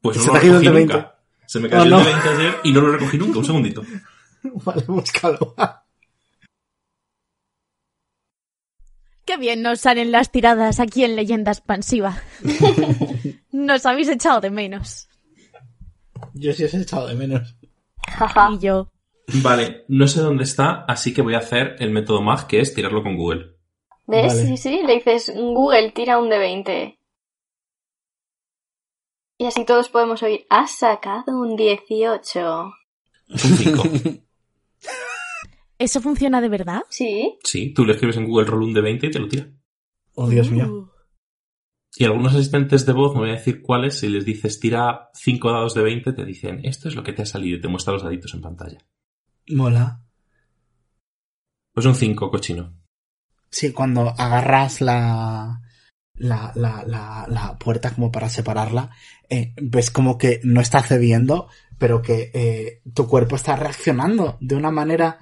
Pues 0.00 0.16
no 0.18 0.22
Se 0.22 0.28
lo 0.28 0.34
recogí 0.34 0.64
de 0.66 0.70
20. 0.70 0.94
nunca. 0.94 1.18
Se 1.46 1.60
me 1.60 1.68
cayó 1.68 1.96
Oh, 1.96 1.98
el 2.00 2.04
de 2.04 2.10
20 2.12 2.28
ayer 2.28 2.54
y 2.64 2.72
no 2.72 2.80
lo 2.80 2.92
recogí 2.92 3.18
nunca. 3.18 3.38
Un 3.38 3.44
segundito. 3.44 3.82
Vale, 4.64 4.82
búscalo. 4.86 5.54
Qué 9.24 9.36
bien 9.38 9.62
nos 9.62 9.80
salen 9.80 10.12
las 10.12 10.30
tiradas 10.30 10.78
aquí 10.78 11.02
en 11.02 11.16
Leyenda 11.16 11.50
Expansiva. 11.50 12.22
nos 13.52 13.84
habéis 13.84 14.08
echado 14.08 14.40
de 14.40 14.50
menos. 14.50 15.08
Yo 16.34 16.52
sí 16.52 16.64
os 16.64 16.74
he 16.74 16.82
echado 16.82 17.08
de 17.08 17.14
menos. 17.16 17.56
Y 18.52 18.58
yo. 18.60 18.92
Vale, 19.42 19.84
no 19.88 20.06
sé 20.06 20.20
dónde 20.20 20.44
está, 20.44 20.84
así 20.86 21.12
que 21.12 21.22
voy 21.22 21.34
a 21.34 21.38
hacer 21.38 21.74
el 21.80 21.90
método 21.90 22.22
MAG, 22.22 22.46
que 22.46 22.60
es 22.60 22.72
tirarlo 22.72 23.02
con 23.02 23.16
Google. 23.16 23.55
¿Ves? 24.06 24.26
Vale. 24.28 24.46
Sí, 24.46 24.56
sí, 24.56 24.82
le 24.84 24.94
dices 24.94 25.32
Google, 25.34 25.90
tira 25.92 26.18
un 26.18 26.28
de 26.28 26.38
20. 26.38 26.98
Y 29.38 29.44
así 29.44 29.64
todos 29.64 29.88
podemos 29.88 30.22
oír, 30.22 30.46
has 30.48 30.78
sacado 30.78 31.38
un 31.40 31.56
18. 31.56 32.72
Es 33.28 33.44
un 33.44 33.56
5. 33.56 33.82
¿Eso 35.78 36.00
funciona 36.00 36.40
de 36.40 36.48
verdad? 36.48 36.82
Sí, 36.88 37.36
sí, 37.44 37.74
tú 37.74 37.84
le 37.84 37.92
escribes 37.92 38.16
en 38.16 38.26
Google 38.26 38.46
Roll 38.46 38.62
un 38.62 38.74
de 38.74 38.80
20 38.80 39.06
y 39.06 39.10
te 39.10 39.18
lo 39.18 39.28
tira. 39.28 39.50
Oh, 40.14 40.28
Dios 40.28 40.50
mío. 40.50 40.66
Uh. 40.66 40.88
Y 41.98 42.04
algunos 42.04 42.34
asistentes 42.34 42.86
de 42.86 42.92
voz, 42.92 43.14
no 43.14 43.20
voy 43.20 43.30
a 43.30 43.34
decir 43.34 43.60
cuáles, 43.60 43.98
si 43.98 44.08
les 44.08 44.24
dices 44.24 44.58
tira 44.60 45.10
5 45.14 45.50
dados 45.50 45.74
de 45.74 45.82
20, 45.82 46.12
te 46.12 46.24
dicen 46.24 46.60
esto 46.64 46.88
es 46.88 46.94
lo 46.94 47.02
que 47.02 47.12
te 47.12 47.22
ha 47.22 47.26
salido 47.26 47.58
y 47.58 47.60
te 47.60 47.68
muestra 47.68 47.92
los 47.92 48.02
daditos 48.02 48.32
en 48.34 48.40
pantalla. 48.40 48.78
Mola. 49.48 50.02
Pues 51.72 51.84
un 51.84 51.94
5, 51.94 52.30
cochino. 52.30 52.74
Sí, 53.50 53.72
cuando 53.72 54.14
agarras 54.18 54.80
la, 54.80 55.60
la, 56.14 56.52
la, 56.54 56.84
la, 56.86 57.26
la 57.28 57.58
puerta 57.58 57.90
como 57.94 58.10
para 58.10 58.28
separarla, 58.28 58.90
eh, 59.28 59.52
ves 59.60 59.90
como 59.90 60.18
que 60.18 60.40
no 60.44 60.60
está 60.60 60.82
cediendo, 60.82 61.48
pero 61.78 62.02
que 62.02 62.30
eh, 62.34 62.82
tu 62.94 63.06
cuerpo 63.06 63.36
está 63.36 63.56
reaccionando 63.56 64.38
de 64.40 64.54
una 64.54 64.70
manera 64.70 65.18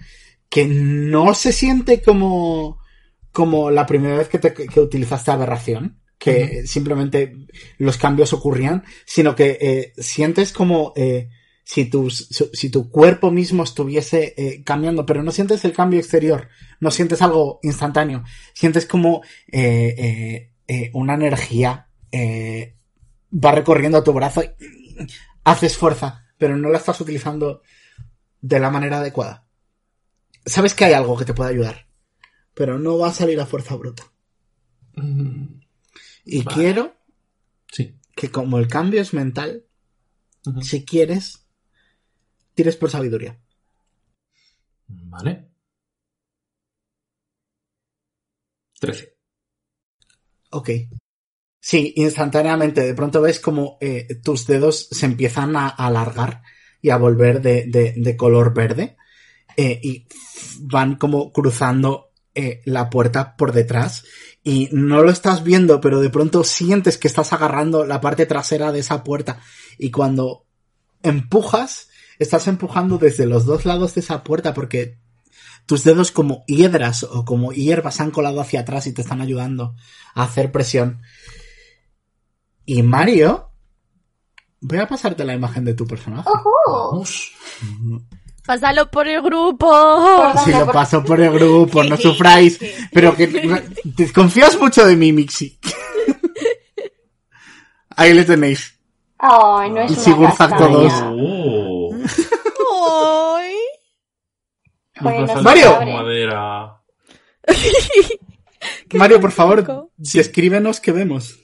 que 0.49 0.67
no 0.67 1.35
se 1.35 1.53
siente 1.53 2.01
como, 2.01 2.79
como 3.33 3.71
la 3.71 3.87
primera 3.87 4.19
vez 4.19 4.29
que, 4.29 4.39
te, 4.39 4.55
que 4.55 4.81
utilizaste 4.81 5.31
aberración, 5.31 6.01
que 6.19 6.67
simplemente 6.67 7.35
los 7.79 7.99
cambios 7.99 8.33
ocurrían, 8.33 8.85
sino 9.05 9.35
que 9.35 9.59
eh, 9.61 9.93
sientes 10.01 10.53
como 10.53 10.93
eh, 10.97 11.29
si, 11.65 11.91
su- 11.91 12.51
si 12.53 12.71
tu 12.71 12.91
cuerpo 12.91 13.31
mismo 13.31 13.63
estuviese 13.65 14.35
eh, 14.37 14.63
cambiando, 14.65 15.05
pero 15.07 15.23
no 15.23 15.31
sientes 15.33 15.65
el 15.65 15.73
cambio 15.73 15.99
exterior, 15.99 16.49
no 16.81 16.91
sientes 16.91 17.23
algo 17.23 17.59
instantáneo, 17.63 18.23
sientes 18.53 18.87
como 18.87 19.23
eh, 19.51 19.95
eh, 19.99 20.53
eh, 20.69 20.91
una 20.95 21.15
energía 21.15 21.89
eh, 22.13 22.77
va 23.33 23.51
recorriendo 23.53 24.03
tu 24.05 24.13
brazo 24.13 24.43
y 24.45 24.51
haces 25.45 25.77
fuerza, 25.77 26.27
pero 26.39 26.57
no 26.57 26.69
la 26.69 26.79
estás 26.79 27.01
utilizando 27.01 27.63
de 28.41 28.61
la 28.61 28.71
manera 28.71 28.99
adecuada. 28.99 29.47
Sabes 30.47 30.75
que 30.75 30.85
hay 30.85 30.93
algo 30.93 31.17
que 31.17 31.25
te 31.25 31.33
puede 31.35 31.51
ayudar, 31.51 31.89
pero 32.53 32.79
no 32.79 32.99
va 32.99 33.09
a 33.09 33.13
salir 33.15 33.41
a 33.41 33.47
fuerza 33.47 33.75
bruta. 33.77 34.05
Mm, 34.97 35.61
Y 36.27 36.43
Vale. 36.43 36.55
quiero 36.57 36.97
Sí. 37.73 37.97
que 38.15 38.31
como 38.31 38.59
el 38.59 38.69
cambio 38.69 39.01
es 39.01 39.13
mental, 39.15 39.65
si 40.63 40.85
quieres, 40.85 41.44
tires 42.55 42.77
por 42.77 42.91
sabiduría. 42.91 43.39
Vale. 44.89 45.33
13. 48.81 49.15
Ok. 50.51 50.71
Sí, 51.61 51.93
instantáneamente, 51.97 52.83
de 52.83 52.95
pronto 52.95 53.23
ves 53.23 53.41
como 53.41 53.79
eh, 53.81 54.07
tus 54.23 54.47
dedos 54.47 54.89
se 54.91 55.07
empiezan 55.07 55.57
a 55.57 55.69
alargar 55.69 56.43
y 56.83 56.91
a 56.91 56.99
volver 56.99 57.41
de, 57.43 57.65
de- 57.67 57.95
de 57.97 58.17
color 58.17 58.53
verde 58.55 58.97
eh, 59.57 59.81
y 59.83 60.07
van 60.61 60.97
como 60.97 61.33
cruzando 61.33 62.13
eh, 62.35 62.63
la 62.67 62.91
puerta 62.91 63.37
por 63.37 63.53
detrás 63.53 64.05
y 64.45 64.69
no 64.73 65.03
lo 65.03 65.11
estás 65.11 65.45
viendo, 65.45 65.81
pero 65.81 66.01
de 66.01 66.11
pronto 66.11 66.45
sientes 66.45 66.99
que 66.99 67.09
estás 67.09 67.33
agarrando 67.33 67.87
la 67.87 68.01
parte 68.01 68.27
trasera 68.27 68.73
de 68.73 68.81
esa 68.81 69.05
puerta 69.05 69.41
y 69.79 69.91
cuando 69.91 70.47
empujas, 71.03 71.89
estás 72.19 72.49
empujando 72.49 72.99
desde 72.99 73.27
los 73.27 73.45
dos 73.45 73.65
lados 73.65 73.95
de 73.95 74.01
esa 74.01 74.23
puerta 74.25 74.55
porque 74.55 74.99
tus 75.67 75.85
dedos 75.85 76.11
como 76.11 76.45
hiedras 76.47 77.05
o 77.05 77.25
como 77.25 77.53
hierbas 77.53 78.01
han 78.01 78.11
colado 78.11 78.41
hacia 78.41 78.61
atrás 78.61 78.87
y 78.87 78.93
te 78.93 79.03
están 79.03 79.21
ayudando 79.21 79.75
a 80.15 80.25
hacer 80.25 80.53
presión. 80.53 81.01
Y 82.67 82.83
Mario, 82.83 83.51
voy 84.61 84.79
a 84.79 84.89
pasarte 84.89 85.25
la 85.25 85.35
imagen 85.35 85.65
de 85.65 85.75
tu 85.75 85.87
personaje. 85.87 86.29
¡Ojo! 86.29 86.91
Vamos. 86.91 87.33
¡Pásalo 88.45 88.91
por 88.91 89.09
el 89.09 89.23
grupo! 89.23 89.73
Si 90.45 90.51
lo 90.51 90.71
paso 90.71 91.03
por 91.03 91.19
el 91.21 91.33
grupo, 91.33 91.83
no 91.83 91.97
sufráis, 91.97 92.59
pero 92.93 93.17
que 93.17 93.27
desconfías 93.85 94.59
mucho 94.59 94.85
de 94.85 94.97
mí, 94.97 95.13
Mixi. 95.13 95.59
Ahí 97.97 98.13
le 98.13 98.25
tenéis. 98.25 98.75
Ay, 99.19 99.71
no 99.71 99.81
es 99.81 99.93
una 99.93 100.01
Sigurd 100.01 100.29
castaña. 100.37 100.59
Factor 100.59 100.73
2. 100.73 100.93
Oh. 102.67 103.35
¡Ay! 103.37 103.55
Mario. 105.43 105.81
madera. 105.87 106.81
Mario, 108.95 109.21
por 109.21 109.33
favor, 109.33 109.65
romántico. 109.65 109.93
descríbenos 109.97 110.81
qué 110.81 110.93
vemos. 110.93 111.39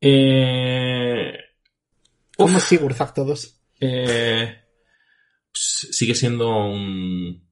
Eh, 0.00 1.32
¿Cómo 2.36 2.58
es 2.58 2.64
Sigurd 2.64 2.94
Facto 2.94 3.24
2? 3.24 3.52
eh, 3.80 4.56
pues, 5.52 5.88
sigue 5.90 6.14
siendo 6.14 6.66
un, 6.66 7.46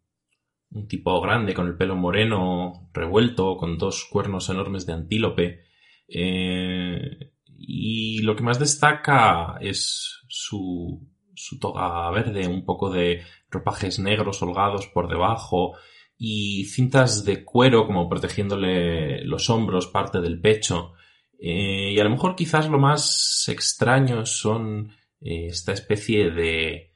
un 0.70 0.88
tipo 0.88 1.20
grande 1.20 1.55
con 1.55 1.66
el 1.66 1.77
pelo 1.77 1.97
moreno, 1.97 2.90
revuelto, 2.92 3.57
con 3.57 3.79
dos 3.79 4.07
cuernos 4.11 4.49
enormes 4.51 4.87
de 4.87 4.92
antílope. 4.92 5.64
Eh, 6.09 7.33
y 7.57 8.20
lo 8.23 8.37
que 8.37 8.42
más 8.42 8.59
destaca 8.59 9.57
es 9.61 10.20
su, 10.29 11.09
su 11.35 11.59
toga 11.59 12.11
verde, 12.11 12.47
un 12.47 12.64
poco 12.64 12.90
de 12.90 13.23
ropajes 13.55 13.99
negros 13.99 14.43
holgados 14.43 14.87
por 14.88 15.09
debajo 15.09 15.75
y 16.17 16.64
cintas 16.67 17.25
de 17.25 17.45
cuero 17.45 17.87
como 17.87 18.09
protegiéndole 18.09 19.25
los 19.25 19.51
hombros, 19.51 19.87
parte 19.87 20.21
del 20.21 20.40
pecho. 20.40 20.93
Eh, 21.38 21.93
y 21.93 22.01
a 22.01 22.05
lo 22.05 22.11
mejor 22.11 22.37
quizás 22.37 22.69
lo 22.69 22.79
más 22.79 23.45
extraño 23.49 24.25
son 24.25 24.90
eh, 25.21 25.47
esta 25.49 25.73
especie 25.73 26.31
de 26.31 26.95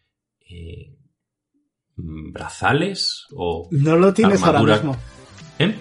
eh, 0.48 0.96
mm, 1.96 2.32
brazales 2.32 3.26
o... 3.34 3.68
No 3.70 3.96
lo 3.96 4.14
tienes 4.14 4.42
ahora 4.42 4.62
mismo. 4.62 4.96
¿Eh? 5.58 5.74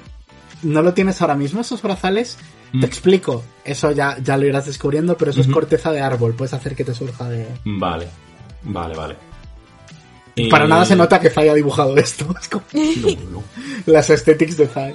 No 0.63 0.81
lo 0.81 0.93
tienes 0.93 1.21
ahora 1.21 1.35
mismo, 1.35 1.61
esos 1.61 1.81
brazales. 1.81 2.37
Mm. 2.73 2.79
Te 2.81 2.85
explico. 2.85 3.43
Eso 3.63 3.91
ya, 3.91 4.17
ya 4.19 4.37
lo 4.37 4.45
irás 4.45 4.65
descubriendo, 4.65 5.17
pero 5.17 5.31
eso 5.31 5.41
es 5.41 5.47
corteza 5.47 5.91
de 5.91 6.01
árbol. 6.01 6.33
Puedes 6.33 6.53
hacer 6.53 6.75
que 6.75 6.83
te 6.83 6.93
surja 6.93 7.29
de. 7.29 7.47
Vale, 7.63 8.07
vale, 8.63 8.95
vale. 8.95 9.26
Para 10.49 10.67
nada 10.67 10.85
se 10.85 10.95
nota 10.95 11.19
que 11.19 11.29
Zai 11.29 11.49
ha 11.49 11.53
dibujado 11.53 11.97
esto. 11.97 12.33
Es 12.41 12.47
como 12.47 12.63
No, 12.73 13.29
no. 13.31 13.43
las 13.85 14.09
aesthetics 14.09 14.57
de 14.57 14.67
Zai. 14.67 14.93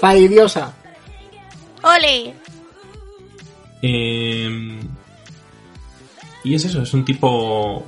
Zai, 0.00 0.28
diosa. 0.28 0.74
¡Ole! 1.82 2.34
Eh, 3.82 4.80
y 6.44 6.54
es 6.54 6.64
eso, 6.64 6.82
es 6.82 6.92
un 6.92 7.04
tipo 7.04 7.86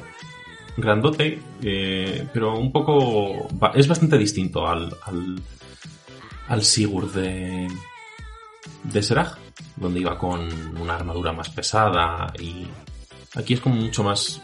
grandote, 0.77 1.41
eh, 1.63 2.27
pero 2.33 2.59
un 2.59 2.73
poco... 2.73 3.49
Es 3.75 3.89
bastante 3.89 4.17
distinto 4.17 4.67
al, 4.67 4.95
al, 5.05 5.43
al 6.49 6.63
Sigurd 6.63 7.13
de, 7.13 7.69
de 8.85 9.03
Seraj, 9.03 9.37
donde 9.77 10.01
iba 10.01 10.19
con 10.19 10.41
una 10.79 10.95
armadura 10.95 11.33
más 11.33 11.51
pesada 11.51 12.33
y 12.39 12.67
aquí 13.35 13.55
es 13.55 13.61
como 13.61 13.77
mucho 13.77 14.03
más 14.03 14.41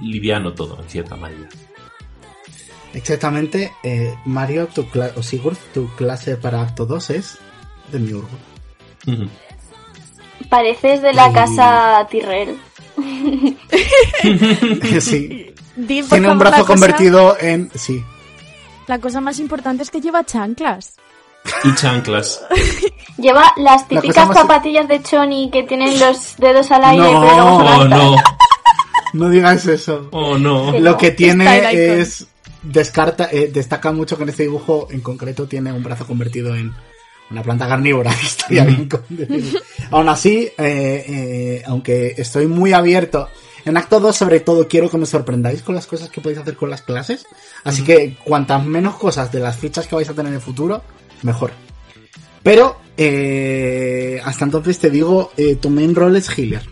liviano 0.00 0.52
todo, 0.54 0.80
en 0.82 0.88
cierta 0.88 1.16
manera. 1.16 1.48
Exactamente. 2.94 3.72
eh, 3.82 4.14
Mario, 4.24 4.68
tu 4.68 4.84
cla- 4.88 5.12
o 5.16 5.22
Sigurd, 5.22 5.58
tu 5.74 5.88
clase 5.96 6.36
para 6.36 6.62
acto 6.62 6.86
2 6.86 7.10
es 7.10 7.38
de 7.92 7.98
Miurgo. 7.98 8.28
Ujú. 9.06 9.28
Pareces 10.48 11.02
de 11.02 11.12
la 11.12 11.30
Y- 11.30 11.32
casa 11.32 12.06
Tyrell. 12.10 12.58
sí. 15.00 15.52
Tiene 15.86 16.30
un 16.30 16.38
brazo 16.38 16.56
la 16.58 16.62
cosa- 16.62 16.72
convertido 16.72 17.36
en. 17.38 17.70
Sí. 17.74 18.02
La 18.86 18.98
cosa 18.98 19.20
más 19.20 19.38
importante 19.40 19.82
es 19.82 19.90
que 19.90 20.00
lleva 20.00 20.24
chanclas. 20.24 20.94
Y 21.64 21.74
chanclas. 21.74 22.42
Lleva 23.18 23.52
las 23.56 23.86
típicas 23.88 24.28
más- 24.28 24.36
zapatillas 24.36 24.88
de 24.88 25.02
Choni 25.02 25.50
que 25.50 25.62
tienen 25.62 25.98
los 26.00 26.36
dedos 26.36 26.70
al 26.70 26.84
aire, 26.84 27.10
No, 27.12 27.20
pero 27.22 27.58
altas. 27.68 27.88
no, 27.88 28.16
No 29.16 29.28
digas 29.28 29.66
eso. 29.66 30.08
oh 30.12 30.38
no. 30.38 30.72
Sí. 30.72 30.78
Lo 30.80 30.92
no. 30.92 30.96
que 30.96 31.10
tiene 31.12 32.00
es. 32.00 32.26
Descarta, 32.62 33.28
eh, 33.30 33.50
destaca 33.52 33.92
mucho 33.92 34.16
que 34.16 34.24
en 34.24 34.30
este 34.30 34.42
dibujo 34.42 34.88
en 34.90 35.00
concreto 35.00 35.46
tiene 35.46 35.72
un 35.72 35.84
brazo 35.84 36.04
convertido 36.04 36.56
en 36.56 36.72
una 37.30 37.42
planta 37.42 37.68
carnívora. 37.68 38.12
que 38.20 38.26
Estaría 38.26 38.64
bien 38.64 38.88
con. 38.88 39.02
Aún 39.90 40.08
así, 40.08 40.48
eh, 40.58 41.04
eh, 41.08 41.62
aunque 41.66 42.14
estoy 42.16 42.46
muy 42.46 42.72
abierto. 42.72 43.28
En 43.64 43.76
acto 43.76 43.98
2, 43.98 44.16
sobre 44.16 44.40
todo, 44.40 44.68
quiero 44.68 44.88
que 44.88 44.96
me 44.96 45.06
sorprendáis 45.06 45.62
con 45.62 45.74
las 45.74 45.88
cosas 45.88 46.08
que 46.08 46.20
podéis 46.20 46.40
hacer 46.40 46.56
con 46.56 46.70
las 46.70 46.82
clases. 46.82 47.26
Así 47.64 47.82
que 47.82 48.16
cuantas 48.24 48.64
menos 48.64 48.94
cosas 48.94 49.32
de 49.32 49.40
las 49.40 49.56
fichas 49.56 49.88
que 49.88 49.96
vais 49.96 50.08
a 50.08 50.14
tener 50.14 50.28
en 50.28 50.36
el 50.36 50.40
futuro, 50.40 50.82
mejor. 51.22 51.50
Pero, 52.44 52.76
eh, 52.96 54.20
hasta 54.24 54.44
entonces 54.44 54.78
te 54.78 54.88
digo, 54.88 55.32
eh, 55.36 55.56
tu 55.56 55.68
main 55.68 55.96
role 55.96 56.20
es 56.20 56.28
healer. 56.28 56.62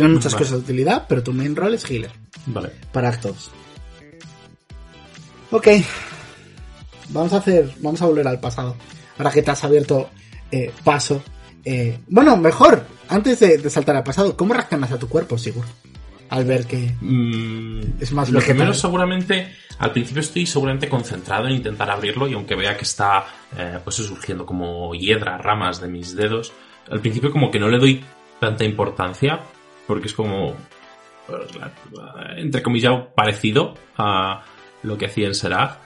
Tienes 0.00 0.12
muchas 0.12 0.32
Vale. 0.34 0.44
cosas 0.44 0.58
de 0.58 0.64
utilidad, 0.64 1.06
pero 1.08 1.22
tu 1.22 1.32
main 1.32 1.56
role 1.56 1.76
es 1.76 1.90
healer 1.90 2.10
Vale. 2.46 2.70
para 2.92 3.08
actos. 3.08 3.50
Ok. 5.50 5.68
Vamos 7.10 7.32
a 7.32 7.36
hacer. 7.38 7.70
Vamos 7.80 8.02
a 8.02 8.06
volver 8.06 8.26
al 8.28 8.40
pasado. 8.40 8.76
Ahora 9.18 9.30
que 9.30 9.42
te 9.42 9.50
has 9.50 9.64
abierto 9.64 10.10
eh, 10.50 10.70
paso. 10.84 11.22
eh, 11.64 11.98
bueno, 12.08 12.36
mejor. 12.36 12.84
Antes 13.08 13.40
de, 13.40 13.58
de 13.58 13.70
saltar 13.70 13.96
al 13.96 14.02
pasado, 14.04 14.36
¿cómo 14.36 14.52
reaccionas 14.52 14.90
a 14.92 14.98
tu 14.98 15.08
cuerpo, 15.08 15.38
Sigurd? 15.38 15.66
Al 16.28 16.44
ver 16.44 16.66
que. 16.66 16.92
Mm, 17.00 17.80
Es 18.00 18.12
más 18.12 18.28
lo 18.28 18.34
vegetal. 18.40 18.56
primero 18.56 18.74
seguramente 18.74 19.54
al 19.78 19.92
principio 19.92 20.20
estoy 20.20 20.44
seguramente 20.46 20.88
concentrado 20.88 21.46
en 21.46 21.54
intentar 21.54 21.90
abrirlo 21.90 22.26
y 22.28 22.34
aunque 22.34 22.54
vea 22.56 22.76
que 22.76 22.84
está 22.84 23.24
eh, 23.56 23.78
pues 23.84 23.96
surgiendo 23.96 24.44
como 24.44 24.94
hiedra 24.94 25.36
ramas 25.38 25.80
de 25.80 25.88
mis 25.88 26.16
dedos 26.16 26.52
al 26.90 27.00
principio 27.00 27.30
como 27.30 27.50
que 27.50 27.60
no 27.60 27.68
le 27.68 27.78
doy 27.78 28.02
tanta 28.40 28.64
importancia 28.64 29.40
porque 29.86 30.06
es 30.08 30.14
como 30.14 30.54
pues, 31.26 31.54
la- 31.56 32.34
entre 32.38 32.62
comillas 32.62 32.92
parecido 33.14 33.74
a 33.96 34.42
lo 34.82 34.96
que 34.98 35.06
hacía 35.06 35.26
en 35.26 35.34
Seraph 35.34 35.76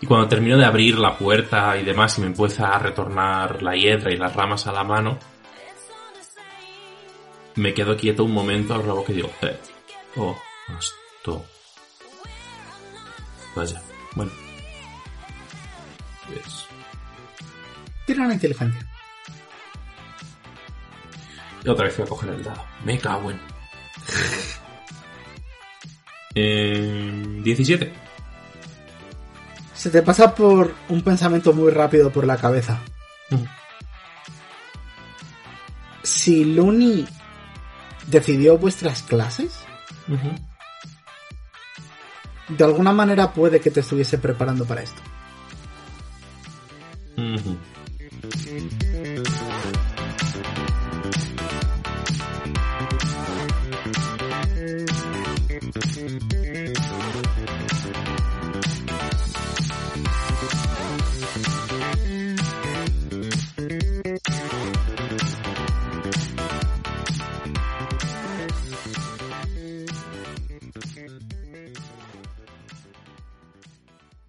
y 0.00 0.06
cuando 0.06 0.28
termino 0.28 0.58
de 0.58 0.64
abrir 0.64 0.98
la 0.98 1.16
puerta 1.16 1.76
y 1.78 1.84
demás 1.84 2.18
y 2.18 2.22
me 2.22 2.26
empieza 2.28 2.68
a 2.74 2.78
retornar 2.78 3.62
la 3.62 3.74
hiedra 3.76 4.12
y 4.12 4.16
las 4.16 4.34
ramas 4.34 4.66
a 4.66 4.72
la 4.72 4.84
mano 4.84 5.18
me 7.56 7.72
quedo 7.72 7.96
quieto 7.96 8.24
un 8.24 8.32
momento 8.32 8.74
al 8.74 8.84
rabo 8.84 9.04
que 9.04 9.12
digo, 9.12 9.30
eh, 9.42 9.56
oh, 10.16 10.36
esto. 10.76 11.44
Vaya, 13.54 13.80
bueno. 14.16 14.32
Es- 16.34 16.66
Tira 18.06 18.24
una 18.24 18.34
inteligencia. 18.34 18.84
Y 21.64 21.68
otra 21.68 21.84
vez 21.86 21.96
voy 21.96 22.06
a 22.06 22.08
coger 22.08 22.30
el 22.30 22.42
dado. 22.42 22.64
Me 22.84 22.98
cago 22.98 23.30
en. 23.30 23.40
Eh, 26.36 27.40
17. 27.44 27.92
Se 29.72 29.88
te 29.88 30.02
pasa 30.02 30.34
por 30.34 30.74
un 30.88 31.00
pensamiento 31.02 31.52
muy 31.52 31.70
rápido 31.70 32.10
por 32.10 32.26
la 32.26 32.36
cabeza. 32.36 32.80
Ujú. 33.30 33.46
Si 36.02 36.44
Looney 36.44 37.06
decidió 38.08 38.58
vuestras 38.58 39.04
clases, 39.04 39.60
de 42.48 42.64
alguna 42.64 42.92
manera 42.92 43.32
puede 43.32 43.60
que 43.60 43.70
te 43.70 43.78
estuviese 43.78 44.18
preparando 44.18 44.64
para 44.64 44.82
esto. 44.82 45.00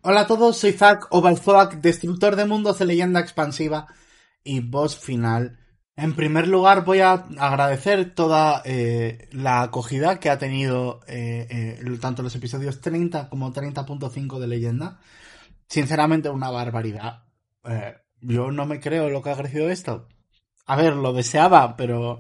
Hola 0.07 0.21
a 0.21 0.27
todos, 0.27 0.57
soy 0.57 0.73
Zack 0.73 1.07
Obalzoak, 1.09 1.81
destructor 1.81 2.35
de 2.35 2.45
mundos 2.45 2.77
de 2.77 2.85
leyenda 2.85 3.19
expansiva 3.19 3.87
y 4.43 4.59
boss 4.59 4.99
final. 4.99 5.57
En 5.95 6.13
primer 6.13 6.47
lugar 6.47 6.85
voy 6.85 6.99
a 6.99 7.13
agradecer 7.39 8.13
toda 8.13 8.61
eh, 8.65 9.27
la 9.31 9.63
acogida 9.63 10.19
que 10.19 10.29
ha 10.29 10.37
tenido 10.37 10.99
eh, 11.07 11.47
eh, 11.49 11.97
tanto 11.99 12.21
los 12.21 12.35
episodios 12.35 12.81
30 12.81 13.29
como 13.29 13.51
30.5 13.51 14.37
de 14.37 14.45
leyenda. 14.45 14.99
Sinceramente 15.67 16.29
una 16.29 16.51
barbaridad. 16.51 17.23
Yo 18.21 18.51
no 18.51 18.67
me 18.67 18.79
creo 18.79 19.09
lo 19.09 19.23
que 19.23 19.31
ha 19.31 19.35
crecido 19.35 19.71
esto. 19.71 20.07
A 20.67 20.75
ver, 20.75 20.95
lo 20.95 21.13
deseaba, 21.13 21.75
pero 21.75 22.19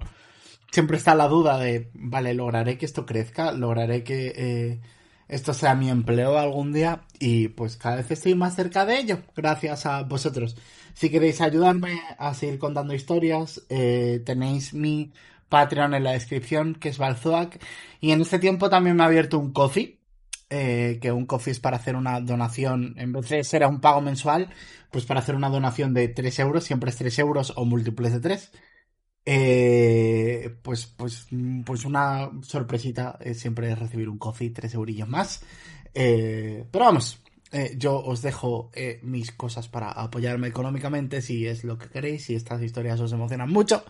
siempre 0.71 0.97
está 0.97 1.13
la 1.13 1.27
duda 1.27 1.59
de, 1.59 1.91
vale, 1.93 2.33
lograré 2.33 2.79
que 2.79 2.87
esto 2.87 3.05
crezca, 3.05 3.51
lograré 3.51 4.03
que... 4.03 4.81
esto 5.27 5.53
sea 5.53 5.75
mi 5.75 5.89
empleo 5.89 6.37
algún 6.37 6.71
día 6.73 7.05
y 7.19 7.49
pues 7.49 7.77
cada 7.77 7.97
vez 7.97 8.11
estoy 8.11 8.35
más 8.35 8.55
cerca 8.55 8.85
de 8.85 8.99
ello 8.99 9.23
gracias 9.35 9.85
a 9.85 10.03
vosotros. 10.03 10.55
Si 10.93 11.09
queréis 11.09 11.41
ayudarme 11.41 11.99
a 12.17 12.33
seguir 12.33 12.59
contando 12.59 12.93
historias, 12.93 13.61
eh, 13.69 14.21
tenéis 14.25 14.73
mi 14.73 15.11
Patreon 15.49 15.93
en 15.93 16.03
la 16.03 16.11
descripción 16.13 16.75
que 16.75 16.89
es 16.89 16.97
Balzoac 16.97 17.59
y 17.99 18.11
en 18.11 18.21
este 18.21 18.39
tiempo 18.39 18.69
también 18.69 18.95
me 18.95 19.03
ha 19.03 19.07
abierto 19.07 19.39
un 19.39 19.51
coffee. 19.53 19.99
eh, 20.49 20.99
que 21.01 21.11
un 21.11 21.25
coffee 21.25 21.51
es 21.51 21.59
para 21.59 21.77
hacer 21.77 21.95
una 21.95 22.19
donación, 22.21 22.93
en 22.97 23.11
vez 23.11 23.29
de 23.29 23.43
ser 23.43 23.65
un 23.65 23.81
pago 23.81 24.01
mensual, 24.01 24.53
pues 24.91 25.05
para 25.05 25.19
hacer 25.19 25.35
una 25.35 25.49
donación 25.49 25.93
de 25.93 26.07
3 26.07 26.39
euros, 26.39 26.63
siempre 26.63 26.91
es 26.91 26.97
3 26.97 27.17
euros 27.19 27.53
o 27.55 27.65
múltiples 27.65 28.13
de 28.13 28.19
3. 28.19 28.51
Eh, 29.25 30.55
pues, 30.61 30.85
pues, 30.85 31.27
mm, 31.31 31.61
pues 31.61 31.85
una 31.85 32.29
sorpresita 32.43 33.17
es 33.21 33.39
siempre 33.39 33.73
recibir 33.75 34.09
un 34.09 34.17
coffee, 34.17 34.51
tres 34.51 34.73
eurillos 34.73 35.07
más. 35.07 35.41
Eh, 35.93 36.65
pero 36.71 36.85
vamos, 36.85 37.19
eh, 37.51 37.75
yo 37.77 37.97
os 37.97 38.21
dejo 38.21 38.69
eh, 38.73 38.99
mis 39.03 39.31
cosas 39.31 39.67
para 39.69 39.89
apoyarme 39.91 40.47
económicamente 40.47 41.21
si 41.21 41.47
es 41.47 41.63
lo 41.63 41.77
que 41.77 41.89
queréis, 41.89 42.25
si 42.25 42.35
estas 42.35 42.61
historias 42.61 42.99
os 42.99 43.13
emocionan 43.13 43.49
mucho 43.49 43.83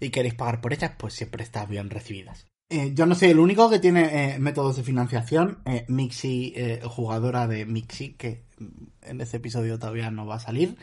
y 0.00 0.10
queréis 0.10 0.34
pagar 0.34 0.60
por 0.60 0.72
ellas, 0.72 0.92
pues 0.98 1.14
siempre 1.14 1.44
están 1.44 1.68
bien 1.68 1.90
recibidas. 1.90 2.46
Eh, 2.72 2.92
yo 2.94 3.04
no 3.04 3.16
soy 3.16 3.30
el 3.30 3.40
único 3.40 3.68
que 3.68 3.80
tiene 3.80 4.34
eh, 4.34 4.38
métodos 4.38 4.76
de 4.76 4.84
financiación. 4.84 5.58
Eh, 5.66 5.84
Mixi, 5.88 6.52
eh, 6.54 6.80
jugadora 6.84 7.48
de 7.48 7.66
Mixi, 7.66 8.14
que 8.14 8.44
mm, 8.58 8.66
en 9.02 9.20
este 9.20 9.38
episodio 9.38 9.78
todavía 9.78 10.10
no 10.12 10.24
va 10.24 10.36
a 10.36 10.40
salir. 10.40 10.76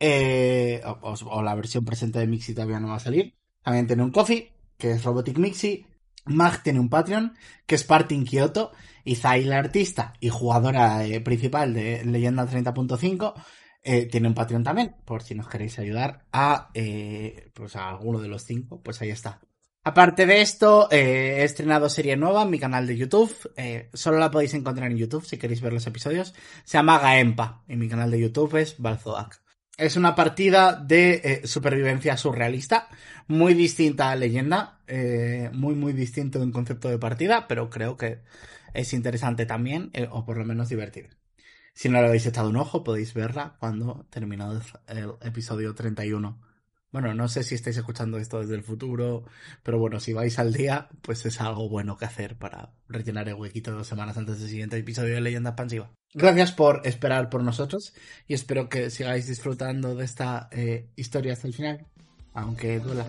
Eh, 0.00 0.82
o, 0.84 1.14
o- 1.30 1.42
la 1.42 1.54
versión 1.54 1.84
presente 1.84 2.18
de 2.18 2.26
Mixi 2.26 2.54
todavía 2.54 2.80
no 2.80 2.88
va 2.88 2.96
a 2.96 3.00
salir. 3.00 3.34
También 3.62 3.86
tiene 3.86 4.02
un 4.02 4.10
coffee, 4.10 4.52
que 4.76 4.92
es 4.92 5.04
Robotic 5.04 5.38
Mixi. 5.38 5.86
Mag 6.26 6.62
tiene 6.62 6.80
un 6.80 6.88
Patreon, 6.88 7.34
que 7.66 7.74
es 7.74 7.84
Parting 7.84 8.24
Kyoto, 8.24 8.72
y 9.04 9.16
Zai, 9.16 9.44
la 9.44 9.58
artista 9.58 10.14
y 10.20 10.30
jugadora 10.30 11.04
eh, 11.04 11.20
principal 11.20 11.74
de 11.74 12.02
Leyenda 12.04 12.46
30.5, 12.46 13.34
eh, 13.82 14.06
tiene 14.06 14.28
un 14.28 14.34
Patreon 14.34 14.64
también, 14.64 14.96
por 15.04 15.22
si 15.22 15.34
nos 15.34 15.48
queréis 15.48 15.78
ayudar 15.78 16.24
a, 16.32 16.70
eh, 16.72 17.50
pues 17.54 17.76
a 17.76 17.90
alguno 17.90 18.20
de 18.20 18.28
los 18.28 18.42
cinco, 18.42 18.80
pues 18.82 19.02
ahí 19.02 19.10
está. 19.10 19.40
Aparte 19.86 20.24
de 20.24 20.40
esto, 20.40 20.88
eh, 20.90 21.40
he 21.40 21.44
estrenado 21.44 21.90
serie 21.90 22.16
nueva 22.16 22.42
en 22.44 22.50
mi 22.50 22.58
canal 22.58 22.86
de 22.86 22.96
YouTube. 22.96 23.34
eh, 23.58 23.90
solo 23.92 24.16
la 24.18 24.30
podéis 24.30 24.54
encontrar 24.54 24.90
en 24.90 24.96
YouTube 24.96 25.26
si 25.26 25.36
queréis 25.36 25.60
ver 25.60 25.74
los 25.74 25.86
episodios. 25.86 26.32
Se 26.64 26.78
llama 26.78 26.98
Gaempa 27.00 27.62
y 27.68 27.76
mi 27.76 27.86
canal 27.86 28.10
de 28.10 28.20
YouTube 28.20 28.56
es 28.56 28.76
Balzoac. 28.78 29.42
Es 29.76 29.96
una 29.96 30.14
partida 30.14 30.76
de 30.76 31.14
eh, 31.24 31.46
supervivencia 31.48 32.16
surrealista, 32.16 32.88
muy 33.26 33.54
distinta 33.54 34.10
a 34.10 34.16
leyenda, 34.16 34.78
eh, 34.86 35.50
muy 35.52 35.74
muy 35.74 35.92
distinto 35.92 36.38
de 36.38 36.44
un 36.44 36.52
concepto 36.52 36.88
de 36.88 36.98
partida, 36.98 37.48
pero 37.48 37.70
creo 37.70 37.96
que 37.96 38.20
es 38.72 38.92
interesante 38.92 39.46
también, 39.46 39.90
eh, 39.92 40.06
o 40.10 40.24
por 40.24 40.36
lo 40.38 40.44
menos 40.44 40.68
divertido. 40.68 41.08
Si 41.74 41.88
no 41.88 42.00
le 42.00 42.06
habéis 42.06 42.26
echado 42.26 42.50
un 42.50 42.56
ojo, 42.56 42.84
podéis 42.84 43.14
verla 43.14 43.56
cuando 43.58 44.06
terminado 44.10 44.60
el 44.86 45.12
episodio 45.22 45.74
31. 45.74 46.53
Bueno, 46.94 47.12
no 47.12 47.26
sé 47.26 47.42
si 47.42 47.56
estáis 47.56 47.76
escuchando 47.76 48.18
esto 48.18 48.38
desde 48.38 48.54
el 48.54 48.62
futuro, 48.62 49.24
pero 49.64 49.80
bueno, 49.80 49.98
si 49.98 50.12
vais 50.12 50.38
al 50.38 50.52
día, 50.52 50.88
pues 51.02 51.26
es 51.26 51.40
algo 51.40 51.68
bueno 51.68 51.96
que 51.96 52.04
hacer 52.04 52.36
para 52.36 52.70
rellenar 52.88 53.28
el 53.28 53.34
huequito 53.34 53.72
dos 53.72 53.88
semanas 53.88 54.16
antes 54.16 54.38
del 54.38 54.48
siguiente 54.48 54.76
episodio 54.76 55.16
de 55.16 55.20
Leyenda 55.20 55.50
Expansiva. 55.50 55.90
Gracias 56.12 56.52
por 56.52 56.82
esperar 56.84 57.30
por 57.30 57.42
nosotros 57.42 57.94
y 58.28 58.34
espero 58.34 58.68
que 58.68 58.90
sigáis 58.90 59.26
disfrutando 59.26 59.96
de 59.96 60.04
esta 60.04 60.48
eh, 60.52 60.88
historia 60.94 61.32
hasta 61.32 61.48
el 61.48 61.54
final, 61.54 61.84
aunque 62.32 62.78
duela. 62.78 63.04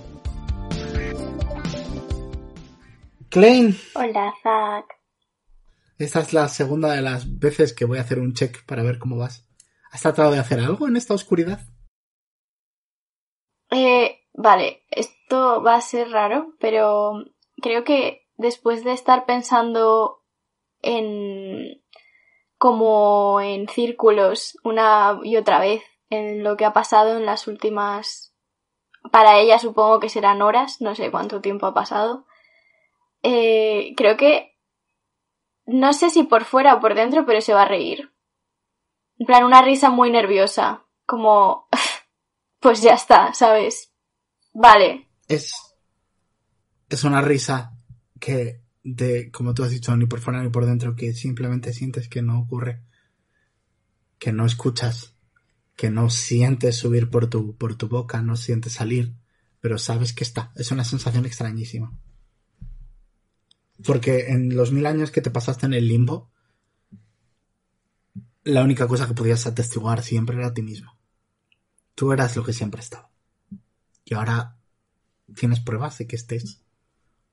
Klein, 3.29 3.77
Hola, 3.93 4.33
Zack. 4.41 4.85
esta 5.99 6.21
es 6.21 6.33
la 6.33 6.49
segunda 6.49 6.91
de 6.91 7.03
las 7.03 7.37
veces 7.37 7.73
que 7.73 7.85
voy 7.85 7.99
a 7.99 8.01
hacer 8.01 8.17
un 8.17 8.33
check 8.33 8.65
para 8.65 8.81
ver 8.81 8.97
cómo 8.97 9.15
vas. 9.15 9.45
¿Has 9.91 10.01
tratado 10.01 10.31
de 10.31 10.39
hacer 10.39 10.59
algo 10.59 10.87
en 10.87 10.95
esta 10.95 11.13
oscuridad? 11.13 11.59
Eh, 13.71 14.21
vale, 14.33 14.83
esto 14.89 15.61
va 15.61 15.75
a 15.75 15.81
ser 15.81 16.11
raro, 16.11 16.53
pero 16.59 17.25
creo 17.61 17.83
que 17.83 18.27
después 18.37 18.83
de 18.83 18.93
estar 18.93 19.25
pensando 19.25 20.23
en 20.81 21.81
como 22.57 23.41
en 23.41 23.67
círculos 23.67 24.57
una 24.63 25.19
y 25.23 25.37
otra 25.37 25.59
vez 25.59 25.83
en 26.09 26.43
lo 26.43 26.55
que 26.57 26.65
ha 26.65 26.73
pasado 26.73 27.17
en 27.17 27.25
las 27.25 27.47
últimas 27.47 28.33
para 29.11 29.37
ella 29.37 29.59
supongo 29.59 29.99
que 29.99 30.09
serán 30.09 30.41
horas, 30.41 30.81
no 30.81 30.95
sé 30.95 31.11
cuánto 31.11 31.41
tiempo 31.41 31.65
ha 31.67 31.73
pasado. 31.73 32.25
Eh, 33.23 33.93
creo 33.95 34.17
que 34.17 34.55
no 35.65 35.93
sé 35.93 36.09
si 36.09 36.23
por 36.23 36.43
fuera 36.43 36.75
o 36.75 36.79
por 36.79 36.95
dentro, 36.95 37.25
pero 37.25 37.41
se 37.41 37.53
va 37.53 37.63
a 37.63 37.67
reír. 37.67 38.11
En 39.17 39.25
plan, 39.25 39.43
una 39.43 39.61
risa 39.61 39.89
muy 39.89 40.11
nerviosa, 40.11 40.85
como 41.05 41.67
pues 42.65 42.81
ya 42.81 42.95
está, 42.95 43.31
¿sabes? 43.31 43.91
Vale. 44.51 45.07
Es. 45.27 45.53
Es 46.89 47.03
una 47.03 47.21
risa 47.21 47.77
que, 48.19 48.63
de, 48.83 49.29
como 49.29 49.53
tú 49.53 49.63
has 49.63 49.69
dicho, 49.69 49.95
ni 49.95 50.07
por 50.07 50.19
fuera 50.19 50.41
ni 50.41 50.49
por 50.49 50.65
dentro, 50.65 50.95
que 50.95 51.13
simplemente 51.13 51.73
sientes 51.73 52.09
que 52.09 52.23
no 52.23 52.39
ocurre. 52.39 52.81
Que 54.17 54.31
no 54.31 54.47
escuchas. 54.47 55.13
Que 55.75 55.91
no 55.91 56.09
sientes 56.09 56.75
subir 56.75 57.11
por 57.11 57.29
tu, 57.29 57.55
por 57.55 57.75
tu 57.75 57.87
boca, 57.87 58.23
no 58.23 58.35
sientes 58.35 58.73
salir, 58.73 59.13
pero 59.61 59.77
sabes 59.77 60.13
que 60.13 60.23
está. 60.23 60.51
Es 60.55 60.71
una 60.71 60.85
sensación 60.85 61.27
extrañísima. 61.27 61.95
Porque 63.85 64.29
en 64.29 64.55
los 64.55 64.71
mil 64.71 64.87
años 64.87 65.11
que 65.11 65.21
te 65.21 65.29
pasaste 65.29 65.67
en 65.67 65.75
el 65.75 65.87
limbo, 65.87 66.31
la 68.43 68.63
única 68.63 68.87
cosa 68.87 69.07
que 69.07 69.13
podías 69.13 69.45
atestiguar 69.45 70.01
siempre 70.01 70.35
era 70.35 70.47
a 70.47 70.53
ti 70.55 70.63
mismo. 70.63 70.94
Tú 71.95 72.11
eras 72.11 72.35
lo 72.35 72.43
que 72.43 72.53
siempre 72.53 72.81
estaba. 72.81 73.09
Y 74.03 74.13
ahora 74.13 74.57
tienes 75.35 75.59
pruebas 75.61 75.97
de 75.97 76.07
que 76.07 76.15
estés. 76.15 76.61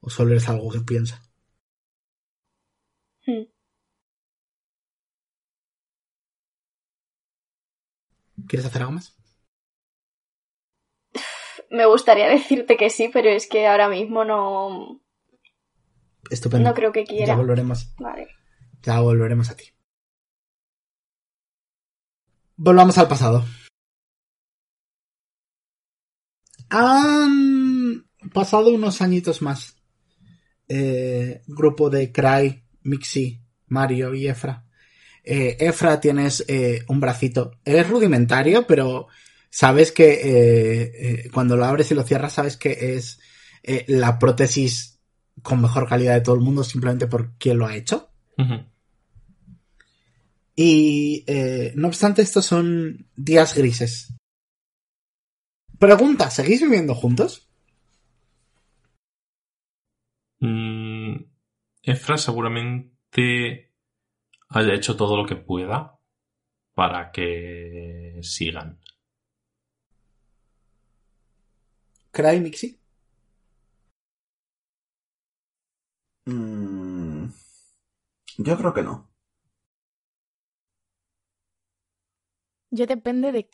O 0.01 0.09
solo 0.11 0.31
eres 0.33 0.49
algo 0.49 0.71
que 0.71 0.81
piensa. 0.81 1.23
Hmm. 3.27 3.45
¿Quieres 8.49 8.67
hacer 8.67 8.83
algo 8.83 8.93
más? 8.95 9.17
Me 11.71 11.87
gustaría 11.87 12.29
decirte 12.29 12.77
que 12.77 12.91
sí, 12.91 13.11
pero 13.13 13.29
es 13.31 13.47
que 13.49 13.67
ahora 13.67 13.89
mismo 13.89 14.25
no, 14.25 15.01
Estupendo. 16.31 16.69
no 16.71 16.75
creo 16.75 16.93
que 16.93 17.05
Ya 17.05 17.11
quiera. 17.11 17.37
volveremos. 17.37 17.95
Vale. 17.99 18.29
Ya 18.83 19.01
volveremos 19.01 19.51
a 19.51 19.57
ti. 19.57 19.67
Volvamos 22.57 22.99
al 22.99 23.09
pasado. 23.09 23.45
Han 26.75 28.07
pasado 28.33 28.71
unos 28.71 29.03
añitos 29.03 29.43
más. 29.43 29.77
Eh, 30.69 31.43
grupo 31.47 31.91
de 31.91 32.11
Cry, 32.11 32.65
Mixi, 32.83 33.43
Mario 33.67 34.15
y 34.15 34.27
Efra. 34.27 34.65
Eh, 35.23 35.59
Efra 35.61 36.01
tienes 36.01 36.43
eh, 36.49 36.83
un 36.89 36.99
bracito. 36.99 37.59
Es 37.63 37.87
rudimentario, 37.89 38.67
pero 38.67 39.09
sabes 39.51 39.93
que 39.93 40.13
eh, 40.13 40.93
eh, 40.95 41.31
cuando 41.31 41.59
lo 41.59 41.67
abres 41.67 41.91
y 41.91 41.95
lo 41.95 42.05
cierras, 42.05 42.33
sabes 42.33 42.57
que 42.57 42.97
es 42.97 43.21
eh, 43.63 43.85
la 43.89 44.19
prótesis 44.19 44.99
con 45.43 45.61
mejor 45.61 45.87
calidad 45.87 46.15
de 46.15 46.23
todo 46.23 46.37
el 46.37 46.41
mundo 46.41 46.65
simplemente 46.65 47.07
por 47.07 47.37
quien 47.37 47.59
lo 47.59 47.67
ha 47.67 47.77
hecho. 47.77 48.09
Y 50.57 51.25
eh, 51.27 51.73
no 51.77 51.89
obstante, 51.89 52.23
estos 52.23 52.47
son 52.47 53.07
días 53.15 53.55
grises. 53.55 54.15
Pregunta, 55.87 56.31
¿seguís 56.31 56.61
viviendo 56.63 56.95
juntos? 56.95 57.31
Mm, 60.39 61.17
Efra 61.83 62.17
seguramente 62.19 63.73
haya 64.51 64.75
hecho 64.75 64.97
todo 64.97 65.17
lo 65.17 65.27
que 65.27 65.35
pueda 65.35 65.99
para 66.75 67.11
que 67.11 68.21
sigan. 68.23 68.79
Cry 72.13 72.39
Mixi. 72.39 72.79
Mm, 76.27 77.27
yo 78.39 78.57
creo 78.57 78.73
que 78.73 78.83
no. 78.85 79.11
Yo 82.71 82.87
depende 82.87 83.33
de 83.33 83.51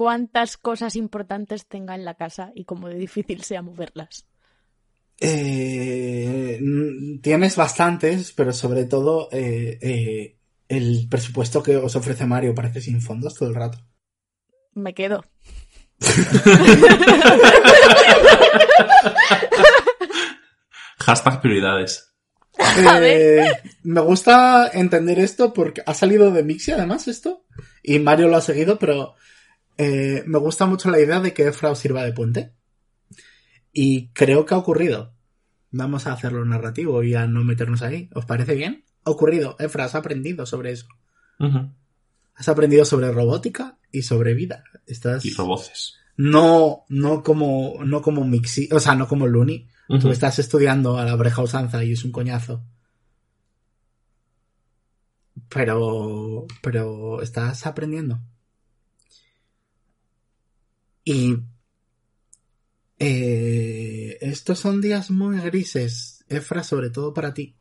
cuántas 0.00 0.56
cosas 0.56 0.96
importantes 0.96 1.66
tenga 1.66 1.94
en 1.94 2.06
la 2.06 2.14
casa 2.14 2.52
y 2.54 2.64
cómo 2.64 2.88
de 2.88 2.94
difícil 2.94 3.44
sea 3.44 3.60
moverlas. 3.60 4.24
Eh, 5.20 6.58
mm, 6.58 7.20
tienes 7.20 7.54
bastantes, 7.54 8.32
pero 8.32 8.54
sobre 8.54 8.86
todo 8.86 9.28
eh, 9.30 9.78
eh, 9.82 10.38
el 10.68 11.06
presupuesto 11.10 11.62
que 11.62 11.76
os 11.76 11.96
ofrece 11.96 12.24
Mario 12.24 12.54
parece 12.54 12.80
sin 12.80 13.02
fondos 13.02 13.34
todo 13.34 13.50
el 13.50 13.54
rato. 13.54 13.76
Me 14.72 14.94
quedo. 14.94 15.22
Hashtag 20.96 21.42
prioridades. 21.42 22.06
Eh, 23.02 23.52
me 23.82 24.00
gusta 24.00 24.70
entender 24.72 25.18
esto 25.18 25.52
porque 25.52 25.82
ha 25.84 25.92
salido 25.92 26.30
de 26.30 26.42
Mixi 26.42 26.72
además 26.72 27.06
esto 27.06 27.44
y 27.82 27.98
Mario 27.98 28.28
lo 28.28 28.36
ha 28.36 28.40
seguido, 28.40 28.78
pero 28.78 29.14
eh, 29.82 30.22
me 30.26 30.38
gusta 30.38 30.66
mucho 30.66 30.90
la 30.90 31.00
idea 31.00 31.20
de 31.20 31.32
que 31.32 31.46
Efra 31.48 31.70
os 31.70 31.78
sirva 31.78 32.04
de 32.04 32.12
puente 32.12 32.52
y 33.72 34.08
creo 34.08 34.44
que 34.44 34.54
ha 34.54 34.58
ocurrido. 34.58 35.14
Vamos 35.70 36.06
a 36.06 36.12
hacerlo 36.12 36.44
narrativo 36.44 37.02
y 37.02 37.14
a 37.14 37.26
no 37.26 37.44
meternos 37.44 37.80
ahí. 37.82 38.10
¿Os 38.14 38.26
parece 38.26 38.54
bien? 38.54 38.84
Ha 39.04 39.10
ocurrido. 39.10 39.56
Efra, 39.58 39.84
has 39.84 39.94
aprendido 39.94 40.44
sobre 40.44 40.72
eso. 40.72 40.86
Has 42.34 42.48
aprendido 42.48 42.84
sobre 42.84 43.10
robótica 43.10 43.78
y 43.90 44.02
sobre 44.02 44.34
vida. 44.34 44.64
Estás 44.86 45.24
Y 45.24 45.32
roboces. 45.32 45.94
no 46.16 46.84
no 46.88 47.22
como 47.22 47.82
no 47.84 48.02
como 48.02 48.24
Mixi, 48.24 48.68
o 48.72 48.80
sea, 48.80 48.94
no 48.94 49.06
como 49.08 49.26
Looney. 49.26 49.66
Tú 50.00 50.10
estás 50.10 50.38
estudiando 50.38 50.98
a 50.98 51.04
la 51.04 51.16
breja 51.16 51.42
usanza 51.42 51.82
y 51.84 51.92
es 51.92 52.04
un 52.04 52.12
coñazo. 52.12 52.62
Pero. 55.48 56.46
Pero 56.62 57.22
estás 57.22 57.66
aprendiendo. 57.66 58.20
Y. 61.04 61.38
eh, 62.98 64.18
estos 64.20 64.58
son 64.58 64.80
días 64.80 65.10
muy 65.10 65.38
grises, 65.40 66.24
Efra, 66.28 66.62
sobre 66.62 66.90
todo 66.90 67.14
para 67.14 67.34
ti. 67.34 67.56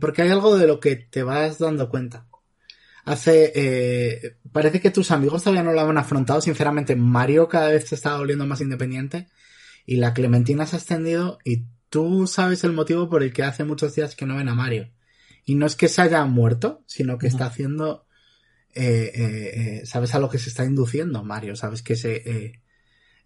Porque 0.00 0.20
hay 0.22 0.28
algo 0.28 0.58
de 0.58 0.66
lo 0.66 0.80
que 0.80 0.96
te 0.96 1.22
vas 1.22 1.58
dando 1.58 1.88
cuenta. 1.88 2.26
Hace. 3.04 3.52
eh, 3.54 4.36
parece 4.52 4.80
que 4.80 4.90
tus 4.90 5.10
amigos 5.10 5.42
todavía 5.42 5.62
no 5.62 5.72
lo 5.72 5.80
han 5.80 5.96
afrontado. 5.96 6.40
Sinceramente, 6.42 6.94
Mario 6.94 7.48
cada 7.48 7.68
vez 7.68 7.88
se 7.88 7.94
está 7.94 8.18
volviendo 8.18 8.46
más 8.46 8.60
independiente. 8.60 9.28
Y 9.86 9.96
la 9.96 10.12
Clementina 10.12 10.66
se 10.66 10.76
ha 10.76 10.78
extendido 10.78 11.38
y 11.44 11.64
tú 11.88 12.26
sabes 12.26 12.64
el 12.64 12.72
motivo 12.72 13.08
por 13.08 13.22
el 13.22 13.32
que 13.32 13.42
hace 13.42 13.64
muchos 13.64 13.94
días 13.94 14.14
que 14.14 14.26
no 14.26 14.36
ven 14.36 14.48
a 14.48 14.54
Mario. 14.54 14.90
Y 15.44 15.54
no 15.54 15.66
es 15.66 15.74
que 15.74 15.88
se 15.88 16.02
haya 16.02 16.24
muerto, 16.24 16.84
sino 16.86 17.18
que 17.18 17.26
está 17.26 17.46
haciendo... 17.46 18.06
eh, 18.74 19.10
eh, 19.14 19.80
eh, 19.80 19.86
sabes 19.86 20.14
a 20.14 20.18
lo 20.18 20.28
que 20.28 20.38
se 20.38 20.50
está 20.50 20.64
induciendo 20.64 21.24
Mario, 21.24 21.56
sabes 21.56 21.82
que 21.82 21.96
se... 21.96 22.61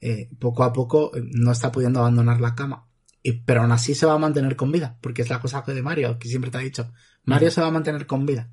eh, 0.01 0.29
poco 0.39 0.65
a 0.65 0.73
poco 0.73 1.17
eh, 1.17 1.23
no 1.33 1.53
está 1.53 1.73
pudiendo 1.73 2.01
abandonar 2.01 2.41
la 2.41 2.55
cama. 2.55 2.89
Y, 3.23 3.33
pero 3.33 3.63
aún 3.63 3.73
así 3.73 3.95
se 3.95 4.07
va 4.07 4.15
a 4.15 4.19
mantener 4.19 4.57
con 4.57 4.71
vida, 4.71 4.99
porque 5.01 5.23
es 5.23 5.31
la 5.31 5.41
cosa 5.41 5.65
que 5.65 5.73
de 5.73 5.83
Mario, 5.83 6.19
que 6.19 6.29
siempre 6.29 6.51
te 6.51 6.59
ha 6.59 6.61
dicho. 6.61 6.93
Mario 7.25 7.51
se 7.51 7.61
va 7.61 7.69
a 7.69 7.73
mantener 7.73 8.07
con 8.07 8.25
vida. 8.27 8.51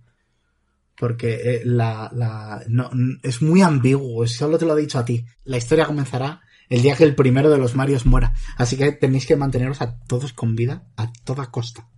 Porque 0.97 1.33
eh, 1.43 1.61
la, 1.65 2.11
la, 2.13 2.63
no, 2.67 2.89
es 3.21 3.41
muy 3.41 3.61
ambiguo, 3.61 4.25
solo 4.27 4.57
te 4.57 4.65
lo 4.65 4.77
he 4.77 4.81
dicho 4.81 4.99
a 4.99 5.05
ti. 5.05 5.25
La 5.43 5.57
historia 5.57 5.85
comenzará 5.85 6.41
el 6.69 6.81
día 6.81 6.95
que 6.95 7.03
el 7.03 7.15
primero 7.15 7.49
de 7.49 7.57
los 7.57 7.75
Marios 7.75 8.05
muera. 8.05 8.33
Así 8.57 8.77
que 8.77 8.91
tenéis 8.91 9.25
que 9.25 9.35
manteneros 9.35 9.81
a 9.81 9.99
todos 10.05 10.33
con 10.33 10.55
vida 10.55 10.87
a 10.95 11.11
toda 11.23 11.51
costa. 11.51 11.89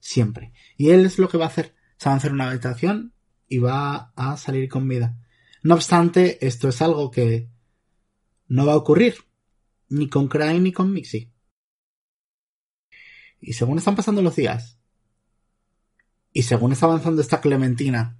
Siempre. 0.00 0.52
Y 0.76 0.90
él 0.90 1.04
es 1.06 1.18
lo 1.18 1.28
que 1.28 1.38
va 1.38 1.44
a 1.44 1.48
hacer. 1.48 1.74
Se 1.96 2.08
va 2.08 2.14
a 2.14 2.18
hacer 2.18 2.32
una 2.32 2.48
habitación 2.48 3.14
y 3.48 3.58
va 3.58 4.12
a 4.16 4.36
salir 4.36 4.68
con 4.68 4.88
vida. 4.88 5.18
No 5.62 5.74
obstante, 5.74 6.44
esto 6.46 6.68
es 6.68 6.82
algo 6.82 7.10
que 7.10 7.51
no 8.54 8.66
va 8.66 8.72
a 8.74 8.76
ocurrir. 8.82 9.14
Ni 9.88 10.08
con 10.08 10.28
Cry 10.28 10.58
ni 10.60 10.72
con 10.72 10.92
Mixie. 10.92 11.30
Y 13.40 13.52
según 13.54 13.78
están 13.78 13.96
pasando 13.96 14.22
los 14.22 14.36
días, 14.36 14.78
y 16.32 16.42
según 16.42 16.72
está 16.72 16.86
avanzando 16.86 17.20
esta 17.20 17.40
Clementina, 17.40 18.18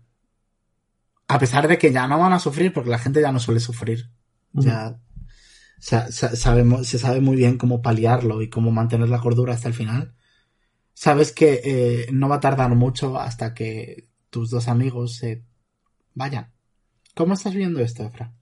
a 1.28 1.38
pesar 1.38 1.66
de 1.68 1.78
que 1.78 1.92
ya 1.92 2.06
no 2.08 2.18
van 2.18 2.32
a 2.32 2.38
sufrir, 2.38 2.72
porque 2.72 2.90
la 2.90 2.98
gente 2.98 3.20
ya 3.20 3.32
no 3.32 3.38
suele 3.40 3.60
sufrir, 3.60 4.10
ya 4.52 5.00
sa- 5.78 6.10
sa- 6.12 6.36
sabemos, 6.36 6.86
se 6.88 6.98
sabe 6.98 7.20
muy 7.20 7.36
bien 7.36 7.56
cómo 7.58 7.80
paliarlo 7.80 8.42
y 8.42 8.50
cómo 8.50 8.70
mantener 8.70 9.08
la 9.08 9.20
cordura 9.20 9.54
hasta 9.54 9.68
el 9.68 9.74
final, 9.74 10.14
sabes 10.94 11.32
que 11.32 11.60
eh, 11.64 12.06
no 12.12 12.28
va 12.28 12.36
a 12.36 12.40
tardar 12.40 12.74
mucho 12.74 13.18
hasta 13.18 13.54
que 13.54 14.08
tus 14.30 14.50
dos 14.50 14.68
amigos 14.68 15.16
se 15.16 15.44
vayan. 16.14 16.52
¿Cómo 17.14 17.34
estás 17.34 17.54
viendo 17.54 17.80
esto, 17.80 18.02
Efra? 18.04 18.34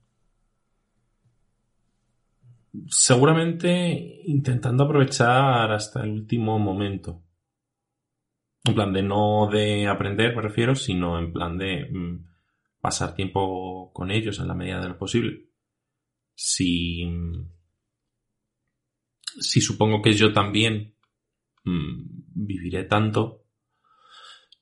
Seguramente 2.87 4.21
intentando 4.25 4.85
aprovechar 4.85 5.71
hasta 5.71 6.03
el 6.03 6.11
último 6.11 6.57
momento. 6.57 7.23
En 8.63 8.75
plan 8.75 8.93
de 8.93 9.01
no 9.01 9.49
de 9.51 9.87
aprender, 9.87 10.35
me 10.35 10.41
refiero, 10.41 10.75
sino 10.75 11.19
en 11.19 11.33
plan 11.33 11.57
de 11.57 11.89
mm, 11.91 12.25
pasar 12.79 13.13
tiempo 13.15 13.91
con 13.93 14.11
ellos 14.11 14.39
en 14.39 14.47
la 14.47 14.53
medida 14.53 14.79
de 14.79 14.89
lo 14.89 14.97
posible. 14.97 15.49
Si, 16.33 17.03
si 19.39 19.61
supongo 19.61 20.01
que 20.01 20.13
yo 20.13 20.31
también 20.31 20.95
mm, 21.65 22.03
viviré 22.35 22.85
tanto, 22.85 23.45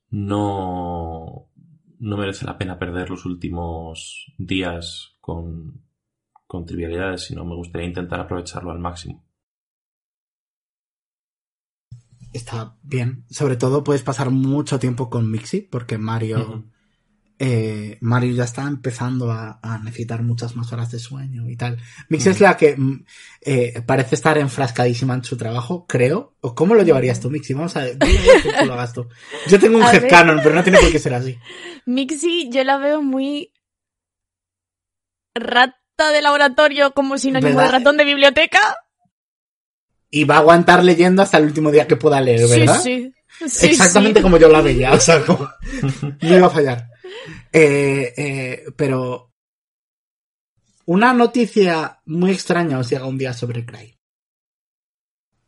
no, 0.09 1.51
no 1.99 2.17
merece 2.17 2.45
la 2.45 2.57
pena 2.57 2.79
perder 2.79 3.09
los 3.09 3.25
últimos 3.25 4.33
días 4.37 5.15
con, 5.19 5.83
con 6.49 6.65
trivialidades, 6.65 7.25
sino 7.25 7.45
me 7.45 7.53
gustaría 7.53 7.85
intentar 7.85 8.19
aprovecharlo 8.19 8.71
al 8.71 8.79
máximo. 8.79 9.23
Está 12.33 12.75
bien. 12.81 13.23
Sobre 13.29 13.55
todo 13.55 13.83
puedes 13.83 14.01
pasar 14.01 14.31
mucho 14.31 14.79
tiempo 14.79 15.11
con 15.11 15.29
Mixi, 15.29 15.61
porque 15.61 15.99
Mario, 15.99 16.65
eh, 17.37 17.99
Mario 18.01 18.33
ya 18.33 18.45
está 18.45 18.63
empezando 18.63 19.31
a, 19.31 19.59
a 19.61 19.77
necesitar 19.77 20.23
muchas 20.23 20.55
más 20.55 20.73
horas 20.73 20.89
de 20.89 20.97
sueño 20.97 21.47
y 21.47 21.55
tal. 21.55 21.77
Mixi 22.09 22.29
es 22.29 22.41
la 22.41 22.57
que 22.57 22.75
mm, 22.75 23.05
eh, 23.41 23.83
parece 23.85 24.15
estar 24.15 24.35
enfrascadísima 24.39 25.13
en 25.13 25.23
su 25.23 25.37
trabajo, 25.37 25.85
creo. 25.85 26.33
¿O 26.41 26.55
cómo 26.55 26.73
lo 26.73 26.81
llevarías 26.81 27.19
tú, 27.19 27.29
Mixi? 27.29 27.53
Vamos 27.53 27.75
a 27.75 27.81
ver, 27.81 27.99
dime 27.99 28.23
cómo 28.41 28.65
lo 28.65 28.73
hagas 28.73 28.93
tú. 28.93 29.07
Yo 29.47 29.59
tengo 29.59 29.77
un 29.77 29.83
headcanon, 29.93 30.39
pero 30.41 30.55
no 30.55 30.63
tiene 30.63 30.79
por 30.79 30.91
qué 30.91 30.97
ser 30.97 31.13
así. 31.13 31.37
Mixi, 31.85 32.49
yo 32.51 32.63
la 32.63 32.79
veo 32.79 33.03
muy 33.03 33.53
rata 35.99 36.11
de 36.11 36.21
laboratorio 36.21 36.91
como 36.93 37.17
sinónimo 37.17 37.49
de 37.49 37.55
¿Verdad? 37.55 37.71
ratón 37.79 37.97
de 37.97 38.05
biblioteca. 38.05 38.59
Y 40.09 40.23
va 40.23 40.35
a 40.35 40.39
aguantar 40.39 40.83
leyendo 40.83 41.21
hasta 41.21 41.37
el 41.37 41.45
último 41.45 41.71
día 41.71 41.87
que 41.87 41.95
pueda 41.95 42.19
leer, 42.21 42.47
¿verdad? 42.49 42.79
Sí, 42.81 43.13
sí. 43.39 43.47
Sí, 43.47 43.67
Exactamente 43.67 44.19
sí. 44.19 44.23
como 44.23 44.37
yo 44.37 44.49
la 44.49 44.61
veía, 44.61 44.91
o 44.93 44.99
sea, 44.99 45.23
como- 45.23 45.49
no 46.21 46.35
iba 46.37 46.47
a 46.47 46.49
fallar. 46.49 46.89
Eh, 47.53 48.13
eh, 48.17 48.63
pero 48.75 49.31
una 50.85 51.13
noticia 51.13 52.01
muy 52.05 52.31
extraña 52.31 52.79
os 52.79 52.89
llega 52.89 53.05
un 53.05 53.17
día 53.17 53.33
sobre 53.33 53.65
Cry. 53.65 53.97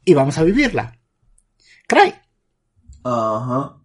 Y 0.06 0.14
vamos 0.14 0.38
a 0.38 0.44
vivirla. 0.44 0.98
Cry, 1.88 2.14
Ajá. 3.04 3.78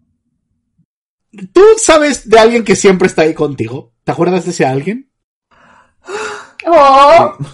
¿tú 1.53 1.61
sabes 1.81 2.29
de 2.29 2.39
alguien 2.39 2.63
que 2.63 2.75
siempre 2.75 3.07
está 3.07 3.23
ahí 3.23 3.33
contigo? 3.33 3.93
¿Te 4.03 4.11
acuerdas 4.11 4.45
de 4.45 4.51
ese 4.51 4.65
alguien? 4.65 5.11
¡Oh! 6.67 7.37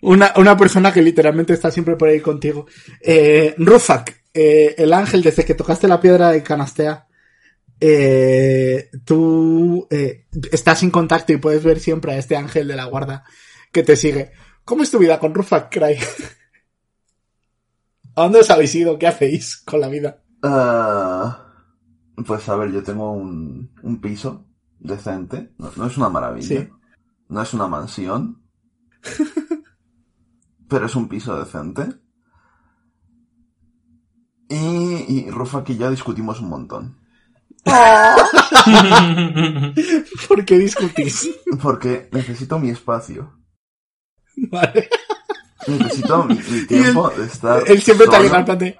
Una, 0.00 0.32
una 0.36 0.56
persona 0.56 0.92
que 0.92 1.02
literalmente 1.02 1.52
está 1.52 1.72
siempre 1.72 1.96
por 1.96 2.08
ahí 2.08 2.20
contigo. 2.20 2.66
Eh, 3.00 3.54
Rufak, 3.58 4.22
eh, 4.32 4.74
el 4.78 4.92
ángel, 4.92 5.22
desde 5.22 5.44
que 5.44 5.54
tocaste 5.54 5.88
la 5.88 6.00
piedra 6.00 6.30
de 6.30 6.42
Canastea, 6.42 7.06
eh, 7.80 8.90
tú 9.04 9.86
eh, 9.90 10.26
estás 10.52 10.82
en 10.82 10.90
contacto 10.90 11.32
y 11.32 11.38
puedes 11.38 11.64
ver 11.64 11.80
siempre 11.80 12.12
a 12.12 12.18
este 12.18 12.36
ángel 12.36 12.68
de 12.68 12.76
la 12.76 12.84
guarda 12.84 13.24
que 13.72 13.82
te 13.82 13.96
sigue. 13.96 14.30
¿Cómo 14.64 14.84
es 14.84 14.90
tu 14.90 14.98
vida 14.98 15.18
con 15.18 15.34
Rufak, 15.34 15.72
Cry? 15.72 15.98
¿A 18.14 18.22
dónde 18.22 18.40
os 18.40 18.50
habéis 18.50 18.74
ido? 18.74 18.98
¿Qué 18.98 19.06
hacéis 19.06 19.56
con 19.58 19.80
la 19.80 19.88
vida? 19.88 20.22
Ah, 20.42 21.52
pues 22.24 22.48
a 22.48 22.56
ver, 22.56 22.72
yo 22.72 22.82
tengo 22.82 23.12
un, 23.12 23.72
un 23.82 24.00
piso 24.00 24.47
decente. 24.78 25.52
No, 25.58 25.72
no 25.76 25.86
es 25.86 25.96
una 25.96 26.08
maravilla. 26.08 26.46
Sí. 26.46 26.68
No 27.28 27.42
es 27.42 27.54
una 27.54 27.66
mansión. 27.66 28.42
pero 30.68 30.86
es 30.86 30.96
un 30.96 31.08
piso 31.08 31.38
decente. 31.38 31.86
Y, 34.48 34.56
y 34.56 35.30
Rufak 35.30 35.68
y 35.70 35.76
yo 35.76 35.90
discutimos 35.90 36.40
un 36.40 36.48
montón. 36.48 36.98
¿Por 40.28 40.44
qué 40.44 40.58
discutís? 40.58 41.28
Porque 41.60 42.08
necesito 42.12 42.58
mi 42.58 42.70
espacio. 42.70 43.32
Vale. 44.50 44.88
Necesito 45.66 46.24
mi, 46.24 46.34
mi 46.34 46.66
tiempo 46.66 47.10
de 47.10 47.26
estar. 47.26 47.62
Él 47.66 47.82
siempre 47.82 48.06
te 48.06 48.28
solo. 48.28 48.56
de, 48.56 48.78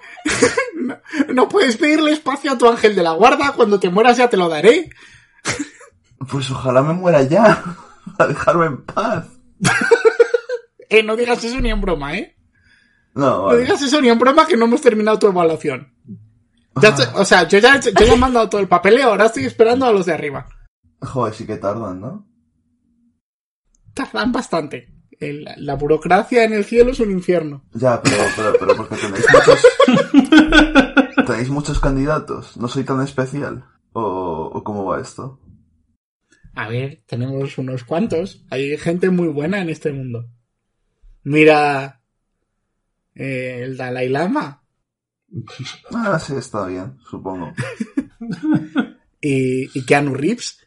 no, 0.76 0.96
no 1.34 1.48
puedes 1.48 1.76
pedirle 1.76 2.12
espacio 2.12 2.52
a 2.52 2.58
tu 2.58 2.66
ángel 2.68 2.94
de 2.94 3.02
la 3.02 3.12
guarda, 3.12 3.52
cuando 3.52 3.78
te 3.78 3.90
mueras 3.90 4.16
ya 4.16 4.30
te 4.30 4.38
lo 4.38 4.48
daré. 4.48 4.88
Pues 6.30 6.50
ojalá 6.50 6.82
me 6.82 6.92
muera 6.94 7.22
ya. 7.22 7.62
Para 8.16 8.28
dejarme 8.30 8.66
en 8.66 8.84
paz. 8.84 9.26
Eh, 10.90 11.02
no 11.02 11.16
digas 11.16 11.44
eso 11.44 11.60
ni 11.60 11.70
en 11.70 11.82
broma, 11.82 12.16
¿eh? 12.16 12.34
No, 13.14 13.26
No 13.30 13.42
vale. 13.44 13.60
digas 13.60 13.82
eso 13.82 14.00
ni 14.00 14.08
en 14.08 14.18
broma 14.18 14.46
que 14.46 14.56
no 14.56 14.64
hemos 14.64 14.80
terminado 14.80 15.18
tu 15.18 15.26
evaluación. 15.26 15.92
Ya 16.80 16.94
te- 16.94 17.02
o 17.14 17.26
sea, 17.26 17.46
yo 17.46 17.58
ya, 17.58 17.78
yo 17.78 17.90
ya 17.90 18.14
he 18.14 18.16
mandado 18.16 18.48
todo 18.48 18.60
el 18.62 18.68
papeleo, 18.68 19.08
ahora 19.10 19.26
estoy 19.26 19.44
esperando 19.44 19.84
a 19.84 19.92
los 19.92 20.06
de 20.06 20.14
arriba. 20.14 20.46
Joder, 21.02 21.34
sí 21.34 21.44
que 21.44 21.58
tardan, 21.58 22.00
¿no? 22.00 22.26
Tardan 23.92 24.32
bastante. 24.32 24.88
El- 25.20 25.46
la 25.58 25.74
burocracia 25.74 26.44
en 26.44 26.54
el 26.54 26.64
cielo 26.64 26.92
es 26.92 27.00
un 27.00 27.10
infierno. 27.10 27.64
Ya, 27.74 28.00
pero, 28.00 28.16
pero, 28.34 28.52
pero 28.58 28.76
porque 28.76 28.96
tenéis 28.96 29.26
muchos. 29.34 31.26
tenéis 31.26 31.50
muchos 31.50 31.80
candidatos. 31.80 32.56
No 32.56 32.66
soy 32.68 32.84
tan 32.84 33.02
especial. 33.02 33.64
¿O, 33.92 34.50
o 34.54 34.64
cómo 34.64 34.86
va 34.86 35.00
esto? 35.02 35.38
A 36.58 36.66
ver, 36.66 37.04
tenemos 37.06 37.56
unos 37.56 37.84
cuantos. 37.84 38.44
Hay 38.50 38.76
gente 38.78 39.10
muy 39.10 39.28
buena 39.28 39.62
en 39.62 39.68
este 39.68 39.92
mundo. 39.92 40.28
Mira 41.22 42.00
eh, 43.14 43.60
el 43.62 43.76
Dalai 43.76 44.08
Lama 44.08 44.64
Ah, 45.94 46.18
sí, 46.18 46.34
está 46.34 46.66
bien, 46.66 46.98
supongo. 47.08 47.52
y, 49.20 49.78
y 49.78 49.86
Keanu 49.86 50.14
Reeves. 50.14 50.58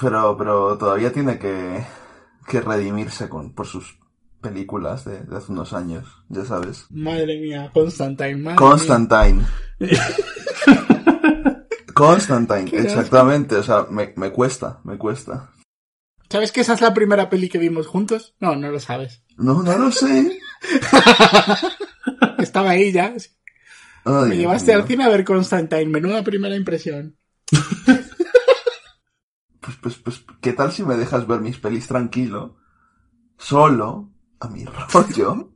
Pero, 0.00 0.36
pero 0.36 0.78
todavía 0.78 1.12
tiene 1.12 1.40
que, 1.40 1.84
que 2.46 2.60
redimirse 2.60 3.28
con, 3.28 3.52
por 3.52 3.66
sus 3.66 3.98
películas 4.40 5.04
de, 5.04 5.24
de 5.24 5.36
hace 5.38 5.50
unos 5.50 5.72
años, 5.72 6.06
ya 6.28 6.44
sabes. 6.44 6.86
Madre 6.90 7.40
mía, 7.40 7.68
Constantine. 7.74 8.36
Madre 8.36 8.54
mía. 8.54 8.56
Constantine. 11.98 12.70
Exactamente. 12.72 13.56
O 13.56 13.62
sea, 13.62 13.86
me, 13.90 14.12
me 14.16 14.30
cuesta, 14.32 14.80
me 14.84 14.96
cuesta. 14.96 15.50
¿Sabes 16.30 16.52
que 16.52 16.60
esa 16.60 16.74
es 16.74 16.80
la 16.80 16.94
primera 16.94 17.28
peli 17.30 17.48
que 17.48 17.58
vimos 17.58 17.86
juntos? 17.86 18.34
No, 18.40 18.54
no 18.56 18.70
lo 18.70 18.80
sabes. 18.80 19.22
No, 19.36 19.62
no 19.62 19.78
lo 19.78 19.90
sé. 19.90 20.38
Estaba 22.38 22.70
ahí 22.70 22.92
ya. 22.92 23.14
Ay, 24.04 24.28
Me 24.28 24.36
llevaste 24.36 24.72
al 24.74 24.86
cine 24.86 25.04
a 25.04 25.08
ver 25.08 25.24
Constantine. 25.24 25.86
Menuda 25.86 26.22
primera 26.22 26.54
impresión. 26.56 27.16
Pues, 29.60 29.76
pues, 29.82 29.96
pues, 29.96 30.24
¿qué 30.40 30.54
tal 30.54 30.72
si 30.72 30.82
me 30.82 30.96
dejas 30.96 31.26
ver 31.26 31.40
mis 31.40 31.58
pelis 31.58 31.86
tranquilo? 31.86 32.56
solo, 33.36 34.10
a 34.40 34.48
mi 34.48 34.64
rollo. 34.92 35.52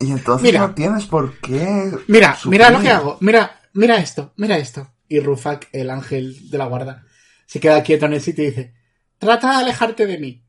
Y 0.00 0.10
entonces 0.10 0.42
Mira. 0.42 0.60
no 0.60 0.74
tienes 0.74 1.04
por 1.06 1.38
qué. 1.40 1.90
Mira, 2.06 2.36
mira 2.46 2.70
lo 2.70 2.80
que 2.80 2.90
hago. 2.90 3.18
Mira, 3.20 3.60
mira 3.74 3.98
esto, 3.98 4.32
mira 4.36 4.56
esto. 4.56 4.90
Y 5.08 5.20
Rufak, 5.20 5.68
el 5.72 5.90
ángel 5.90 6.50
de 6.50 6.58
la 6.58 6.66
guarda, 6.66 7.04
se 7.46 7.60
queda 7.60 7.82
quieto 7.82 8.06
en 8.06 8.14
el 8.14 8.20
sitio 8.20 8.44
y 8.44 8.48
dice, 8.48 8.74
trata 9.18 9.50
de 9.50 9.56
alejarte 9.56 10.06
de 10.06 10.18
mí. 10.18 10.44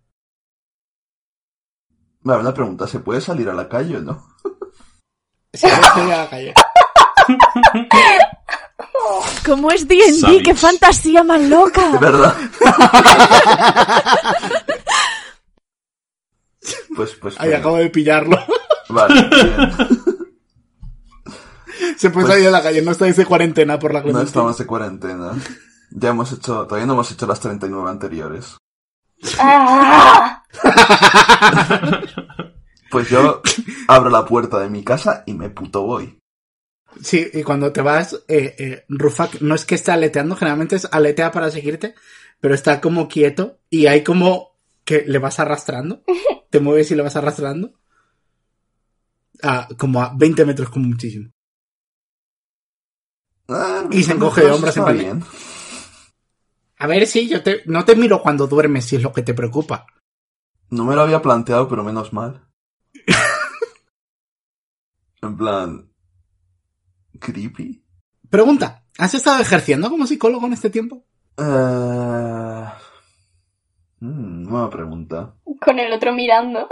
Vale, 2.21 2.41
una 2.41 2.53
pregunta, 2.53 2.87
¿se 2.87 2.99
puede 2.99 3.21
salir 3.21 3.47
a 3.49 3.53
la 3.53 3.69
calle 3.69 3.97
o 3.97 4.01
no? 4.01 4.35
Se 5.53 5.67
a 5.67 5.81
salir 5.81 6.13
a 6.13 6.17
la 6.17 6.29
calle. 6.29 6.53
¿Cómo 9.45 9.71
es 9.71 9.87
D&D? 9.87 10.43
¡Qué 10.43 10.53
fantasía 10.53 11.23
más 11.23 11.41
¿De 11.41 11.47
loca! 11.47 11.89
verdad? 11.99 12.35
pues, 16.95 17.15
pues. 17.15 17.35
Ahí 17.39 17.53
acabo 17.53 17.77
de 17.77 17.89
pillarlo. 17.89 18.37
Vale, 18.89 19.27
bien. 19.29 19.71
Se 21.97 22.09
puede 22.09 22.25
Pues- 22.25 22.35
salir 22.35 22.47
a 22.47 22.51
la 22.51 22.63
calle, 22.63 22.81
no 22.81 22.91
estáis 22.91 23.15
de 23.17 23.25
cuarentena 23.25 23.77
por 23.79 23.93
la 23.93 23.99
No 23.99 24.03
clementina. 24.05 24.27
estamos 24.27 24.57
de 24.57 24.65
cuarentena. 24.65 25.31
Ya 25.91 26.09
hemos 26.09 26.31
hecho, 26.31 26.65
todavía 26.67 26.85
no 26.85 26.93
hemos 26.93 27.11
hecho 27.11 27.25
las 27.27 27.39
39 27.39 27.89
anteriores. 27.89 28.57
Pues 32.91 33.07
yo 33.09 33.41
abro 33.87 34.09
la 34.09 34.25
puerta 34.25 34.59
de 34.59 34.69
mi 34.69 34.83
casa 34.83 35.23
y 35.27 35.35
me 35.35 35.49
puto 35.51 35.83
voy. 35.83 36.19
Sí, 37.03 37.27
y 37.33 37.43
cuando 37.43 37.71
te 37.71 37.81
vas, 37.81 38.15
eh, 38.27 38.55
eh, 38.57 38.85
Rufak 38.89 39.41
no 39.41 39.53
es 39.53 39.63
que 39.63 39.75
esté 39.75 39.91
aleteando, 39.91 40.35
generalmente 40.35 40.75
es 40.75 40.87
aletea 40.91 41.31
para 41.31 41.51
seguirte, 41.51 41.93
pero 42.39 42.55
está 42.55 42.81
como 42.81 43.07
quieto 43.07 43.59
y 43.69 43.85
hay 43.85 44.03
como 44.03 44.57
que 44.85 45.03
le 45.05 45.19
vas 45.19 45.39
arrastrando, 45.39 46.01
te 46.49 46.59
mueves 46.59 46.89
y 46.89 46.95
le 46.95 47.03
vas 47.03 47.15
arrastrando. 47.15 47.73
A, 49.43 49.67
como 49.77 50.01
a 50.01 50.11
20 50.17 50.43
metros 50.45 50.69
como 50.69 50.87
muchísimo. 50.87 51.29
Ah, 53.49 53.83
Y 53.91 54.03
se 54.03 54.13
encoge 54.13 54.41
de 54.41 54.51
hombros 54.51 54.77
en 54.77 54.85
plan. 54.85 55.23
A 56.77 56.87
ver 56.87 57.07
si 57.07 57.27
yo 57.27 57.43
te, 57.43 57.63
no 57.65 57.83
te 57.83 57.95
miro 57.95 58.21
cuando 58.21 58.47
duermes 58.47 58.85
si 58.85 58.95
es 58.95 59.01
lo 59.01 59.11
que 59.11 59.23
te 59.23 59.33
preocupa. 59.33 59.85
No 60.69 60.85
me 60.85 60.95
lo 60.95 61.01
había 61.01 61.21
planteado, 61.21 61.67
pero 61.67 61.83
menos 61.83 62.13
mal. 62.13 62.47
en 65.21 65.37
plan... 65.37 65.89
Creepy. 67.19 67.83
Pregunta, 68.29 68.85
¿has 68.97 69.13
estado 69.13 69.41
ejerciendo 69.41 69.89
como 69.89 70.07
psicólogo 70.07 70.45
en 70.45 70.53
este 70.53 70.69
tiempo? 70.69 71.03
Eh... 71.37 72.65
mm, 73.99 74.43
nueva 74.43 74.69
pregunta. 74.69 75.33
Con 75.59 75.79
el 75.79 75.91
otro 75.91 76.13
mirando. 76.13 76.69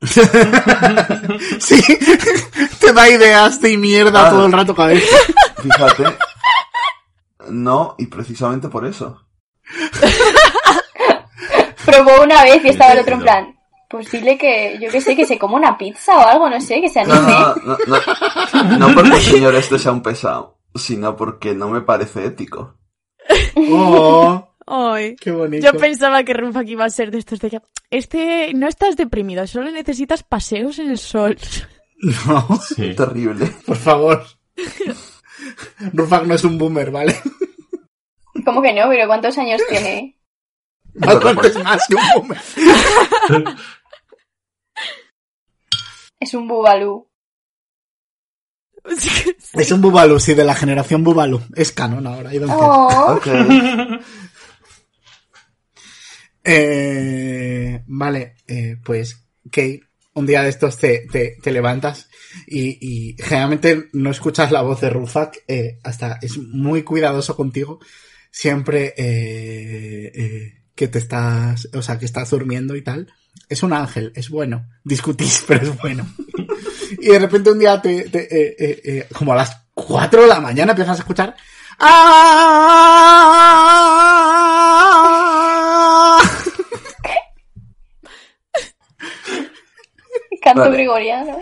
sí, 1.58 1.82
te 2.80 2.92
da 2.92 3.08
ideas 3.08 3.60
de 3.60 3.76
mierda 3.76 4.28
Ah. 4.28 4.30
todo 4.30 4.46
el 4.46 4.52
rato 4.52 4.74
cada 4.74 4.88
vez. 4.90 5.04
Fíjate. 5.62 6.04
No, 7.50 7.94
y 7.98 8.06
precisamente 8.06 8.68
por 8.68 8.86
eso. 8.86 9.26
Probó 11.84 12.22
una 12.22 12.44
vez 12.44 12.64
y 12.64 12.68
estaba 12.68 12.92
el 12.92 13.00
otro 13.00 13.14
en 13.14 13.20
plan. 13.20 13.56
Pues 13.88 14.10
dile 14.12 14.38
que, 14.38 14.78
yo 14.80 14.88
que 14.90 15.00
sé, 15.00 15.16
que 15.16 15.26
se 15.26 15.38
coma 15.38 15.56
una 15.56 15.76
pizza 15.76 16.16
o 16.16 16.26
algo, 16.28 16.48
no 16.48 16.60
sé, 16.60 16.80
que 16.80 16.88
se 16.88 17.04
No, 17.04 17.14
anime. 17.14 17.32
no, 17.64 17.76
no, 17.86 17.98
no, 18.78 18.88
no 18.88 18.94
porque 18.94 19.16
el 19.16 19.20
señor 19.22 19.54
este 19.56 19.78
sea 19.80 19.90
un 19.92 20.02
pesado, 20.02 20.60
sino 20.76 21.16
porque 21.16 21.54
no 21.54 21.68
me 21.68 21.80
parece 21.80 22.24
ético. 22.26 22.76
Oh, 23.56 24.48
Ay. 24.66 25.16
qué 25.16 25.32
bonito. 25.32 25.64
Yo 25.66 25.72
pensaba 25.76 26.22
que 26.22 26.34
Rufak 26.34 26.68
iba 26.68 26.84
a 26.84 26.90
ser 26.90 27.10
de 27.10 27.18
estos 27.18 27.40
de 27.40 27.50
que... 27.50 27.60
Este, 27.90 28.52
no 28.54 28.68
estás 28.68 28.96
deprimido, 28.96 29.44
solo 29.48 29.70
necesitas 29.72 30.22
paseos 30.22 30.78
en 30.78 30.90
el 30.90 30.98
sol. 30.98 31.36
No, 32.26 32.46
Sí. 32.62 32.94
Terrible. 32.94 33.46
por 33.66 33.76
favor. 33.76 34.24
Rufak 35.92 36.24
no 36.26 36.34
es 36.34 36.44
un 36.44 36.58
boomer, 36.58 36.90
¿vale? 36.90 37.16
¿Cómo 38.44 38.62
que 38.62 38.72
no? 38.72 38.88
¿Pero 38.88 39.06
cuántos 39.06 39.36
años 39.38 39.60
tiene? 39.68 40.18
Bastante 40.94 41.48
es 41.48 41.62
más 41.62 41.86
que 41.86 41.94
un 41.94 42.02
boomer. 42.14 43.56
Es 46.18 46.34
un 46.34 46.48
bubalú. 46.48 47.10
Es 49.52 49.70
un 49.70 49.82
Bubalu, 49.82 50.18
sí, 50.18 50.34
de 50.34 50.44
la 50.44 50.54
generación 50.54 51.04
Bubalu. 51.04 51.40
Es 51.54 51.70
canon 51.70 52.06
ahora. 52.06 52.34
I 52.34 52.38
don't 52.38 53.22
care. 53.22 53.42
Oh. 53.42 53.98
Eh, 56.42 57.82
vale, 57.86 58.36
eh, 58.46 58.76
pues, 58.82 59.26
Kate, 59.50 59.82
un 60.14 60.26
día 60.26 60.42
de 60.42 60.50
estos 60.50 60.76
te, 60.76 61.06
te, 61.10 61.36
te 61.42 61.52
levantas 61.52 62.08
y, 62.46 62.78
y 62.80 63.16
generalmente 63.22 63.88
no 63.92 64.10
escuchas 64.10 64.50
la 64.50 64.62
voz 64.62 64.80
de 64.80 64.90
Rufak, 64.90 65.38
eh, 65.48 65.78
hasta 65.82 66.18
es 66.22 66.38
muy 66.38 66.82
cuidadoso 66.82 67.36
contigo, 67.36 67.80
siempre 68.30 68.94
eh, 68.96 70.12
eh, 70.14 70.62
que 70.74 70.88
te 70.88 70.98
estás, 70.98 71.68
o 71.74 71.82
sea, 71.82 71.98
que 71.98 72.06
estás 72.06 72.30
durmiendo 72.30 72.74
y 72.76 72.82
tal. 72.82 73.12
Es 73.48 73.62
un 73.62 73.72
ángel, 73.72 74.12
es 74.14 74.28
bueno. 74.30 74.66
Discutís, 74.84 75.44
pero 75.48 75.62
es 75.62 75.78
bueno. 75.80 76.06
y 77.00 77.08
de 77.08 77.18
repente 77.18 77.50
un 77.50 77.58
día 77.58 77.80
te, 77.80 78.08
te, 78.08 78.22
eh, 78.22 78.80
eh, 78.84 79.06
como 79.12 79.32
a 79.32 79.36
las 79.36 79.56
4 79.74 80.22
de 80.22 80.28
la 80.28 80.40
mañana 80.40 80.72
empiezas 80.72 80.96
a 80.98 81.00
escuchar 81.00 81.36
¡Ah! 81.78 83.20
Canto 90.54 90.62
Vale. 90.62 90.76
gregoriano. 90.76 91.38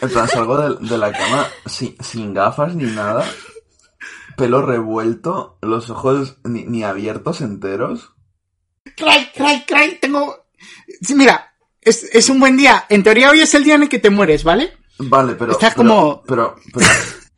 En 0.00 0.08
plan, 0.10 0.28
salgo 0.28 0.56
de, 0.56 0.88
de 0.88 0.98
la 0.98 1.12
cama 1.12 1.46
sin, 1.66 1.96
sin 2.02 2.34
gafas 2.34 2.74
ni 2.74 2.84
nada. 2.84 3.24
Pelo 4.36 4.62
revuelto, 4.64 5.58
los 5.62 5.90
ojos 5.90 6.36
ni, 6.44 6.64
ni 6.64 6.84
abiertos 6.84 7.40
enteros. 7.40 8.12
Cray, 8.96 9.30
cray, 9.34 9.64
cray, 9.66 9.98
tengo... 10.00 10.46
Sí, 11.02 11.14
mira, 11.14 11.54
es, 11.80 12.04
es 12.12 12.28
un 12.28 12.38
buen 12.40 12.56
día. 12.56 12.84
En 12.88 13.02
teoría 13.02 13.30
hoy 13.30 13.40
es 13.40 13.52
el 13.54 13.64
día 13.64 13.74
en 13.74 13.82
el 13.82 13.88
que 13.88 13.98
te 13.98 14.10
mueres, 14.10 14.44
¿vale? 14.44 14.76
Vale, 14.98 15.34
pero... 15.34 15.52
Estás 15.52 15.74
pero- 15.74 15.88
como- 15.88 16.22
Pero, 16.22 16.56
pero, 16.72 16.86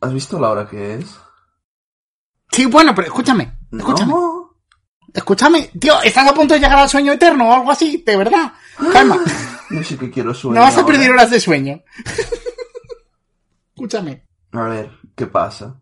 ¿has 0.01 0.13
visto 0.13 0.39
la 0.39 0.49
hora 0.49 0.67
que 0.67 0.95
es? 0.95 1.05
Sí, 2.51 2.65
bueno, 2.65 2.93
pero 2.93 3.07
escúchame, 3.07 3.57
escúchame, 3.71 4.11
No. 4.11 4.50
Escúchame. 5.13 5.69
Tío, 5.79 6.01
estás 6.01 6.27
a 6.29 6.33
punto 6.33 6.53
de 6.53 6.59
llegar 6.59 6.77
al 6.79 6.89
sueño 6.89 7.13
eterno 7.13 7.49
o 7.49 7.53
algo 7.53 7.71
así, 7.71 8.03
de 8.05 8.15
verdad. 8.17 8.53
Calma, 8.91 9.17
No 9.69 9.83
sé 9.83 9.97
qué 9.97 10.09
quiero 10.11 10.33
sueño 10.33 10.55
no 10.55 10.61
vas 10.61 10.75
a 10.77 10.81
ahora. 10.81 10.93
perder 10.93 11.11
horas 11.11 11.31
de 11.31 11.39
sueño. 11.39 11.81
escúchame. 13.75 14.25
A 14.51 14.63
ver, 14.63 14.91
¿qué 15.15 15.27
pasa? 15.27 15.81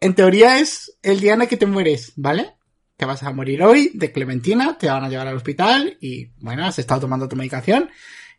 En 0.00 0.14
teoría 0.14 0.58
es 0.58 0.98
el 1.02 1.20
día 1.20 1.34
en 1.34 1.42
el 1.42 1.48
que 1.48 1.56
te 1.56 1.66
mueres, 1.66 2.12
¿vale? 2.16 2.54
Te 2.96 3.04
vas 3.06 3.22
a 3.22 3.32
morir 3.32 3.62
hoy 3.62 3.90
de 3.94 4.12
Clementina, 4.12 4.76
te 4.78 4.88
van 4.88 5.04
a 5.04 5.08
llevar 5.08 5.26
al 5.28 5.36
hospital 5.36 5.96
y, 6.00 6.26
bueno, 6.40 6.64
has 6.66 6.78
estado 6.78 7.00
tomando 7.02 7.28
tu 7.28 7.36
medicación 7.36 7.90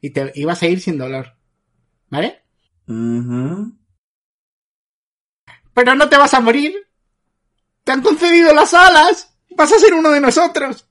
y 0.01 0.11
te 0.11 0.31
ibas 0.35 0.61
a 0.61 0.67
ir 0.67 0.79
sin 0.81 0.97
dolor. 0.97 1.35
¿Vale? 2.09 2.43
Ujú. 2.87 3.73
Pero 5.73 5.95
no 5.95 6.09
te 6.09 6.17
vas 6.17 6.33
a 6.33 6.39
morir. 6.39 6.73
Te 7.83 7.91
han 7.91 8.01
concedido 8.01 8.53
las 8.53 8.73
alas. 8.73 9.28
Vas 9.57 9.71
a 9.73 9.77
ser 9.79 9.93
uno 9.93 10.09
de 10.11 10.21
nosotros. 10.21 10.87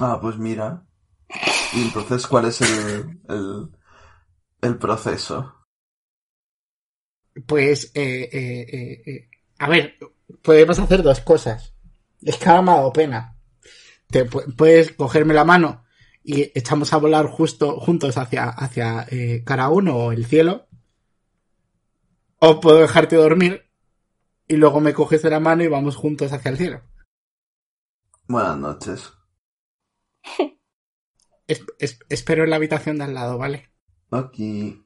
Ah, 0.00 0.18
pues 0.20 0.36
mira. 0.36 0.84
Y 1.72 1.82
entonces, 1.82 2.26
¿cuál 2.26 2.46
es 2.46 2.60
el, 2.62 3.20
el, 3.28 3.70
el 4.62 4.78
proceso? 4.78 5.54
Pues, 7.46 7.92
eh, 7.94 8.28
eh, 8.32 8.66
eh, 8.72 9.02
eh, 9.06 9.28
a 9.58 9.68
ver, 9.68 9.94
podemos 10.42 10.78
hacer 10.78 11.02
dos 11.02 11.20
cosas. 11.20 11.74
Es 12.22 12.36
que 12.36 12.48
ahora 12.48 12.62
me 12.62 12.72
ha 12.72 12.74
dado 12.76 12.92
pena. 12.92 13.36
Te 14.10 14.28
pu- 14.30 14.54
puedes 14.56 14.92
cogerme 14.92 15.34
la 15.34 15.44
mano 15.44 15.84
y 16.24 16.42
echamos 16.58 16.92
a 16.92 16.98
volar 16.98 17.26
justo 17.28 17.80
juntos 17.80 18.18
hacia, 18.18 18.48
hacia 18.50 19.06
eh, 19.10 19.42
cara 19.46 19.70
uno 19.70 19.96
o 19.96 20.12
el 20.12 20.26
cielo. 20.26 20.68
O 22.40 22.58
puedo 22.60 22.80
dejarte 22.80 23.14
dormir 23.14 23.70
y 24.48 24.56
luego 24.56 24.80
me 24.80 24.94
coges 24.94 25.22
de 25.22 25.30
la 25.30 25.40
mano 25.40 25.64
y 25.64 25.68
vamos 25.68 25.96
juntos 25.96 26.32
hacia 26.32 26.50
el 26.50 26.58
cielo. 26.58 26.82
Buenas 28.30 28.58
noches. 28.58 29.12
Es- 31.48 31.64
es- 31.80 31.98
espero 32.08 32.44
en 32.44 32.50
la 32.50 32.56
habitación 32.56 32.96
de 32.98 33.02
al 33.04 33.14
lado, 33.14 33.38
¿vale? 33.38 33.70
Aquí. 34.12 34.84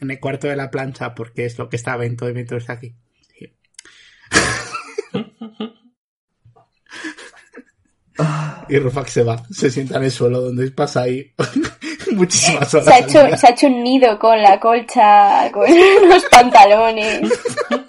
En 0.00 0.10
el 0.10 0.18
cuarto 0.18 0.46
de 0.48 0.56
la 0.56 0.70
plancha, 0.70 1.14
porque 1.14 1.44
es 1.44 1.58
lo 1.58 1.68
que 1.68 1.76
está 1.76 1.98
Vento 1.98 2.26
y 2.26 2.32
Vento 2.32 2.56
está 2.56 2.72
aquí. 2.72 2.96
Sí. 3.38 3.54
y 8.70 8.78
Rufak 8.78 9.08
se 9.08 9.22
va, 9.22 9.42
se 9.50 9.70
sienta 9.70 9.96
en 9.96 10.04
el 10.04 10.10
suelo 10.10 10.40
donde 10.42 10.70
pasa 10.70 11.02
ahí 11.02 11.32
muchísimas 12.12 12.72
horas. 12.74 12.86
Se 12.86 12.92
ha, 12.92 12.96
al 12.96 13.04
hecho, 13.04 13.24
día. 13.26 13.36
se 13.36 13.46
ha 13.46 13.50
hecho 13.50 13.66
un 13.68 13.82
nido 13.82 14.18
con 14.18 14.42
la 14.42 14.58
colcha, 14.60 15.50
con 15.52 15.64
los 16.08 16.24
pantalones. 16.26 17.20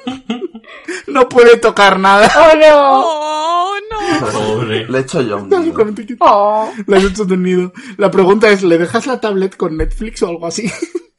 No 1.08 1.30
puede 1.30 1.58
tocar 1.58 2.00
nada. 2.00 2.32
¡Oh, 2.36 2.56
no! 2.56 3.02
¡Oh, 3.06 3.76
no! 3.92 4.32
Pobre. 4.32 4.88
Le 4.88 5.00
echo 5.00 5.22
yo 5.22 5.38
un 5.38 5.50
nido. 5.50 6.18
Oh. 6.20 6.72
le 6.86 6.98
has 6.98 7.04
hecho 7.04 7.26
nido. 7.26 7.74
La 7.98 8.12
pregunta 8.12 8.50
es, 8.50 8.64
¿le 8.64 8.78
dejas 8.78 9.08
la 9.08 9.20
tablet 9.20 9.56
con 9.56 9.78
Netflix 9.78 10.24
o 10.24 10.30
algo 10.30 10.48
así? 10.48 10.72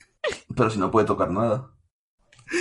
Pero 0.57 0.71
si 0.71 0.79
no 0.79 0.91
puede 0.91 1.07
tocar 1.07 1.31
nada. 1.31 1.71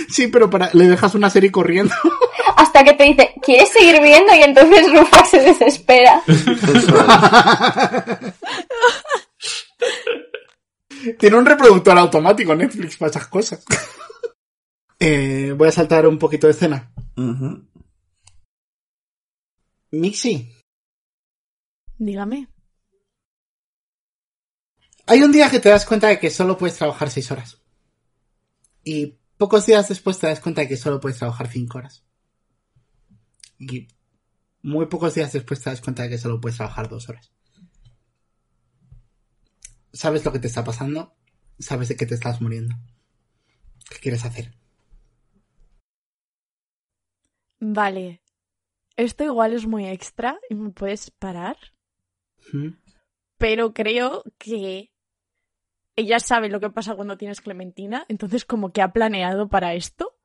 sí, 0.08 0.28
pero 0.28 0.48
para, 0.48 0.70
le 0.72 0.88
dejas 0.88 1.14
una 1.14 1.28
serie 1.28 1.52
corriendo. 1.52 1.94
Hasta 2.56 2.84
que 2.84 2.94
te 2.94 3.04
dice, 3.04 3.34
¿quieres 3.42 3.68
seguir 3.70 4.00
viendo? 4.00 4.34
Y 4.34 4.42
entonces 4.42 4.92
Rufa 4.92 5.24
se 5.24 5.40
desespera. 5.40 6.22
Eso 6.26 6.50
es. 6.52 6.86
Tiene 11.18 11.36
un 11.36 11.46
reproductor 11.46 11.96
automático 11.98 12.54
Netflix 12.54 12.96
para 12.96 13.10
esas 13.10 13.26
cosas. 13.26 13.64
Eh, 15.02 15.54
voy 15.56 15.68
a 15.68 15.72
saltar 15.72 16.06
un 16.06 16.18
poquito 16.18 16.46
de 16.46 16.52
escena. 16.52 16.92
Mixi, 19.92 20.54
Dígame. 21.98 22.48
hay 25.06 25.22
un 25.22 25.32
día 25.32 25.50
que 25.50 25.58
te 25.58 25.68
das 25.70 25.84
cuenta 25.84 26.08
de 26.08 26.18
que 26.18 26.30
solo 26.30 26.56
puedes 26.56 26.76
trabajar 26.76 27.10
seis 27.10 27.30
horas. 27.30 27.60
Y 28.84 29.18
pocos 29.38 29.66
días 29.66 29.88
después 29.88 30.18
te 30.18 30.26
das 30.26 30.40
cuenta 30.40 30.60
de 30.60 30.68
que 30.68 30.76
solo 30.76 31.00
puedes 31.00 31.18
trabajar 31.18 31.48
cinco 31.48 31.78
horas. 31.78 32.04
Y 33.58 33.88
muy 34.62 34.86
pocos 34.86 35.14
días 35.14 35.32
después 35.32 35.60
te 35.60 35.70
das 35.70 35.80
cuenta 35.80 36.04
de 36.04 36.10
que 36.10 36.18
solo 36.18 36.40
puedes 36.40 36.58
trabajar 36.58 36.88
dos 36.88 37.08
horas. 37.08 37.32
Sabes 39.92 40.24
lo 40.24 40.32
que 40.32 40.38
te 40.38 40.46
está 40.46 40.62
pasando, 40.62 41.16
sabes 41.58 41.88
de 41.88 41.96
que 41.96 42.06
te 42.06 42.14
estás 42.14 42.40
muriendo. 42.40 42.76
¿Qué 43.90 43.98
quieres 43.98 44.24
hacer? 44.24 44.54
Vale. 47.60 48.22
Esto 48.96 49.24
igual 49.24 49.52
es 49.52 49.66
muy 49.66 49.86
extra 49.86 50.38
y 50.48 50.54
me 50.54 50.70
puedes 50.70 51.10
parar, 51.10 51.56
pero 53.38 53.72
creo 53.72 54.24
que 54.38 54.90
ella 55.96 56.18
sabe 56.20 56.48
lo 56.48 56.60
que 56.60 56.70
pasa 56.70 56.94
cuando 56.94 57.16
tienes 57.16 57.40
Clementina, 57.40 58.04
entonces 58.08 58.44
como 58.44 58.72
que 58.72 58.82
ha 58.82 58.92
planeado 58.92 59.48
para 59.48 59.74
esto. 59.74 60.18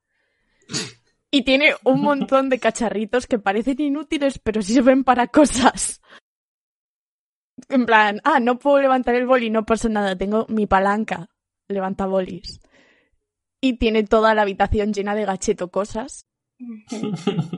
Y 1.31 1.43
tiene 1.43 1.75
un 1.83 2.01
montón 2.01 2.49
de 2.49 2.59
cacharritos 2.59 3.27
que 3.27 3.39
parecen 3.39 3.81
inútiles, 3.81 4.39
pero 4.39 4.61
sirven 4.61 5.03
para 5.03 5.27
cosas. 5.27 6.01
En 7.69 7.85
plan, 7.85 8.21
ah, 8.23 8.39
no 8.39 8.57
puedo 8.57 8.79
levantar 8.79 9.15
el 9.15 9.25
boli, 9.25 9.49
no 9.49 9.65
pasa 9.65 9.89
nada, 9.89 10.17
tengo 10.17 10.45
mi 10.49 10.67
palanca, 10.67 11.29
levanta 11.67 12.05
bolis. 12.05 12.59
Y 13.61 13.77
tiene 13.77 14.03
toda 14.03 14.33
la 14.33 14.43
habitación 14.43 14.93
llena 14.93 15.15
de 15.15 15.25
gacheto 15.25 15.71
cosas. 15.71 16.27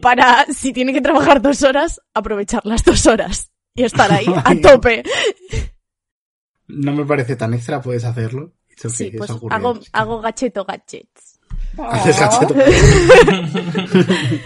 Para, 0.01 0.45
si 0.45 0.73
tiene 0.73 0.93
que 0.93 1.01
trabajar 1.01 1.41
dos 1.41 1.63
horas, 1.63 2.01
aprovechar 2.13 2.65
las 2.65 2.83
dos 2.83 3.05
horas. 3.05 3.51
Y 3.75 3.83
estar 3.83 4.11
ahí, 4.11 4.25
a 4.43 4.55
tope. 4.59 5.03
No 6.67 6.93
me 6.93 7.05
parece 7.05 7.35
tan 7.35 7.53
extra, 7.53 7.81
puedes 7.81 8.03
hacerlo. 8.03 8.53
It's 8.69 8.85
okay, 8.85 9.11
Sí, 9.11 9.17
pues 9.17 9.29
hago, 9.29 9.79
hago 9.91 10.21
gacheto 10.21 10.65
gadgets. 10.65 11.39
Haces 11.77 12.19
gacheto. 12.19 12.55
Oh. 12.55 12.57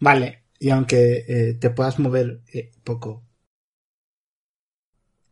Vale, 0.00 0.44
y 0.58 0.70
aunque 0.70 1.24
eh, 1.26 1.54
te 1.54 1.70
puedas 1.70 1.98
mover 1.98 2.42
eh, 2.52 2.72
poco. 2.84 3.24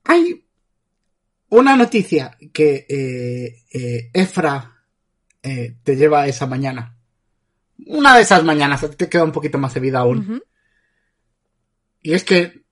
Hay 0.05 0.49
una 1.51 1.77
noticia 1.77 2.37
que 2.53 2.87
eh, 2.89 3.65
eh, 3.73 4.11
Efra 4.13 4.85
eh, 5.43 5.77
te 5.83 5.97
lleva 5.97 6.27
esa 6.27 6.47
mañana. 6.47 6.98
Una 7.91 8.15
de 8.17 8.23
esas 8.23 8.45
mañanas, 8.45 8.87
te 8.97 9.09
queda 9.09 9.25
un 9.25 9.33
poquito 9.33 9.57
más 9.57 9.73
de 9.73 9.81
vida 9.81 10.01
aún. 10.01 10.43
Y 12.03 12.13
es 12.13 12.23
que 12.23 12.63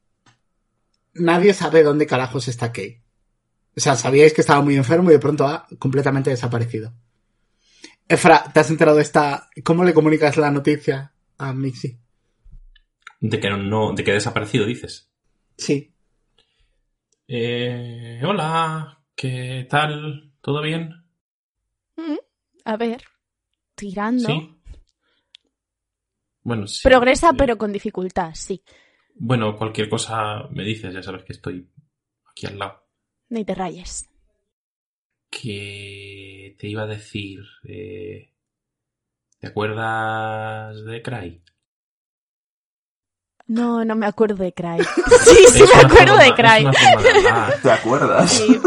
nadie 1.14 1.54
sabe 1.54 1.82
dónde 1.82 2.06
carajos 2.06 2.48
está 2.48 2.70
Kay. 2.70 3.02
O 3.74 3.80
sea, 3.80 3.96
sabíais 3.96 4.34
que 4.34 4.42
estaba 4.42 4.60
muy 4.60 4.76
enfermo 4.76 5.08
y 5.10 5.14
de 5.14 5.18
pronto 5.18 5.46
ha 5.46 5.66
completamente 5.78 6.28
desaparecido. 6.28 6.92
Efra, 8.06 8.44
¿te 8.52 8.60
has 8.60 8.70
enterado 8.70 8.98
de 8.98 9.02
esta? 9.02 9.48
¿Cómo 9.64 9.84
le 9.84 9.94
comunicas 9.94 10.36
la 10.36 10.50
noticia 10.50 11.14
a 11.38 11.52
Mixi? 11.54 11.98
De 13.20 13.40
que 13.40 13.48
no, 13.48 13.94
de 13.94 14.04
que 14.04 14.10
ha 14.10 14.14
desaparecido, 14.14 14.66
dices. 14.66 15.10
Sí. 15.56 15.94
Eh, 17.26 18.20
hola, 18.22 19.02
¿qué 19.14 19.66
tal? 19.68 20.34
¿Todo 20.42 20.60
bien? 20.60 20.90
Mm, 21.96 22.18
A 22.66 22.76
ver, 22.76 23.02
tirando. 23.74 24.28
Sí. 24.28 24.55
Bueno, 26.46 26.68
sí. 26.68 26.80
Progresa, 26.88 27.32
pero 27.32 27.58
con 27.58 27.72
dificultad, 27.72 28.30
sí. 28.34 28.62
Bueno, 29.16 29.56
cualquier 29.56 29.88
cosa 29.88 30.46
me 30.52 30.62
dices, 30.62 30.94
ya 30.94 31.02
sabes 31.02 31.24
que 31.24 31.32
estoy 31.32 31.68
aquí 32.30 32.46
al 32.46 32.56
lado. 32.56 32.84
Ni 33.30 33.44
te 33.44 33.52
rayes. 33.52 34.08
Que 35.28 36.54
te 36.56 36.68
iba 36.68 36.82
a 36.82 36.86
decir. 36.86 37.40
eh, 37.68 38.32
¿Te 39.40 39.48
acuerdas 39.48 40.84
de 40.84 41.02
Cry? 41.02 41.42
No, 43.48 43.84
no 43.84 43.96
me 43.96 44.06
acuerdo 44.06 44.36
de 44.44 44.52
Cry. 44.52 44.78
Sí, 45.24 45.36
sí 45.52 45.62
Es 45.64 45.74
me 45.74 45.82
acuerdo 45.82 46.14
forma- 46.16 46.24
de 46.24 46.34
Cry. 46.34 46.64
de. 46.64 47.62
¿Te 47.62 47.70
acuerdas? 47.72 48.30
Sí. 48.32 48.60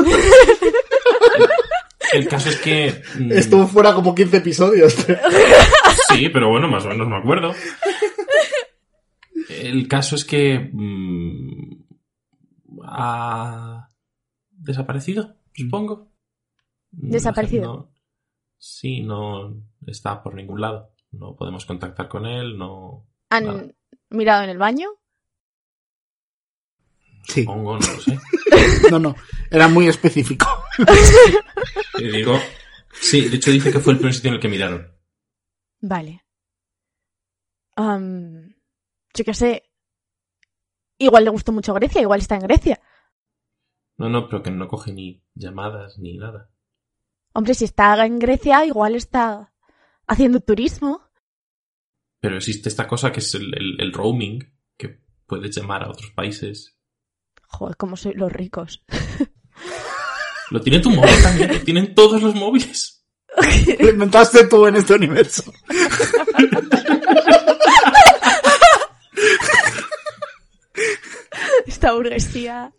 El 2.11 2.27
caso 2.27 2.49
es 2.49 2.57
que. 2.59 3.01
mm, 3.19 3.31
Estuvo 3.31 3.67
fuera 3.67 3.93
como 3.93 4.13
15 4.13 4.37
episodios. 4.37 4.95
Sí, 6.09 6.29
pero 6.29 6.49
bueno, 6.49 6.67
más 6.67 6.85
o 6.85 6.89
menos 6.89 7.07
me 7.07 7.17
acuerdo. 7.17 7.53
El 9.49 9.87
caso 9.87 10.15
es 10.15 10.25
que. 10.25 10.69
mm, 10.71 11.83
ha 12.83 13.89
desaparecido, 14.51 15.35
supongo. 15.53 16.11
Mm, 16.91 17.09
Desaparecido. 17.11 17.65
no- 17.73 17.93
sí, 18.57 19.01
no 19.01 19.55
está 19.87 20.21
por 20.23 20.33
ningún 20.35 20.61
lado. 20.61 20.93
No 21.11 21.35
podemos 21.35 21.65
contactar 21.65 22.07
con 22.07 22.25
él, 22.25 22.57
no. 22.57 23.07
¿Han 23.29 23.45
Nada. 23.45 23.65
mirado 24.09 24.43
en 24.43 24.49
el 24.51 24.57
baño? 24.57 24.89
Sí. 27.27 27.41
Supongo, 27.43 27.77
no 27.79 27.87
lo 27.93 27.99
sé. 28.01 28.19
No, 28.91 28.97
no. 28.99 29.15
Era 29.51 29.67
muy 29.67 29.87
específico. 29.87 30.47
Te 31.97 32.03
digo. 32.11 32.39
Sí, 32.93 33.29
de 33.29 33.35
hecho 33.37 33.51
dice 33.51 33.71
que 33.71 33.79
fue 33.79 33.93
el 33.93 33.99
primer 33.99 34.13
sitio 34.13 34.29
en 34.29 34.35
el 34.35 34.39
que 34.41 34.47
miraron. 34.47 34.91
Vale. 35.81 36.25
Am, 37.75 38.55
yo 39.13 39.23
qué 39.25 39.33
sé. 39.33 39.63
Igual 40.97 41.23
le 41.25 41.29
gustó 41.29 41.51
mucho 41.51 41.73
Grecia, 41.73 42.01
igual 42.01 42.19
está 42.19 42.35
en 42.35 42.41
Grecia. 42.41 42.81
No, 43.97 44.09
no, 44.09 44.27
pero 44.27 44.43
que 44.43 44.51
no 44.51 44.67
coge 44.67 44.91
ni 44.91 45.23
llamadas 45.33 45.97
ni 45.97 46.17
nada. 46.17 46.49
Hombre, 47.33 47.53
si 47.53 47.65
está 47.65 48.05
en 48.05 48.19
Grecia, 48.19 48.65
igual 48.65 48.95
está 48.95 49.53
haciendo 50.07 50.39
turismo. 50.41 51.01
Pero 52.19 52.35
existe 52.37 52.67
esta 52.67 52.87
cosa 52.87 53.11
que 53.11 53.19
es 53.19 53.33
el, 53.35 53.53
el- 53.55 53.79
el 53.81 53.93
roaming, 53.93 54.39
que 54.77 55.01
puedes 55.25 55.55
llamar 55.55 55.83
a 55.83 55.89
otros 55.89 56.11
países. 56.11 56.77
Joder, 57.47 57.77
cómo 57.77 57.95
soy 57.95 58.13
los 58.13 58.31
ricos. 58.31 58.83
Lo 60.51 60.59
tiene 60.61 60.79
tu 60.79 60.89
móvil 60.89 61.21
también, 61.23 61.53
lo 61.53 61.61
tienen 61.63 61.93
todos 61.95 62.21
los 62.21 62.35
móviles. 62.35 62.98
Lo 63.79 63.89
inventaste 63.89 64.47
tú 64.47 64.65
en 64.67 64.75
este 64.77 64.93
universo. 64.95 65.43
Esta 71.65 71.93
burguesía. 71.93 72.73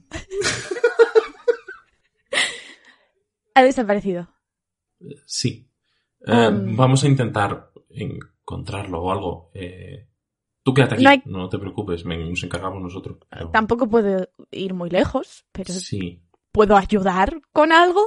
ha 3.55 3.63
desaparecido. 3.63 4.29
Sí. 5.27 5.69
Eh, 6.27 6.49
Um. 6.49 6.77
Vamos 6.77 7.03
a 7.05 7.09
intentar 7.09 7.71
encontrarlo 7.89 9.03
o 9.03 9.11
algo. 9.11 9.51
Eh, 9.55 10.09
tú 10.63 10.75
quédate 10.75 10.95
aquí, 10.95 11.05
No 11.05 11.11
hay- 11.11 11.23
no 11.25 11.49
te 11.49 11.59
preocupes, 11.59 12.05
me- 12.05 12.29
nos 12.29 12.43
encargamos 12.45 12.83
nosotros. 12.83 13.19
Pero- 13.31 13.51
Tampoco 13.51 13.89
puedo 13.89 14.29
ir 14.51 14.75
muy 14.75 14.91
lejos, 14.91 15.47
pero 15.53 15.73
Sí. 15.73 16.23
¿puedo 16.53 16.77
ayudar 16.77 17.41
con 17.53 17.73
algo? 17.73 18.03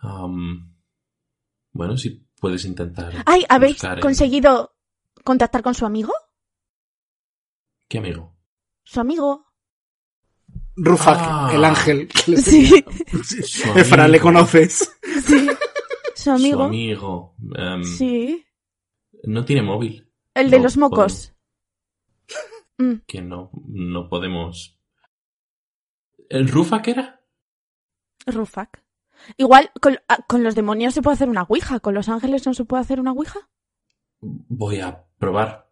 Am, 0.00 0.75
bueno, 1.76 1.96
si 1.96 2.10
puedes 2.40 2.64
intentar. 2.64 3.12
Ay, 3.26 3.44
¿habéis 3.48 3.78
conseguido 4.00 4.74
contactar 5.24 5.62
con 5.62 5.74
su 5.74 5.86
amigo? 5.86 6.12
¿Qué 7.88 7.98
amigo? 7.98 8.36
Su 8.84 9.00
amigo. 9.00 9.46
Rufak, 10.76 11.18
Ah. 11.20 11.50
el 11.54 11.64
ángel. 11.64 12.08
Sí, 12.36 12.84
Su 13.44 13.68
Efra, 13.78 14.08
¿le 14.08 14.16
amigo. 14.18 14.22
conoces? 14.24 14.92
sí. 15.26 15.48
Su 16.14 16.30
amigo. 16.32 16.58
Su 16.58 16.62
amigo. 16.64 17.36
Em, 17.56 17.84
Sí. 17.84 18.44
No 19.24 19.44
tiene 19.44 19.62
móvil. 19.62 20.10
El 20.34 20.50
de 20.50 20.56
No 20.58 20.62
los 20.64 20.76
mocos. 20.76 21.32
Mm, 22.78 22.94
Que 23.06 23.22
no, 23.22 23.50
no 23.68 24.08
podemos. 24.08 24.78
¿El 26.28 26.48
Rufa 26.48 26.82
qué 26.82 26.90
era? 26.92 27.20
Rufak. 28.26 28.82
Igual 29.36 29.70
con, 29.80 29.98
ah, 30.08 30.18
con 30.28 30.42
los 30.42 30.54
demonios 30.54 30.94
se 30.94 31.02
puede 31.02 31.14
hacer 31.14 31.28
una 31.28 31.42
ouija, 31.42 31.80
con 31.80 31.94
los 31.94 32.08
ángeles 32.08 32.46
no 32.46 32.54
se 32.54 32.64
puede 32.64 32.82
hacer 32.82 33.00
una 33.00 33.12
ouija. 33.12 33.48
Voy 34.20 34.80
a 34.80 35.04
probar. 35.18 35.70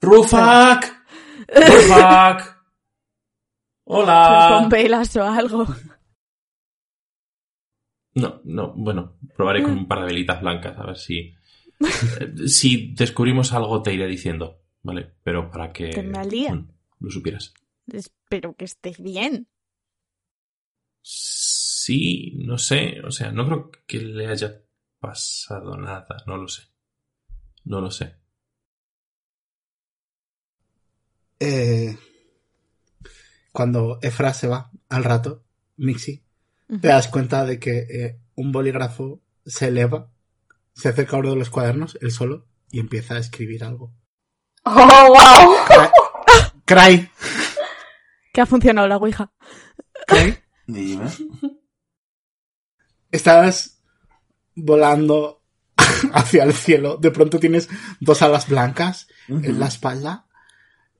¡Rufak! 0.00 1.04
¡Rufak! 1.48 2.58
¡Hola! 3.84 4.58
Con 4.60 4.68
velas 4.68 5.16
o 5.16 5.24
algo. 5.24 5.66
No, 8.14 8.40
no, 8.44 8.74
bueno, 8.76 9.16
probaré 9.36 9.62
con 9.62 9.72
un 9.72 9.88
par 9.88 10.00
de 10.00 10.06
velitas 10.06 10.40
blancas 10.40 10.76
a 10.78 10.86
ver 10.86 10.96
si. 10.96 11.34
eh, 11.80 12.48
si 12.48 12.94
descubrimos 12.94 13.52
algo 13.52 13.80
te 13.82 13.94
iré 13.94 14.06
diciendo, 14.06 14.60
¿vale? 14.82 15.14
Pero 15.22 15.50
para 15.50 15.72
que. 15.72 15.90
Al 16.14 16.28
día. 16.28 16.48
bueno, 16.48 16.68
lo 16.98 17.10
supieras. 17.10 17.54
Espero 17.86 18.54
que 18.54 18.64
estés 18.64 19.00
bien. 19.00 19.48
Sí, 21.88 22.34
no 22.44 22.58
sé, 22.58 23.00
o 23.02 23.10
sea, 23.10 23.32
no 23.32 23.46
creo 23.46 23.70
que 23.86 23.98
le 23.98 24.26
haya 24.26 24.60
pasado 25.00 25.74
nada, 25.78 26.22
no 26.26 26.36
lo 26.36 26.46
sé. 26.46 26.64
No 27.64 27.80
lo 27.80 27.90
sé. 27.90 28.14
Eh, 31.40 31.96
cuando 33.52 34.00
Efra 34.02 34.34
se 34.34 34.48
va 34.48 34.70
al 34.90 35.02
rato, 35.02 35.46
Mixi, 35.78 36.22
te 36.78 36.88
das 36.88 37.08
cuenta 37.08 37.46
de 37.46 37.58
que 37.58 37.78
eh, 37.78 38.20
un 38.34 38.52
bolígrafo 38.52 39.22
se 39.46 39.68
eleva, 39.68 40.12
se 40.74 40.90
acerca 40.90 41.16
a 41.16 41.20
uno 41.20 41.30
de 41.30 41.36
los 41.36 41.48
cuadernos, 41.48 41.96
él 42.02 42.10
solo, 42.10 42.48
y 42.70 42.80
empieza 42.80 43.14
a 43.14 43.18
escribir 43.18 43.64
algo. 43.64 43.94
¡Oh, 44.64 44.74
wow! 44.74 45.56
Cry. 46.66 46.66
Cry. 46.66 47.10
Que 48.34 48.42
ha 48.42 48.46
funcionado 48.46 48.86
la 48.88 48.98
Ouija. 48.98 49.32
Cry. 50.06 50.36
Dime. 50.66 51.06
Estás 53.10 53.80
volando 54.54 55.42
hacia 56.12 56.44
el 56.44 56.52
cielo. 56.52 56.96
De 56.96 57.10
pronto 57.10 57.38
tienes 57.38 57.68
dos 58.00 58.22
alas 58.22 58.48
blancas 58.48 59.08
en 59.28 59.58
la 59.58 59.66
espalda 59.66 60.26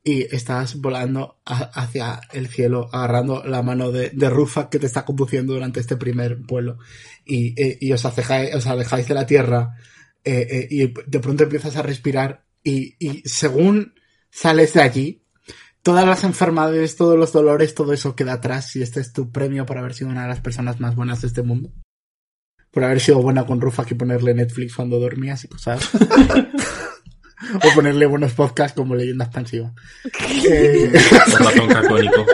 y 0.04 0.22
estás 0.34 0.80
volando 0.80 1.40
hacia 1.44 2.20
el 2.32 2.48
cielo, 2.48 2.88
agarrando 2.92 3.42
la 3.44 3.62
mano 3.62 3.92
de, 3.92 4.10
de 4.10 4.30
Rufa 4.30 4.70
que 4.70 4.78
te 4.78 4.86
está 4.86 5.04
conduciendo 5.04 5.52
durante 5.52 5.80
este 5.80 5.96
primer 5.96 6.36
vuelo. 6.36 6.78
Y, 7.26 7.60
eh, 7.60 7.76
y 7.80 7.92
os, 7.92 8.04
alejáis, 8.04 8.54
os 8.54 8.66
alejáis 8.66 9.06
de 9.06 9.14
la 9.14 9.26
tierra 9.26 9.76
eh, 10.24 10.46
eh, 10.50 10.68
y 10.70 10.94
de 11.06 11.20
pronto 11.20 11.44
empiezas 11.44 11.76
a 11.76 11.82
respirar 11.82 12.44
y, 12.62 12.96
y 12.98 13.22
según 13.28 13.94
sales 14.30 14.72
de 14.74 14.82
allí, 14.82 15.22
todas 15.82 16.06
las 16.06 16.24
enfermedades, 16.24 16.96
todos 16.96 17.18
los 17.18 17.32
dolores, 17.32 17.74
todo 17.74 17.92
eso 17.92 18.16
queda 18.16 18.34
atrás 18.34 18.74
y 18.76 18.82
este 18.82 19.00
es 19.00 19.12
tu 19.12 19.30
premio 19.30 19.66
por 19.66 19.78
haber 19.78 19.94
sido 19.94 20.10
una 20.10 20.22
de 20.22 20.28
las 20.28 20.40
personas 20.40 20.80
más 20.80 20.94
buenas 20.94 21.20
de 21.20 21.28
este 21.28 21.42
mundo. 21.42 21.72
Por 22.78 22.84
haber 22.84 23.00
sido 23.00 23.20
buena 23.20 23.44
con 23.44 23.60
Rufa 23.60 23.84
y 23.90 23.94
ponerle 23.94 24.34
Netflix 24.34 24.76
cuando 24.76 25.00
dormías 25.00 25.42
y 25.42 25.48
cosas. 25.48 25.90
o 25.96 27.74
ponerle 27.74 28.06
buenos 28.06 28.34
podcasts 28.34 28.76
como 28.76 28.94
Leyenda 28.94 29.24
Expansiva. 29.24 29.72
Eh, 30.48 30.92
Por 31.10 31.40
ratón 31.44 31.68
cacónico. 31.68 32.24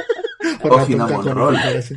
por 0.61 0.73
O 0.73 0.77
ratón 0.77 0.87
Cinnamon 0.87 1.09
cacónico, 1.17 1.35
Roll. 1.35 1.55
parece. 1.55 1.95
O 1.95 1.97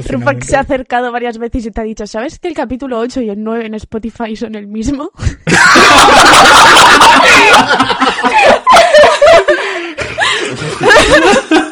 Rupak 0.00 0.06
Cinnamon 0.06 0.42
se 0.42 0.56
ha 0.56 0.60
acercado 0.60 1.10
varias 1.10 1.38
veces 1.38 1.66
y 1.66 1.72
te 1.72 1.80
ha 1.80 1.84
dicho, 1.84 2.06
¿sabes 2.06 2.38
que 2.38 2.46
el 2.46 2.54
capítulo 2.54 3.00
8 3.00 3.20
y 3.22 3.30
el 3.30 3.42
9 3.42 3.66
en 3.66 3.74
Spotify 3.74 4.36
son 4.36 4.54
el 4.54 4.68
mismo? 4.68 5.10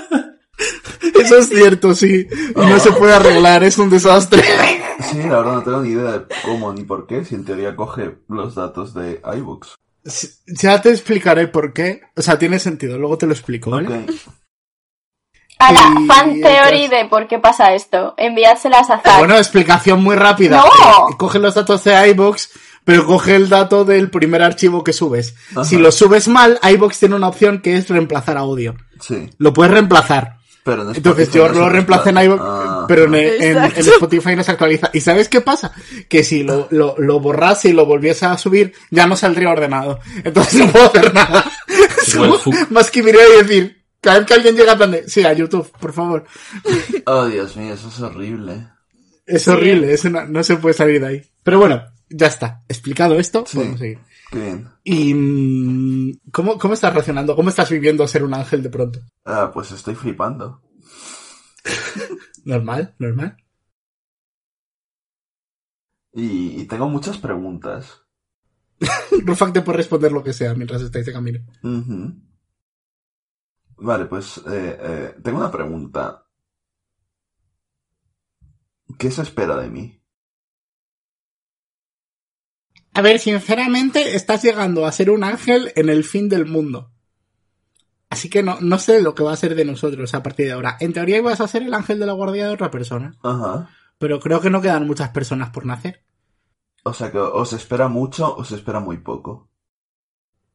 Eso 1.20 1.38
es 1.38 1.48
cierto, 1.48 1.94
sí. 1.94 2.26
Y 2.56 2.60
no 2.60 2.78
se 2.78 2.92
puede 2.92 3.14
arreglar, 3.14 3.64
es 3.64 3.78
un 3.78 3.90
desastre. 3.90 4.42
Sí, 5.10 5.18
la 5.18 5.38
verdad 5.38 5.52
no 5.54 5.62
tengo 5.62 5.80
ni 5.80 5.90
idea 5.90 6.12
de 6.12 6.24
cómo 6.44 6.72
ni 6.72 6.84
por 6.84 7.06
qué, 7.06 7.24
si 7.24 7.34
en 7.34 7.44
teoría 7.44 7.74
coge 7.74 8.16
los 8.28 8.54
datos 8.54 8.92
de 8.94 9.20
iBooks. 9.36 9.74
Ya 10.46 10.80
te 10.82 10.90
explicaré 10.90 11.48
por 11.48 11.72
qué. 11.72 12.02
O 12.16 12.22
sea, 12.22 12.38
tiene 12.38 12.58
sentido, 12.58 12.98
luego 12.98 13.16
te 13.18 13.26
lo 13.26 13.32
explico, 13.32 13.70
¿vale? 13.70 14.06
Ana, 15.58 15.94
Y- 16.00 16.06
fan 16.06 16.40
theory 16.40 16.88
de 16.88 17.04
por 17.10 17.28
qué 17.28 17.38
pasa 17.38 17.74
esto. 17.74 18.14
Enviádselas 18.16 18.88
a 18.90 19.00
Zack. 19.00 19.18
Bueno, 19.18 19.36
explicación 19.36 20.02
muy 20.02 20.16
rápida. 20.16 20.56
¡No! 20.58 20.64
Eh, 21.10 21.16
Coge 21.18 21.38
los 21.38 21.54
datos 21.54 21.84
de 21.84 22.08
iBox, 22.10 22.50
pero 22.84 23.04
coge 23.06 23.36
el 23.36 23.50
dato 23.50 23.84
del 23.84 24.10
primer 24.10 24.42
archivo 24.42 24.82
que 24.82 24.94
subes. 24.94 25.34
Ajá. 25.52 25.64
Si 25.64 25.76
lo 25.76 25.92
subes 25.92 26.28
mal, 26.28 26.58
iBox 26.62 26.98
tiene 26.98 27.14
una 27.16 27.28
opción 27.28 27.60
que 27.60 27.76
es 27.76 27.88
reemplazar 27.90 28.38
audio. 28.38 28.74
Sí. 29.00 29.28
Lo 29.36 29.52
puedes 29.52 29.72
reemplazar. 29.72 30.38
Pero 30.70 30.82
en 30.88 30.94
Entonces 30.96 31.32
yo 31.32 31.48
no 31.48 31.60
lo 31.60 31.68
reemplacé 31.68 32.10
en 32.10 32.18
iVoox, 32.18 32.40
Ah. 32.44 32.84
pero 32.86 33.04
en, 33.04 33.14
en-. 33.16 33.64
Spotify 33.76 34.36
no 34.36 34.44
se 34.44 34.52
actualiza. 34.52 34.88
¿Y 34.92 35.00
sabes 35.00 35.28
qué 35.28 35.40
pasa? 35.40 35.72
Que 36.08 36.22
si 36.22 36.44
lo, 36.44 36.68
lo, 36.70 36.94
lo 36.98 37.18
borrase 37.18 37.70
y 37.70 37.72
lo 37.72 37.86
volviese 37.86 38.26
a 38.26 38.38
subir, 38.38 38.72
ya 38.90 39.06
no 39.08 39.16
saldría 39.16 39.50
ordenado. 39.50 39.98
Entonces 40.22 40.54
no 40.66 40.70
puedo 40.70 40.86
hacer 40.86 41.12
nada. 41.12 41.44
Más 42.70 42.90
que 42.90 43.02
mirar 43.02 43.22
y 43.34 43.42
decir, 43.42 43.82
cada 44.00 44.18
vez 44.18 44.26
que 44.28 44.34
alguien 44.34 44.56
llega 44.56 44.72
a 44.72 44.76
plan 44.76 44.90
de, 44.92 45.08
sí, 45.08 45.24
a 45.24 45.32
YouTube, 45.32 45.70
por 45.80 45.92
favor. 45.92 46.24
Oh, 47.06 47.26
Dios 47.26 47.56
mío, 47.56 47.74
eso 47.74 47.88
es 47.88 48.00
horrible. 48.00 48.68
Es 49.26 49.42
Sí. 49.42 49.50
horrible, 49.50 49.92
eso 49.92 50.08
no, 50.10 50.24
no 50.26 50.42
se 50.44 50.56
puede 50.56 50.74
salir 50.74 51.00
de 51.00 51.06
ahí. 51.06 51.22
Pero 51.42 51.58
bueno, 51.58 51.82
ya 52.08 52.26
está. 52.28 52.62
Explicado 52.68 53.18
esto, 53.18 53.44
Sí. 53.46 53.56
podemos 53.56 53.78
seguir. 53.80 53.98
Qué 54.30 54.38
bien. 54.38 54.68
¿Y 54.84 55.14
mm, 55.14 56.30
¿cómo, 56.32 56.58
cómo 56.58 56.74
estás 56.74 56.92
reaccionando? 56.92 57.34
¿Cómo 57.34 57.48
estás 57.48 57.70
viviendo 57.70 58.06
ser 58.06 58.24
un 58.24 58.34
ángel 58.34 58.62
de 58.62 58.70
pronto? 58.70 59.00
Ah, 59.24 59.50
pues 59.52 59.72
estoy 59.72 59.94
flipando. 59.94 60.62
Normal, 62.44 62.94
normal. 62.98 63.36
Y, 66.12 66.60
y 66.60 66.64
tengo 66.66 66.88
muchas 66.88 67.18
preguntas. 67.18 68.02
Rufak 69.24 69.52
te 69.52 69.62
puede 69.62 69.78
responder 69.78 70.12
lo 70.12 70.24
que 70.24 70.32
sea 70.32 70.54
mientras 70.54 70.82
estáis 70.82 71.06
de 71.06 71.12
camino. 71.12 71.40
Vale, 73.76 74.06
pues 74.06 74.38
eh, 74.38 74.78
eh, 74.80 75.14
tengo 75.22 75.38
una 75.38 75.50
pregunta. 75.50 76.26
¿Qué 78.98 79.10
se 79.10 79.22
espera 79.22 79.56
de 79.56 79.70
mí? 79.70 79.99
A 82.94 83.02
ver, 83.02 83.18
sinceramente, 83.18 84.16
estás 84.16 84.42
llegando 84.42 84.84
a 84.84 84.92
ser 84.92 85.10
un 85.10 85.24
ángel 85.24 85.72
en 85.76 85.88
el 85.88 86.04
fin 86.04 86.28
del 86.28 86.46
mundo. 86.46 86.90
Así 88.08 88.28
que 88.28 88.42
no, 88.42 88.58
no 88.60 88.78
sé 88.78 89.00
lo 89.00 89.14
que 89.14 89.22
va 89.22 89.32
a 89.32 89.36
ser 89.36 89.54
de 89.54 89.64
nosotros 89.64 90.12
a 90.14 90.22
partir 90.22 90.46
de 90.46 90.52
ahora. 90.52 90.76
En 90.80 90.92
teoría 90.92 91.18
ibas 91.18 91.40
a 91.40 91.46
ser 91.46 91.62
el 91.62 91.72
ángel 91.72 92.00
de 92.00 92.06
la 92.06 92.12
guardia 92.12 92.48
de 92.48 92.54
otra 92.54 92.70
persona. 92.70 93.16
Ajá. 93.22 93.70
Pero 93.98 94.18
creo 94.18 94.40
que 94.40 94.50
no 94.50 94.60
quedan 94.60 94.86
muchas 94.86 95.10
personas 95.10 95.50
por 95.50 95.64
nacer. 95.64 96.02
O 96.82 96.92
sea 96.92 97.12
que 97.12 97.18
os 97.18 97.52
espera 97.52 97.88
mucho 97.88 98.34
o 98.34 98.44
se 98.44 98.56
espera 98.56 98.80
muy 98.80 98.98
poco. 98.98 99.48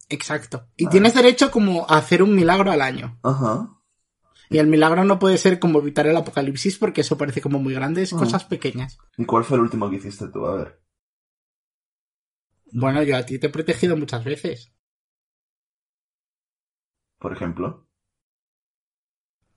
Exacto. 0.10 0.68
Y 0.76 0.88
tienes 0.88 1.14
derecho 1.14 1.50
como 1.50 1.86
a 1.90 1.98
hacer 1.98 2.22
un 2.22 2.36
milagro 2.36 2.72
al 2.72 2.82
año. 2.82 3.18
Ajá. 3.24 3.70
Y 4.50 4.58
el 4.58 4.68
milagro 4.68 5.06
no 5.06 5.18
puede 5.18 5.38
ser 5.38 5.60
como 5.60 5.80
evitar 5.80 6.08
el 6.08 6.18
apocalipsis 6.18 6.78
porque 6.78 7.02
eso 7.02 7.18
parece 7.18 7.42
como 7.42 7.60
muy 7.60 7.74
grande, 7.74 8.04
es 8.04 8.12
cosas 8.12 8.44
pequeñas. 8.44 8.98
¿Y 9.18 9.26
cuál 9.26 9.44
fue 9.44 9.58
el 9.58 9.64
último 9.64 9.90
que 9.90 9.96
hiciste 9.96 10.28
tú? 10.28 10.46
A 10.46 10.56
ver. 10.56 10.85
Bueno, 12.72 13.03
yo 13.03 13.16
a 13.16 13.26
ti 13.26 13.39
te 13.39 13.47
he 13.47 13.49
protegido 13.49 13.95
muchas 13.97 14.24
veces. 14.24 14.72
Por 17.20 17.34
ejemplo. 17.34 17.88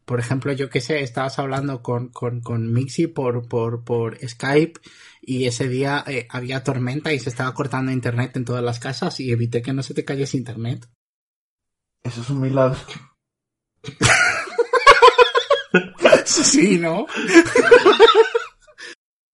Por 0.04 0.20
ejemplo, 0.20 0.52
yo 0.52 0.70
que 0.70 0.80
sé, 0.80 1.00
estabas 1.00 1.38
hablando 1.38 1.82
con, 1.82 2.08
con, 2.08 2.40
con 2.40 2.72
Mixi 2.72 3.08
por, 3.08 3.46
por, 3.46 3.84
por 3.84 4.18
Skype 4.26 4.80
y 5.20 5.44
ese 5.44 5.68
día 5.68 6.02
eh, 6.06 6.26
había 6.30 6.64
tormenta 6.64 7.12
y 7.12 7.18
se 7.18 7.28
estaba 7.28 7.52
cortando 7.52 7.92
internet 7.92 8.34
en 8.36 8.46
todas 8.46 8.64
las 8.64 8.78
casas 8.78 9.20
y 9.20 9.30
evité 9.30 9.60
que 9.60 9.74
no 9.74 9.82
se 9.82 9.92
te 9.92 10.06
cayese 10.06 10.38
internet. 10.38 10.88
Eso 12.02 12.22
es 12.22 12.30
un 12.30 12.40
milagro. 12.40 12.78
Sí, 16.24 16.78
¿no? 16.78 17.06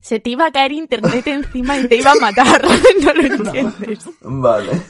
Se 0.05 0.21
te 0.21 0.29
iba 0.29 0.45
a 0.45 0.53
caer 0.53 0.73
internet 0.73 1.27
encima 1.29 1.79
y 1.79 1.89
te 1.89 1.97
iba 1.97 2.13
a 2.13 2.17
matar. 2.17 2.63
no 3.03 3.15
lo 3.15 3.23
entiendes. 3.23 4.07
Vale. 4.21 4.83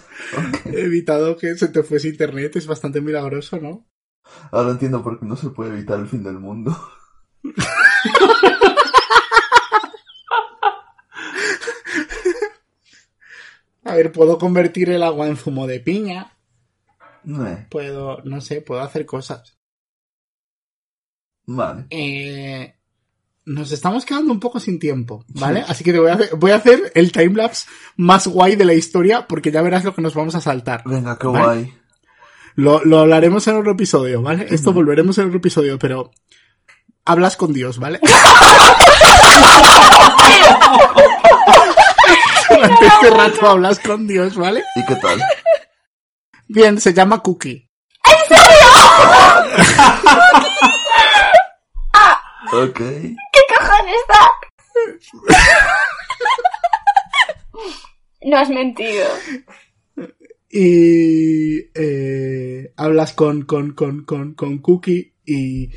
He 0.64 0.80
evitado 0.80 1.36
que 1.36 1.54
se 1.54 1.68
te 1.68 1.84
fuese 1.84 2.08
internet, 2.08 2.56
es 2.56 2.66
bastante 2.66 3.00
milagroso, 3.00 3.60
¿no? 3.60 3.86
Ahora 4.50 4.72
entiendo 4.72 5.04
por 5.04 5.20
qué 5.20 5.26
no 5.26 5.36
se 5.36 5.50
puede 5.50 5.70
evitar 5.70 6.00
el 6.00 6.08
fin 6.08 6.24
del 6.24 6.40
mundo. 6.40 6.76
A 13.84 13.94
ver, 13.94 14.10
puedo 14.10 14.36
convertir 14.36 14.90
el 14.90 15.04
agua 15.04 15.28
en 15.28 15.36
zumo 15.36 15.68
de 15.68 15.78
piña, 15.78 16.36
Eh, 17.24 17.66
puedo, 17.70 18.20
no 18.24 18.40
sé, 18.40 18.62
puedo 18.62 18.80
hacer 18.80 19.06
cosas. 19.06 19.56
Vale. 21.46 21.86
Eh, 21.90 22.74
nos 23.46 23.72
estamos 23.72 24.04
quedando 24.06 24.32
un 24.32 24.40
poco 24.40 24.58
sin 24.58 24.78
tiempo, 24.78 25.24
¿vale? 25.28 25.64
Así 25.68 25.84
que 25.84 25.92
te 25.92 25.98
voy 25.98 26.10
a 26.10 26.14
hacer, 26.14 26.30
voy 26.36 26.50
a 26.52 26.56
hacer 26.56 26.92
el 26.94 27.12
timelapse 27.12 27.66
más 27.96 28.26
guay 28.26 28.56
de 28.56 28.64
la 28.64 28.72
historia 28.74 29.26
porque 29.26 29.50
ya 29.50 29.60
verás 29.62 29.84
lo 29.84 29.94
que 29.94 30.00
nos 30.02 30.14
vamos 30.14 30.34
a 30.34 30.40
saltar. 30.40 30.82
Venga, 30.86 31.18
qué 31.18 31.26
Vale. 31.26 31.44
guay. 31.44 31.74
Lo, 32.56 32.84
lo 32.84 33.00
hablaremos 33.00 33.46
en 33.48 33.56
otro 33.56 33.72
episodio, 33.72 34.22
¿vale? 34.22 34.46
Esto 34.48 34.72
volveremos 34.72 35.18
en 35.18 35.26
otro 35.26 35.38
episodio, 35.38 35.78
pero 35.78 36.10
hablas 37.04 37.36
con 37.36 37.52
Dios, 37.52 37.78
¿vale? 37.78 38.00
Durante 42.48 42.86
este 42.86 43.10
rato 43.10 43.48
hablas 43.48 43.78
con 43.80 44.06
Dios, 44.06 44.36
¿vale? 44.36 44.62
¿Y 44.76 44.84
qué 44.86 44.96
tal? 44.96 45.20
Bien, 46.46 46.80
se 46.80 46.94
llama 46.94 47.20
Cookie. 47.20 47.68
Ok. 52.52 52.78
¿Qué 52.78 53.33
cojones 53.33 53.33
No 58.22 58.38
has 58.38 58.48
mentido. 58.48 59.06
y 60.50 61.58
eh, 61.74 62.72
hablas 62.76 63.12
con, 63.12 63.42
con, 63.42 63.72
con, 63.72 64.04
con, 64.04 64.34
con 64.34 64.58
Cookie 64.58 65.12
y 65.26 65.70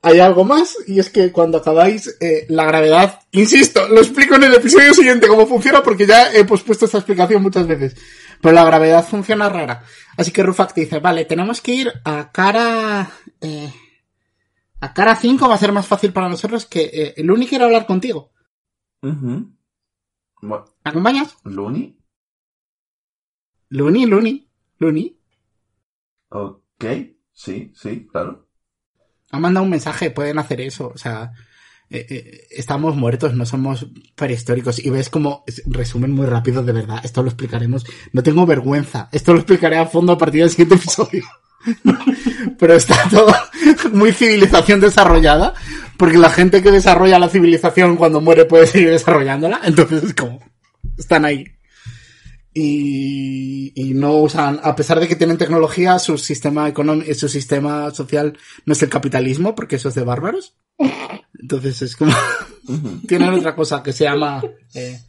hay 0.00 0.20
algo 0.20 0.44
más 0.44 0.76
y 0.86 1.00
es 1.00 1.10
que 1.10 1.32
cuando 1.32 1.58
acabáis 1.58 2.16
eh, 2.20 2.46
la 2.48 2.64
gravedad, 2.66 3.20
insisto, 3.32 3.88
lo 3.88 3.98
explico 3.98 4.36
en 4.36 4.44
el 4.44 4.54
episodio 4.54 4.94
siguiente 4.94 5.26
cómo 5.26 5.46
funciona 5.46 5.82
porque 5.82 6.06
ya 6.06 6.32
he 6.32 6.44
pospuesto 6.44 6.84
esta 6.84 6.98
explicación 6.98 7.42
muchas 7.42 7.66
veces, 7.66 7.96
pero 8.40 8.54
la 8.54 8.64
gravedad 8.64 9.04
funciona 9.04 9.48
rara. 9.48 9.82
Así 10.16 10.30
que 10.30 10.44
Rufak 10.44 10.74
te 10.74 10.82
dice, 10.82 11.00
vale, 11.00 11.24
tenemos 11.24 11.60
que 11.60 11.72
ir 11.72 11.92
a 12.04 12.30
cara... 12.30 13.10
Eh, 13.40 13.72
a 14.80 14.94
cara 14.94 15.16
5 15.16 15.48
va 15.48 15.54
a 15.54 15.58
ser 15.58 15.72
más 15.72 15.86
fácil 15.86 16.12
para 16.12 16.28
nosotros 16.28 16.66
que 16.66 16.82
eh, 16.92 17.14
el 17.16 17.30
único 17.30 17.50
quiere 17.50 17.64
hablar 17.64 17.86
contigo. 17.86 18.30
Bueno, 19.02 19.56
¿Me 20.42 20.90
acompañas? 20.90 21.36
Looney. 21.44 21.98
Luni, 23.70 24.06
Luni, 24.06 24.48
Luni. 24.78 25.18
Ok. 26.30 26.84
Sí, 27.32 27.72
sí, 27.74 28.06
claro. 28.10 28.48
ha 29.30 29.38
mandado 29.38 29.64
un 29.64 29.70
mensaje, 29.70 30.10
pueden 30.10 30.38
hacer 30.38 30.60
eso, 30.60 30.88
o 30.94 30.98
sea, 30.98 31.32
eh, 31.90 32.06
eh, 32.08 32.46
estamos 32.50 32.96
muertos, 32.96 33.34
no 33.34 33.46
somos 33.46 33.86
prehistóricos. 34.16 34.84
Y 34.84 34.90
ves 34.90 35.08
como, 35.10 35.44
es- 35.46 35.62
resumen 35.66 36.12
muy 36.12 36.26
rápido, 36.26 36.62
de 36.64 36.72
verdad, 36.72 37.00
esto 37.04 37.22
lo 37.22 37.28
explicaremos, 37.28 37.84
no 38.12 38.22
tengo 38.22 38.44
vergüenza, 38.46 39.08
esto 39.12 39.32
lo 39.34 39.38
explicaré 39.40 39.76
a 39.78 39.86
fondo 39.86 40.12
a 40.14 40.18
partir 40.18 40.40
del 40.40 40.50
siguiente 40.50 40.74
episodio. 40.76 41.24
Pero 42.58 42.74
está 42.74 43.08
todo 43.10 43.34
muy 43.92 44.12
civilización 44.12 44.80
desarrollada, 44.80 45.54
porque 45.96 46.18
la 46.18 46.30
gente 46.30 46.62
que 46.62 46.70
desarrolla 46.70 47.18
la 47.18 47.28
civilización 47.28 47.96
cuando 47.96 48.20
muere 48.20 48.44
puede 48.44 48.66
seguir 48.66 48.90
desarrollándola, 48.90 49.60
entonces 49.64 50.04
es 50.04 50.14
como, 50.14 50.40
están 50.96 51.24
ahí. 51.24 51.44
Y, 52.54 53.72
y 53.76 53.94
no 53.94 54.16
usan, 54.16 54.58
a 54.62 54.74
pesar 54.74 54.98
de 54.98 55.06
que 55.06 55.14
tienen 55.16 55.38
tecnología, 55.38 55.98
su 55.98 56.18
sistema 56.18 56.68
económico, 56.68 57.14
su 57.14 57.28
sistema 57.28 57.92
social 57.92 58.36
no 58.64 58.72
es 58.72 58.82
el 58.82 58.88
capitalismo, 58.88 59.54
porque 59.54 59.76
eso 59.76 59.88
es 59.88 59.94
de 59.94 60.02
bárbaros. 60.02 60.56
Entonces 61.38 61.82
es 61.82 61.96
como, 61.96 62.12
tienen 63.06 63.30
otra 63.30 63.54
cosa 63.54 63.82
que 63.82 63.92
se 63.92 64.04
llama 64.04 64.42
eh, 64.74 65.00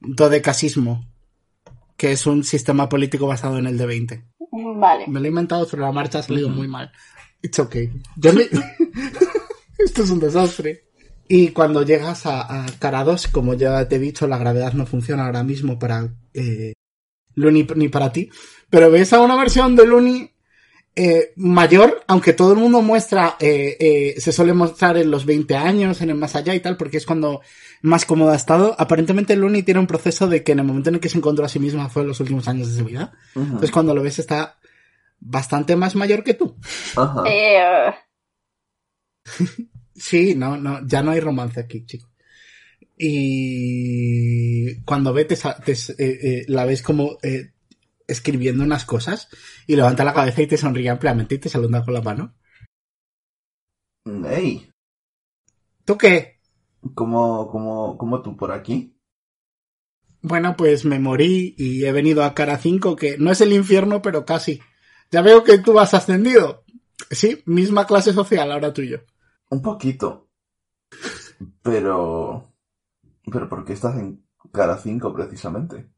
dodecasismo, 0.00 1.04
que 1.96 2.12
es 2.12 2.26
un 2.26 2.44
sistema 2.44 2.88
político 2.88 3.26
basado 3.26 3.58
en 3.58 3.66
el 3.66 3.78
de 3.78 3.86
20. 3.86 4.24
Vale. 4.76 5.06
Me 5.08 5.20
lo 5.20 5.26
he 5.26 5.28
inventado 5.28 5.64
sobre 5.66 5.82
la 5.82 5.92
marcha, 5.92 6.18
ha 6.20 6.22
salido 6.22 6.48
muy 6.48 6.68
mal. 6.68 6.90
It's 7.42 7.58
okay. 7.58 7.90
Yo 8.16 8.32
me- 8.32 8.48
Esto 9.78 10.02
es 10.02 10.10
un 10.10 10.20
desastre. 10.20 10.84
Y 11.28 11.48
cuando 11.48 11.82
llegas 11.82 12.24
a, 12.26 12.64
a 12.64 12.66
cara 12.78 13.02
2, 13.04 13.28
como 13.28 13.54
ya 13.54 13.86
te 13.88 13.96
he 13.96 13.98
dicho, 13.98 14.26
la 14.26 14.38
gravedad 14.38 14.72
no 14.74 14.86
funciona 14.86 15.26
ahora 15.26 15.42
mismo 15.42 15.78
para 15.78 16.08
eh, 16.34 16.72
Looney 17.34 17.66
ni 17.74 17.88
para 17.88 18.12
ti. 18.12 18.30
Pero 18.70 18.90
ves 18.90 19.12
a 19.12 19.20
una 19.20 19.36
versión 19.36 19.74
de 19.76 19.86
Looney 19.86 20.30
eh, 20.96 21.32
mayor, 21.36 22.02
aunque 22.06 22.32
todo 22.32 22.52
el 22.52 22.58
mundo 22.58 22.82
muestra, 22.82 23.36
eh, 23.38 23.76
eh, 23.78 24.20
se 24.20 24.32
suele 24.32 24.54
mostrar 24.54 24.96
en 24.96 25.10
los 25.10 25.26
20 25.26 25.54
años, 25.54 26.00
en 26.00 26.10
el 26.10 26.16
más 26.16 26.34
allá 26.34 26.54
y 26.54 26.60
tal, 26.60 26.76
porque 26.76 26.96
es 26.96 27.06
cuando 27.06 27.42
más 27.82 28.04
cómodo 28.04 28.30
ha 28.30 28.36
estado. 28.36 28.74
Aparentemente 28.78 29.36
Looney 29.36 29.62
tiene 29.62 29.80
un 29.80 29.86
proceso 29.86 30.26
de 30.26 30.42
que 30.42 30.52
en 30.52 30.60
el 30.60 30.64
momento 30.64 30.88
en 30.88 30.96
el 30.96 31.00
que 31.00 31.08
se 31.08 31.18
encontró 31.18 31.44
a 31.44 31.48
sí 31.48 31.58
misma 31.58 31.88
fue 31.88 32.02
en 32.02 32.08
los 32.08 32.20
últimos 32.20 32.48
años 32.48 32.72
de 32.72 32.78
su 32.78 32.84
vida. 32.84 33.12
Entonces 33.34 33.70
cuando 33.70 33.94
lo 33.94 34.02
ves 34.02 34.18
está 34.18 34.58
bastante 35.20 35.76
más 35.76 35.94
mayor 35.94 36.24
que 36.24 36.34
tú. 36.34 36.56
Ajá. 36.96 37.22
Eh, 37.26 37.94
Sí, 39.98 40.34
no, 40.34 40.56
no, 40.56 40.86
ya 40.86 41.02
no 41.02 41.12
hay 41.12 41.20
romance 41.20 41.58
aquí, 41.58 41.84
chico. 41.86 42.10
Y 42.98 44.82
cuando 44.82 45.12
ve, 45.12 45.24
te, 45.24 45.36
te 45.36 45.72
eh, 45.72 45.94
eh, 45.98 46.44
la 46.48 46.64
ves 46.64 46.82
como 46.82 47.18
eh, 47.22 47.52
escribiendo 48.06 48.64
unas 48.64 48.84
cosas 48.84 49.28
y 49.66 49.76
levanta 49.76 50.04
la 50.04 50.14
cabeza 50.14 50.42
y 50.42 50.46
te 50.46 50.56
sonríe 50.56 50.90
ampliamente 50.90 51.36
y 51.36 51.38
te 51.38 51.48
saluda 51.48 51.84
con 51.84 51.94
la 51.94 52.02
mano. 52.02 52.34
Ey, 54.04 54.70
¿Tú 55.86 55.96
qué? 55.96 56.40
¿cómo, 56.94 57.48
cómo, 57.48 57.96
cómo 57.96 58.20
tú 58.20 58.36
por 58.36 58.52
aquí? 58.52 58.98
Bueno, 60.20 60.56
pues 60.56 60.84
me 60.84 60.98
morí 60.98 61.54
y 61.56 61.84
he 61.84 61.92
venido 61.92 62.24
a 62.24 62.34
cara 62.34 62.58
5, 62.58 62.96
que 62.96 63.18
no 63.18 63.30
es 63.30 63.40
el 63.40 63.52
infierno, 63.52 64.02
pero 64.02 64.24
casi. 64.24 64.60
Ya 65.12 65.22
veo 65.22 65.44
que 65.44 65.58
tú 65.58 65.78
has 65.78 65.94
ascendido. 65.94 66.64
Sí, 67.10 67.42
misma 67.46 67.86
clase 67.86 68.12
social, 68.12 68.50
ahora 68.50 68.72
tuyo. 68.72 69.04
Un 69.50 69.62
poquito. 69.62 70.28
Pero... 71.62 72.52
¿Pero 73.30 73.48
por 73.48 73.64
qué 73.64 73.74
estás 73.74 73.96
en 73.96 74.24
cara 74.52 74.78
5 74.78 75.14
precisamente? 75.14 75.88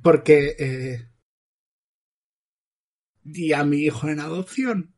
Porque 0.00 0.56
eh, 0.58 1.08
di 3.22 3.52
a 3.52 3.64
mi 3.64 3.78
hijo 3.78 4.08
en 4.08 4.20
adopción. 4.20 4.94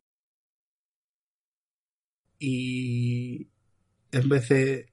Y 2.38 3.50
en 4.12 4.28
vez 4.28 4.48
de 4.48 4.92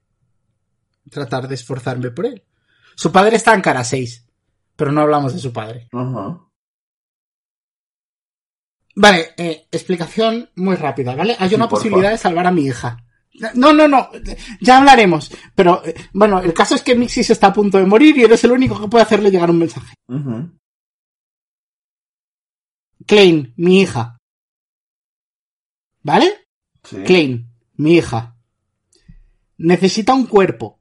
tratar 1.10 1.48
de 1.48 1.54
esforzarme 1.54 2.10
por 2.10 2.26
él. 2.26 2.44
Su 2.96 3.12
padre 3.12 3.36
está 3.36 3.54
en 3.54 3.60
cara 3.60 3.84
6, 3.84 4.26
pero 4.76 4.92
no 4.92 5.00
hablamos 5.00 5.34
de 5.34 5.40
su 5.40 5.52
padre. 5.52 5.88
Vale, 8.94 9.34
eh, 9.36 9.66
explicación 9.70 10.50
muy 10.54 10.76
rápida, 10.76 11.14
¿vale? 11.14 11.36
Hay 11.38 11.54
una 11.54 11.68
posibilidad 11.68 12.10
de 12.10 12.18
salvar 12.18 12.46
a 12.46 12.52
mi 12.52 12.66
hija. 12.66 13.04
No, 13.54 13.72
no, 13.72 13.88
no, 13.88 14.10
ya 14.60 14.78
hablaremos. 14.78 15.30
Pero, 15.54 15.82
eh, 15.84 15.94
bueno, 16.12 16.40
el 16.40 16.52
caso 16.52 16.74
es 16.74 16.82
que 16.82 16.94
Mixis 16.94 17.30
está 17.30 17.48
a 17.48 17.52
punto 17.52 17.78
de 17.78 17.86
morir 17.86 18.16
y 18.16 18.24
eres 18.24 18.44
el 18.44 18.52
único 18.52 18.78
que 18.78 18.88
puede 18.88 19.04
hacerle 19.04 19.30
llegar 19.30 19.50
un 19.50 19.58
mensaje. 19.58 19.94
Ujú. 20.08 20.50
Klein, 23.06 23.54
mi 23.56 23.80
hija. 23.80 24.18
¿Vale? 26.02 26.46
Sí. 26.84 27.02
Klein, 27.04 27.48
mi 27.74 27.94
hija. 27.94 28.36
Necesita 29.56 30.14
un 30.14 30.26
cuerpo. 30.26 30.80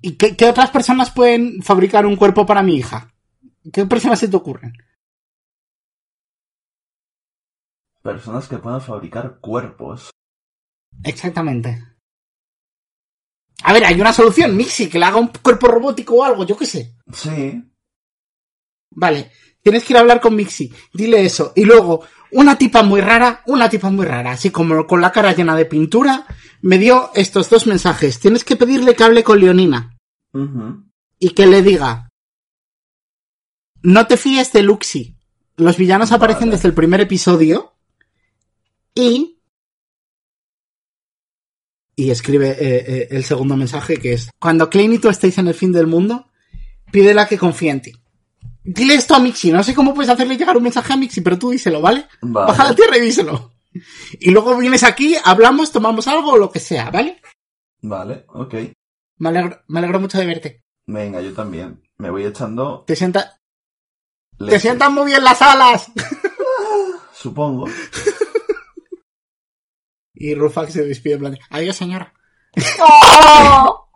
¿Y 0.00 0.16
qué, 0.16 0.36
qué 0.36 0.46
otras 0.46 0.70
personas 0.70 1.10
pueden 1.10 1.62
fabricar 1.62 2.06
un 2.06 2.16
cuerpo 2.16 2.44
para 2.44 2.62
mi 2.62 2.76
hija? 2.76 3.12
¿Qué 3.72 3.86
personas 3.86 4.18
se 4.18 4.28
te 4.28 4.36
ocurren? 4.36 4.72
Personas 8.02 8.48
que 8.48 8.58
puedan 8.58 8.80
fabricar 8.80 9.38
cuerpos. 9.40 10.10
Exactamente. 11.04 11.82
A 13.64 13.72
ver, 13.72 13.84
hay 13.84 14.00
una 14.00 14.12
solución, 14.12 14.56
Mixi, 14.56 14.88
que 14.88 14.98
le 14.98 15.04
haga 15.04 15.18
un 15.18 15.28
cuerpo 15.28 15.68
robótico 15.68 16.16
o 16.16 16.24
algo, 16.24 16.44
yo 16.44 16.56
qué 16.56 16.66
sé. 16.66 16.96
Sí. 17.12 17.62
Vale, 18.90 19.30
tienes 19.62 19.84
que 19.84 19.92
ir 19.92 19.96
a 19.96 20.00
hablar 20.00 20.20
con 20.20 20.34
Mixi, 20.34 20.72
dile 20.92 21.24
eso. 21.24 21.52
Y 21.54 21.64
luego, 21.64 22.04
una 22.32 22.58
tipa 22.58 22.82
muy 22.82 23.00
rara, 23.00 23.42
una 23.46 23.70
tipa 23.70 23.90
muy 23.90 24.04
rara, 24.04 24.32
así 24.32 24.50
como 24.50 24.86
con 24.86 25.00
la 25.00 25.12
cara 25.12 25.32
llena 25.32 25.54
de 25.54 25.66
pintura, 25.66 26.26
me 26.60 26.78
dio 26.78 27.10
estos 27.14 27.48
dos 27.50 27.66
mensajes. 27.66 28.18
Tienes 28.18 28.44
que 28.44 28.56
pedirle 28.56 28.96
que 28.96 29.04
hable 29.04 29.22
con 29.22 29.38
Leonina 29.38 29.96
y 31.18 31.30
que 31.30 31.46
le 31.46 31.62
diga, 31.62 32.08
no 33.82 34.06
te 34.06 34.16
fíes 34.16 34.52
de 34.52 34.62
Luxi. 34.62 35.16
Los 35.56 35.76
villanos 35.76 36.10
Vale. 36.10 36.16
aparecen 36.16 36.50
desde 36.50 36.68
el 36.68 36.74
primer 36.74 37.00
episodio 37.00 37.71
y... 38.94 39.38
Y 41.94 42.10
escribe 42.10 42.50
eh, 42.50 42.56
eh, 42.60 43.08
el 43.10 43.24
segundo 43.24 43.56
mensaje 43.56 43.98
que 43.98 44.14
es, 44.14 44.30
cuando 44.38 44.70
Klein 44.70 44.94
y 44.94 44.98
tú 44.98 45.08
estéis 45.08 45.36
en 45.38 45.48
el 45.48 45.54
fin 45.54 45.72
del 45.72 45.86
mundo, 45.86 46.30
pídela 46.90 47.28
que 47.28 47.38
confíe 47.38 47.70
en 47.70 47.82
ti. 47.82 47.92
Dile 48.64 48.94
esto 48.94 49.14
a 49.14 49.18
Mixi, 49.18 49.50
no 49.50 49.62
sé 49.62 49.74
cómo 49.74 49.92
puedes 49.92 50.10
hacerle 50.10 50.36
llegar 50.36 50.56
un 50.56 50.62
mensaje 50.62 50.92
a 50.92 50.96
Mixi, 50.96 51.20
pero 51.20 51.38
tú 51.38 51.50
díselo, 51.50 51.80
¿vale? 51.80 52.06
Vale. 52.22 52.46
Baja 52.46 52.62
a 52.62 52.68
la 52.70 52.74
tierra 52.74 52.96
y 52.96 53.00
díselo. 53.00 53.52
Y 54.20 54.30
luego 54.30 54.56
vienes 54.56 54.84
aquí, 54.84 55.16
hablamos, 55.22 55.72
tomamos 55.72 56.06
algo 56.06 56.32
o 56.32 56.38
lo 56.38 56.50
que 56.50 56.60
sea, 56.60 56.90
¿vale? 56.90 57.20
Vale, 57.80 58.24
ok. 58.28 58.54
Me 59.18 59.28
alegro, 59.28 59.62
me 59.68 59.78
alegro 59.78 60.00
mucho 60.00 60.18
de 60.18 60.26
verte. 60.26 60.62
Venga, 60.86 61.20
yo 61.20 61.32
también. 61.32 61.82
Me 61.98 62.10
voy 62.10 62.24
echando... 62.24 62.84
Te 62.86 62.96
sienta, 62.96 63.40
te 64.38 64.44
leche. 64.44 64.60
sientan 64.60 64.94
muy 64.94 65.06
bien 65.06 65.22
las 65.22 65.40
alas. 65.42 65.90
Supongo. 67.12 67.66
Y 70.22 70.36
Rufak 70.36 70.68
se 70.70 70.84
despide 70.84 71.14
en 71.14 71.20
plan, 71.20 71.38
adiós 71.50 71.74
señora. 71.74 72.14
¡Oh! 72.80 73.88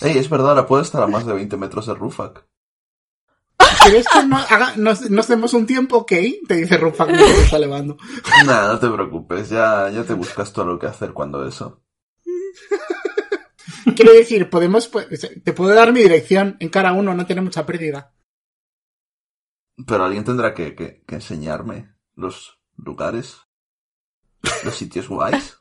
Ey, 0.00 0.16
es 0.16 0.30
verdad, 0.30 0.50
ahora 0.50 0.66
puedo 0.68 0.80
estar 0.82 1.02
a 1.02 1.08
más 1.08 1.26
de 1.26 1.32
20 1.32 1.56
metros 1.56 1.86
de 1.86 1.94
Rufak. 1.94 2.46
¿Quieres 3.82 4.06
que 4.08 4.22
no- 4.26 4.36
haga- 4.36 4.74
nos, 4.76 5.10
nos 5.10 5.26
demos 5.26 5.54
un 5.54 5.66
tiempo, 5.66 5.96
ok? 5.98 6.12
Te 6.46 6.54
dice 6.54 6.76
Rufak 6.76 7.10
se 7.16 7.42
está 7.42 7.56
elevando. 7.56 7.96
Nada, 8.46 8.72
no 8.74 8.78
te 8.78 8.88
preocupes, 8.88 9.48
ya, 9.50 9.90
ya 9.90 10.04
te 10.04 10.14
buscas 10.14 10.52
todo 10.52 10.66
lo 10.66 10.78
que 10.78 10.86
hacer 10.86 11.12
cuando 11.12 11.44
eso. 11.46 11.82
Quiero 13.96 14.12
decir, 14.12 14.48
podemos, 14.50 14.86
pues, 14.86 15.08
te 15.42 15.52
puedo 15.52 15.74
dar 15.74 15.92
mi 15.92 16.00
dirección 16.00 16.56
en 16.60 16.68
cara 16.68 16.92
uno, 16.92 17.12
no 17.14 17.26
tiene 17.26 17.42
mucha 17.42 17.66
pérdida. 17.66 18.14
Pero 19.86 20.04
alguien 20.04 20.22
tendrá 20.24 20.54
que, 20.54 20.76
que, 20.76 21.02
que 21.06 21.14
enseñarme. 21.16 21.92
los 22.14 22.58
lugares, 22.76 23.38
los 24.64 24.74
sitios 24.74 25.08
guays. 25.08 25.56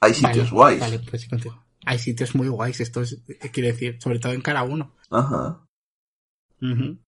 Hay 0.00 0.14
sitios 0.14 0.36
Vale, 0.36 0.50
guays. 0.50 0.80
Vale, 0.80 0.98
pues 1.10 1.28
contigo. 1.28 1.64
Hay 1.84 1.98
sitios 1.98 2.34
muy 2.34 2.48
guays, 2.48 2.80
esto 2.80 3.00
es, 3.02 3.22
quiere 3.52 3.72
decir, 3.72 3.96
sobre 4.00 4.18
todo 4.18 4.32
en 4.32 4.40
cara 4.42 4.62
uno. 4.64 4.94
Ajá. 5.10 5.64
Ujú. 6.60 6.98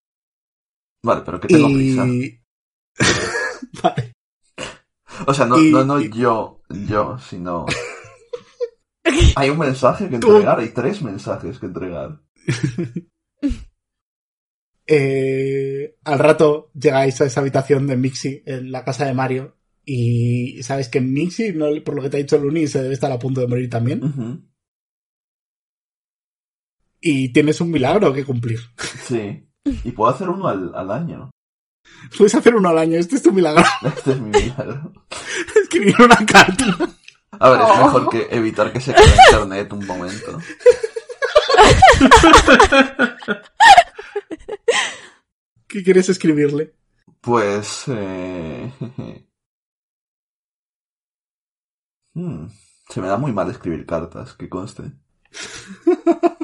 Vale, 1.02 1.22
pero 1.24 1.40
que 1.40 1.48
tengo 1.48 1.68
prisa. 1.68 2.06
Y... 2.06 2.40
vale. 3.82 4.12
O 5.26 5.34
sea, 5.34 5.46
no, 5.46 5.58
y- 5.58 5.70
no, 5.72 5.84
no 5.84 6.00
yo, 6.00 6.62
yo, 6.70 7.18
sino... 7.18 7.66
Hay 9.36 9.50
un 9.50 9.58
mensaje 9.58 10.08
que 10.08 10.18
Tú- 10.18 10.28
entregar, 10.32 10.60
hay 10.60 10.68
tres 10.68 11.00
mensajes 11.02 11.58
que 11.58 11.66
entregar. 11.66 12.20
Eh, 14.90 15.96
al 16.04 16.18
rato 16.18 16.70
llegáis 16.72 17.20
a 17.20 17.26
esa 17.26 17.40
habitación 17.40 17.86
de 17.86 17.98
Mixi 17.98 18.42
en 18.46 18.72
la 18.72 18.84
casa 18.86 19.04
de 19.04 19.12
Mario 19.12 19.57
y 19.90 20.62
sabes 20.62 20.90
que 20.90 21.00
Mixi, 21.00 21.54
no, 21.54 21.68
por 21.82 21.94
lo 21.94 22.02
que 22.02 22.10
te 22.10 22.18
ha 22.18 22.20
dicho 22.20 22.36
Luni, 22.36 22.66
se 22.66 22.82
debe 22.82 22.92
estar 22.92 23.10
a 23.10 23.18
punto 23.18 23.40
de 23.40 23.46
morir 23.46 23.70
también. 23.70 24.50
Y 27.00 27.32
tienes 27.32 27.58
un 27.62 27.70
milagro 27.70 28.12
que 28.12 28.26
cumplir. 28.26 28.60
Sí. 29.06 29.48
Y 29.64 29.92
puedo 29.92 30.10
hacer 30.10 30.28
uno 30.28 30.46
al, 30.46 30.74
al 30.74 30.90
año. 30.90 31.30
Puedes 32.18 32.34
hacer 32.34 32.54
uno 32.54 32.68
al 32.68 32.76
año, 32.76 32.98
este 32.98 33.16
es 33.16 33.22
tu 33.22 33.32
milagro. 33.32 33.64
Este 33.82 34.12
es 34.12 34.20
mi 34.20 34.28
milagro. 34.28 34.92
Escribir 35.62 35.94
una 36.00 36.26
carta. 36.26 36.66
A 37.30 37.48
ver, 37.48 37.60
es 37.62 37.68
mejor 37.78 38.10
que 38.10 38.28
evitar 38.30 38.70
que 38.70 38.82
se 38.82 38.92
caiga 38.92 39.14
internet 39.30 39.72
un 39.72 39.86
momento. 39.86 40.38
¿Qué 45.66 45.82
quieres 45.82 46.10
escribirle? 46.10 46.74
Pues... 47.22 47.84
Eh... 47.88 48.70
hmm, 52.14 52.46
Se 52.88 53.00
me 53.00 53.08
da 53.08 53.16
muy 53.16 53.32
mal 53.32 53.50
escribir 53.50 53.86
cartas, 53.86 54.34
que 54.34 54.48
conste. 54.48 54.92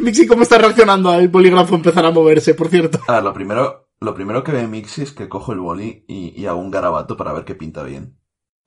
Mixi, 0.00 0.26
¿cómo 0.26 0.42
está 0.42 0.58
reaccionando 0.58 1.10
al 1.10 1.28
bolígrafo 1.28 1.74
empezar 1.74 2.04
a 2.04 2.10
moverse, 2.10 2.54
por 2.54 2.68
cierto? 2.68 3.00
A 3.06 3.14
ver, 3.14 3.22
lo 3.22 3.32
primero, 3.32 3.90
lo 4.00 4.14
primero 4.14 4.42
que 4.42 4.52
ve 4.52 4.66
Mixi 4.66 5.02
es 5.02 5.12
que 5.12 5.28
cojo 5.28 5.52
el 5.52 5.60
boli 5.60 6.04
y, 6.08 6.40
y 6.40 6.46
hago 6.46 6.60
un 6.60 6.70
garabato 6.70 7.16
para 7.16 7.32
ver 7.32 7.44
qué 7.44 7.54
pinta 7.54 7.82
bien. 7.84 8.18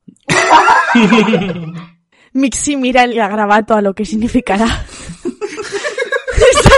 Mixi 2.34 2.78
mira 2.78 3.04
el 3.04 3.14
grabato 3.14 3.74
a 3.74 3.82
lo 3.82 3.94
que 3.94 4.06
significará. 4.06 4.66
Está 5.26 6.72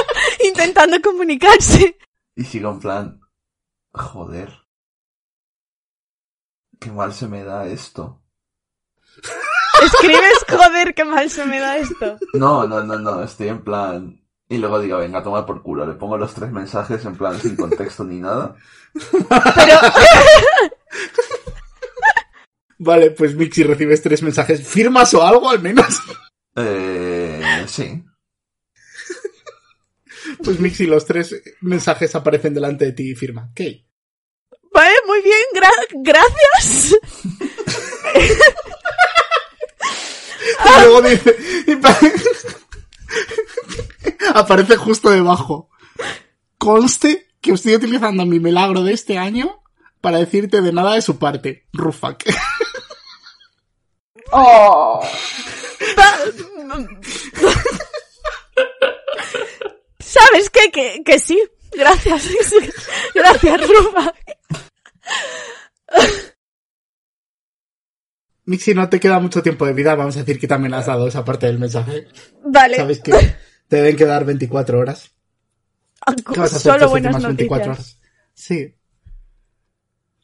intentando 0.45 0.99
comunicarse. 1.01 1.97
Y 2.35 2.43
sigo 2.43 2.71
en 2.71 2.79
plan... 2.79 3.19
Joder. 3.91 4.51
Qué 6.79 6.91
mal 6.91 7.13
se 7.13 7.27
me 7.27 7.43
da 7.43 7.67
esto. 7.67 8.22
Escribes, 9.85 10.45
joder, 10.49 10.93
qué 10.93 11.03
mal 11.05 11.29
se 11.29 11.45
me 11.45 11.59
da 11.59 11.77
esto. 11.77 12.17
No, 12.33 12.67
no, 12.67 12.83
no, 12.83 12.97
no, 12.99 13.23
estoy 13.23 13.49
en 13.49 13.63
plan... 13.63 14.19
Y 14.49 14.57
luego 14.57 14.79
digo, 14.79 14.97
venga, 14.99 15.23
toma 15.23 15.45
por 15.45 15.63
culo. 15.63 15.85
Le 15.85 15.93
pongo 15.93 16.17
los 16.17 16.33
tres 16.33 16.51
mensajes 16.51 17.03
en 17.05 17.15
plan 17.15 17.39
sin 17.39 17.55
contexto 17.55 18.03
ni 18.03 18.19
nada. 18.19 18.55
Pero, 19.19 19.79
Vale, 22.77 23.11
pues 23.11 23.35
Mixi 23.35 23.63
recibes 23.63 24.01
tres 24.01 24.21
mensajes. 24.21 24.67
¿Firmas 24.67 25.13
o 25.13 25.23
algo 25.25 25.49
al 25.49 25.61
menos? 25.61 25.99
Eh... 26.55 27.63
Sí. 27.67 28.03
Pues 30.43 30.59
Mixi, 30.59 30.85
los 30.85 31.05
tres 31.05 31.35
mensajes 31.61 32.13
aparecen 32.15 32.53
delante 32.53 32.85
de 32.85 32.91
ti 32.91 33.11
y 33.11 33.15
firma. 33.15 33.49
¿Qué? 33.55 33.87
Vale, 34.73 34.93
muy 35.07 35.21
bien, 35.21 35.41
gra- 35.55 35.87
gracias. 36.03 36.95
luego 40.79 41.01
dice... 41.01 41.35
y 41.67 41.75
pa- 41.75 41.99
Aparece 44.35 44.75
justo 44.77 45.09
debajo. 45.09 45.69
Conste 46.57 47.27
que 47.41 47.51
estoy 47.51 47.75
utilizando 47.75 48.25
mi 48.25 48.39
milagro 48.39 48.83
de 48.83 48.93
este 48.93 49.17
año 49.17 49.61
para 50.01 50.17
decirte 50.17 50.61
de 50.61 50.71
nada 50.71 50.93
de 50.95 51.01
su 51.01 51.17
parte. 51.19 51.67
Rufak. 51.73 52.23
Oh. 54.35 54.99
¿Sabes 59.99 60.49
qué? 60.49 60.71
Que, 60.71 61.03
que 61.03 61.19
sí. 61.19 61.39
Gracias. 61.71 62.27
Gracias, 63.13 63.67
Rufa. 63.67 64.13
Mixi, 68.45 68.73
no 68.73 68.89
te 68.89 68.99
queda 68.99 69.19
mucho 69.19 69.41
tiempo 69.41 69.65
de 69.65 69.73
vida. 69.73 69.95
Vamos 69.95 70.15
a 70.17 70.19
decir 70.19 70.39
que 70.39 70.47
también 70.47 70.73
has 70.73 70.85
dado 70.87 71.07
esa 71.07 71.23
parte 71.23 71.45
del 71.47 71.59
mensaje. 71.59 72.07
Vale. 72.43 72.77
Sabes 72.77 72.99
que 73.01 73.11
te 73.67 73.75
deben 73.77 73.95
quedar 73.95 74.25
24 74.25 74.79
horas. 74.79 75.11
¿Qué 76.05 76.39
vas 76.39 76.53
a 76.53 76.57
hacer 76.57 76.73
Solo 76.73 76.89
buenas 76.89 77.13
últimas 77.15 77.27
24 77.37 77.67
noticias. 77.67 77.97
horas? 77.97 78.11
Sí. 78.33 78.75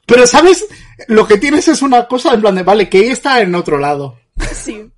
Pero, 0.06 0.26
¿sabes? 0.26 0.66
Lo 1.08 1.26
que 1.26 1.38
tienes 1.38 1.68
es 1.68 1.80
una 1.82 2.06
cosa 2.06 2.34
en 2.34 2.40
plan 2.42 2.54
de, 2.54 2.62
vale, 2.62 2.88
que 2.90 2.98
ella 2.98 3.12
está 3.12 3.40
en 3.40 3.54
otro 3.54 3.78
lado. 3.78 4.18
Sí. 4.54 4.90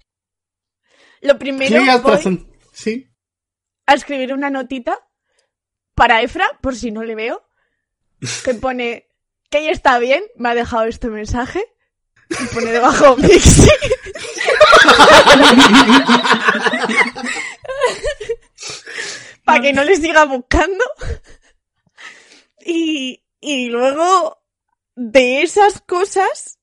Lo 1.21 1.39
primero 1.39 1.77
voy 2.03 2.47
Sí. 2.73 3.09
a 3.87 3.95
escribir 3.95 4.33
una 4.33 4.51
notita 4.51 4.99
para 5.95 6.23
Efra, 6.23 6.47
por 6.61 6.75
si 6.75 6.91
no 6.91 7.05
le 7.05 7.15
veo, 7.15 7.47
que 8.45 8.55
pone 8.55 9.07
que 9.51 9.59
ella 9.59 9.71
está 9.71 9.99
bien, 10.01 10.25
me 10.37 10.49
ha 10.49 10.55
dejado 10.57 10.85
este 10.87 11.09
mensaje, 11.09 11.63
y 12.41 12.55
pone 12.55 12.73
debajo 12.73 13.17
Mixi. 13.17 13.69
para 19.45 19.61
que 19.61 19.73
no 19.73 19.85
les 19.85 20.01
siga 20.01 20.25
buscando. 20.25 20.85
Y, 22.65 23.25
y 23.41 23.69
luego, 23.69 24.43
de 24.95 25.43
esas 25.43 25.81
cosas, 25.81 26.59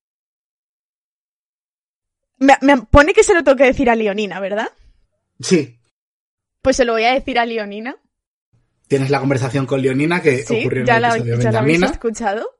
me, 2.37 2.57
me 2.61 2.77
pone 2.83 3.13
que 3.13 3.23
se 3.23 3.33
lo 3.33 3.43
tengo 3.43 3.57
que 3.57 3.65
decir 3.65 3.89
a 3.89 3.95
Leonina, 3.95 4.39
¿verdad? 4.39 4.71
Sí. 5.41 5.79
Pues 6.61 6.77
se 6.77 6.85
lo 6.85 6.93
voy 6.93 7.03
a 7.03 7.13
decir 7.13 7.39
a 7.39 7.45
Leonina. 7.45 7.97
Tienes 8.87 9.09
la 9.09 9.19
conversación 9.19 9.65
con 9.65 9.81
Leonina 9.81 10.21
que 10.21 10.43
Sí, 10.43 10.61
ocurrió 10.61 10.81
en 10.81 10.87
ya 10.87 10.95
el 10.95 11.01
la, 11.01 11.09
episodio 11.09 11.41
ya 11.41 11.51
la 11.51 11.59
habéis 11.59 11.83
escuchado. 11.83 12.58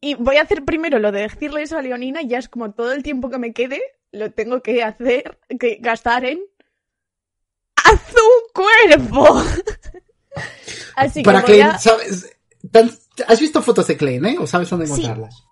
Y 0.00 0.14
voy 0.14 0.36
a 0.36 0.42
hacer 0.42 0.64
primero 0.64 0.98
lo 0.98 1.10
de 1.12 1.22
decirle 1.22 1.62
eso 1.62 1.76
a 1.76 1.82
Leonina, 1.82 2.22
y 2.22 2.28
ya 2.28 2.38
es 2.38 2.48
como 2.48 2.72
todo 2.72 2.92
el 2.92 3.02
tiempo 3.02 3.30
que 3.30 3.38
me 3.38 3.52
quede, 3.52 3.80
lo 4.12 4.30
tengo 4.30 4.62
que 4.62 4.82
hacer, 4.82 5.38
que 5.58 5.78
gastar 5.80 6.24
en. 6.24 6.38
¡Haz 7.84 8.00
un 8.14 8.52
cuerpo! 8.54 9.42
Así 10.96 11.20
que 11.20 11.24
Para 11.24 11.40
voy 11.40 11.46
Klein, 11.46 11.62
a... 11.66 11.78
¿sabes? 11.78 12.36
¿Has 13.26 13.40
visto 13.40 13.62
fotos 13.62 13.86
de 13.88 13.96
Klein, 13.96 14.24
eh? 14.26 14.36
¿O 14.38 14.46
sabes 14.46 14.70
dónde 14.70 14.86
Sí. 14.86 14.92
encontrarlas? 14.92 15.44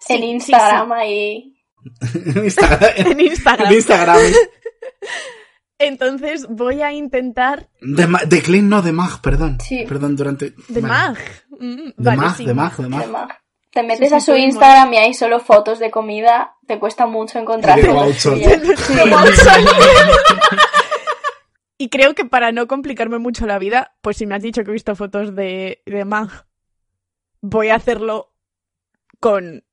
Sí, 0.00 0.12
en 0.14 0.20
sí, 0.20 0.26
Instagram 0.30 0.92
ahí. 0.92 1.56
en 2.14 2.44
Instagram. 2.44 2.90
sí, 2.96 3.02
en 3.10 3.20
Instagram. 3.20 3.66
En 3.68 3.72
Instagram. 3.74 4.18
Entonces 5.78 6.46
voy 6.48 6.82
a 6.82 6.92
intentar. 6.92 7.68
De, 7.80 8.06
Ma- 8.06 8.24
de 8.26 8.42
Klein, 8.42 8.68
no, 8.68 8.80
de 8.82 8.92
Mag, 8.92 9.20
perdón. 9.20 9.58
Sí. 9.60 9.84
Perdón, 9.88 10.16
durante... 10.16 10.54
De 10.68 10.80
vale. 10.80 10.88
Mag. 10.88 11.18
Mm, 11.58 11.84
De 11.86 11.92
vale, 11.96 12.16
Mag, 12.20 12.36
sí. 12.36 12.44
de 12.46 12.54
Mag, 12.54 12.76
de 12.76 12.82
de 12.84 12.88
Mag. 12.88 13.40
Te 13.74 13.82
metes 13.82 14.08
sí, 14.08 14.14
a 14.14 14.20
su. 14.20 14.36
Instagram 14.36 14.92
y 14.94 14.98
hay 14.98 15.14
solo 15.14 15.40
fotos 15.40 15.80
de 15.80 15.90
comida. 15.90 16.54
Te 16.66 16.78
cuesta 16.78 17.06
mucho 17.06 17.38
encontrar 17.38 17.80
fotos. 17.80 18.24
Y 21.76 21.88
creo 21.88 22.14
que 22.14 22.24
para 22.24 22.52
no 22.52 22.68
complicarme 22.68 23.18
mucho 23.18 23.46
la 23.46 23.58
vida, 23.58 23.96
pues 24.00 24.16
si 24.16 24.26
me 24.26 24.36
has 24.36 24.42
dicho 24.42 24.62
que 24.62 24.70
he 24.70 24.72
visto 24.72 24.94
fotos 24.94 25.34
de, 25.34 25.82
de 25.84 26.04
Mag, 26.04 26.46
voy 27.40 27.70
a 27.70 27.74
hacerlo 27.74 28.32
con 29.18 29.64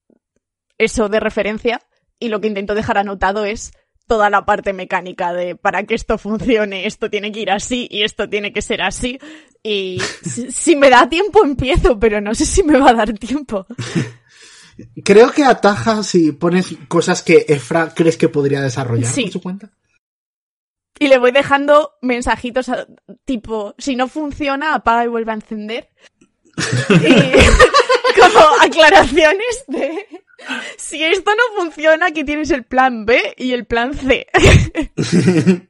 eso 0.79 1.07
de 1.07 1.19
referencia. 1.19 1.79
Y 2.17 2.29
lo 2.29 2.41
que 2.41 2.47
intento 2.47 2.73
dejar 2.73 2.97
anotado 2.97 3.45
es 3.45 3.71
toda 4.07 4.29
la 4.29 4.45
parte 4.45 4.73
mecánica 4.73 5.31
de 5.33 5.55
para 5.55 5.83
que 5.83 5.95
esto 5.95 6.17
funcione, 6.17 6.85
esto 6.85 7.09
tiene 7.09 7.31
que 7.31 7.39
ir 7.41 7.51
así 7.51 7.87
y 7.89 8.03
esto 8.03 8.27
tiene 8.29 8.51
que 8.53 8.61
ser 8.61 8.81
así. 8.81 9.19
Y 9.63 9.99
si, 10.23 10.51
si 10.51 10.75
me 10.75 10.89
da 10.89 11.07
tiempo 11.07 11.43
empiezo, 11.43 11.97
pero 11.99 12.19
no 12.21 12.33
sé 12.35 12.45
si 12.45 12.63
me 12.63 12.77
va 12.77 12.89
a 12.89 12.93
dar 12.93 13.13
tiempo. 13.13 13.65
Creo 15.03 15.31
que 15.31 15.43
ataja 15.43 16.01
si 16.03 16.31
pones 16.31 16.67
cosas 16.87 17.21
que 17.21 17.45
Efra 17.47 17.93
crees 17.93 18.17
que 18.17 18.29
podría 18.29 18.61
desarrollar 18.61 19.11
Sí. 19.11 19.23
por 19.23 19.31
su 19.31 19.41
cuenta. 19.41 19.69
Y 20.99 21.07
le 21.07 21.17
voy 21.17 21.31
dejando 21.31 21.91
mensajitos 22.01 22.69
a- 22.69 22.87
tipo, 23.25 23.75
si 23.77 23.95
no 23.95 24.07
funciona, 24.07 24.73
apaga 24.75 25.05
y 25.05 25.07
vuelve 25.07 25.31
a 25.31 25.35
encender. 25.35 25.89
Y 26.89 28.19
como 28.19 28.45
aclaraciones 28.61 29.63
de, 29.67 30.05
si 30.77 31.03
esto 31.03 31.31
no 31.31 31.61
funciona, 31.61 32.07
aquí 32.07 32.23
tienes 32.23 32.51
el 32.51 32.63
plan 32.63 33.05
B 33.05 33.35
y 33.37 33.53
el 33.53 33.65
plan 33.65 33.93
C. 33.93 34.27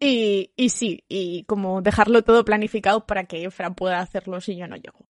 y, 0.00 0.52
y 0.56 0.68
sí, 0.70 1.04
y 1.08 1.44
como 1.44 1.82
dejarlo 1.82 2.22
todo 2.22 2.44
planificado 2.44 3.06
para 3.06 3.24
que 3.24 3.44
Efra 3.44 3.70
pueda 3.70 4.00
hacerlo 4.00 4.40
si 4.40 4.56
yo 4.56 4.66
no 4.66 4.76
llego. 4.76 5.08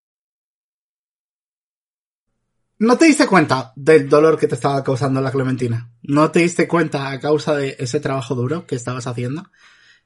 no 2.78 2.96
te 2.96 3.06
diste 3.06 3.26
cuenta 3.26 3.72
del 3.76 4.08
dolor 4.08 4.38
que 4.38 4.46
te 4.46 4.54
estaba 4.54 4.82
causando 4.84 5.20
la 5.20 5.32
clementina. 5.32 5.90
No 6.02 6.30
te 6.30 6.40
diste 6.40 6.68
cuenta 6.68 7.10
a 7.10 7.18
causa 7.18 7.56
de 7.56 7.76
ese 7.78 8.00
trabajo 8.00 8.34
duro 8.34 8.66
que 8.66 8.76
estabas 8.76 9.06
haciendo 9.06 9.50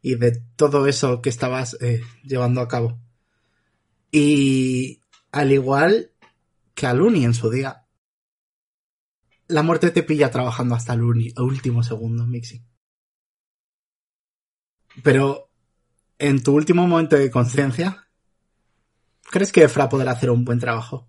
y 0.01 0.17
de 0.17 0.43
todo 0.57 0.87
eso 0.87 1.21
que 1.21 1.29
estabas 1.29 1.77
eh, 1.81 2.03
llevando 2.25 2.61
a 2.61 2.69
cabo. 2.69 2.99
Y 4.11 5.01
al 5.33 5.53
igual 5.53 6.13
que 6.75 6.87
a 6.87 6.95
Luni 6.95 7.25
en 7.25 7.35
su 7.35 7.51
día, 7.51 7.82
la 9.49 9.63
muerte 9.63 9.91
te 9.91 10.03
pilla 10.03 10.31
trabajando 10.31 10.75
hasta 10.75 10.95
el 10.95 11.03
último 11.03 11.83
segundo, 11.83 12.27
Mixi. 12.27 12.65
Pero 15.03 15.51
en 16.19 16.43
tu 16.43 16.55
último 16.55 16.87
momento 16.87 17.17
de 17.17 17.31
conciencia, 17.31 18.09
¿crees 19.31 19.53
que 19.53 19.65
Efra 19.65 19.89
podrá 19.89 20.13
hacer 20.13 20.31
un 20.31 20.45
buen 20.45 20.59
trabajo? 20.59 21.09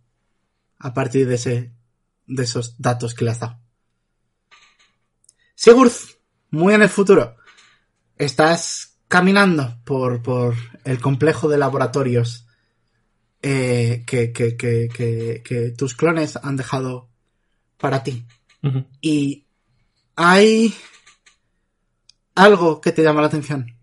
A 0.78 0.94
partir 0.94 1.28
de 1.28 1.36
ese, 1.36 1.74
de 2.28 2.44
esos 2.44 2.82
datos 2.82 3.14
que 3.14 3.26
le 3.26 3.32
has 3.32 3.40
dado. 3.40 3.60
Sigurd, 5.56 5.92
muy 6.50 6.74
en 6.74 6.82
el 6.82 6.90
futuro, 6.90 7.38
estás 8.18 9.00
caminando 9.08 9.80
por, 9.86 10.22
por 10.22 10.56
el 10.84 11.00
complejo 11.00 11.48
de 11.48 11.58
laboratorios 11.58 12.48
eh, 13.42 14.04
que, 14.08 14.34
que 14.34 15.74
tus 15.78 15.96
clones 15.96 16.38
han 16.38 16.58
dejado 16.58 17.13
para 17.84 18.02
ti. 18.02 18.26
Y 19.02 19.46
hay 20.16 20.74
algo 22.34 22.80
que 22.80 22.94
te 22.94 23.04
llama 23.04 23.20
la 23.20 23.28
atención. 23.28 23.76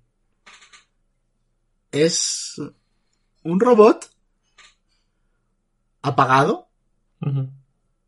Es 1.93 2.55
un 3.43 3.61
robot 3.61 4.11
apagado, 6.01 6.71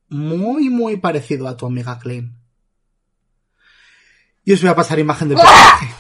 muy, 0.09 0.71
muy 0.71 0.97
parecido 0.97 1.47
a 1.47 1.59
tu 1.59 1.67
amiga 1.67 1.99
Klein. 1.99 2.39
Y 4.47 4.55
os 4.55 4.63
voy 4.63 4.71
a 4.71 4.75
pasar 4.75 4.99
imagen 4.99 5.29
del 5.29 5.37
personaje. 5.37 5.95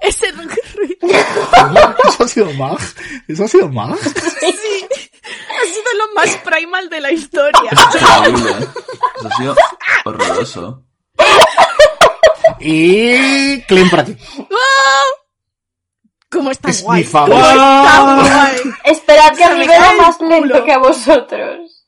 Ese 0.00 0.32
ruido 0.32 1.08
Eso 2.08 2.24
ha 2.24 2.28
sido 2.28 2.52
Mag. 2.54 2.80
Eso 3.28 3.44
ha 3.44 3.48
sido 3.48 3.68
Mag. 3.68 3.98
sí, 4.40 5.01
lo 5.96 6.14
más 6.14 6.36
primal 6.44 6.88
de 6.88 7.00
la 7.00 7.12
historia. 7.12 7.70
Eso 7.70 9.28
ha 9.28 9.36
sido 9.36 9.54
horroroso. 10.04 10.84
Y 12.60 13.60
Klein 13.62 13.90
para 13.90 14.04
ti. 14.04 14.16
¿Cómo 16.30 16.50
está 16.50 16.70
Es 16.70 16.82
guay? 16.82 17.00
mi 17.02 17.04
favo. 17.06 17.26
¿Cómo 17.32 17.40
está 17.46 18.02
guay? 18.02 18.74
Esperad 18.84 19.36
que 19.36 19.44
a 19.44 19.48
Se 19.48 19.52
mí 19.54 19.60
me 19.60 19.66
me 19.66 19.72
cae 19.72 19.80
va 19.80 19.90
el 19.90 19.98
más 19.98 20.20
lento 20.20 20.64
que 20.64 20.72
a 20.72 20.78
vosotros. 20.78 21.84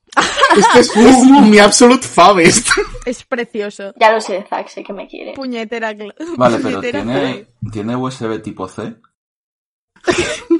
Este 0.56 0.80
es, 0.80 0.96
es 0.96 1.24
mi 1.24 1.58
absolute 1.58 2.06
fave. 2.06 2.44
este. 2.44 2.70
Es 3.06 3.24
precioso. 3.24 3.92
Ya 3.96 4.12
lo 4.12 4.20
sé, 4.20 4.46
Zack, 4.48 4.68
sé 4.68 4.82
que 4.84 4.92
me 4.92 5.06
quiere. 5.08 5.32
Puñetera. 5.34 5.92
Vale, 6.36 6.58
pero 6.58 6.80
puñetera 6.80 7.02
¿tiene. 7.02 7.46
¿tiene 7.72 7.96
USB 7.96 8.40
tipo 8.42 8.66
C? 8.68 8.94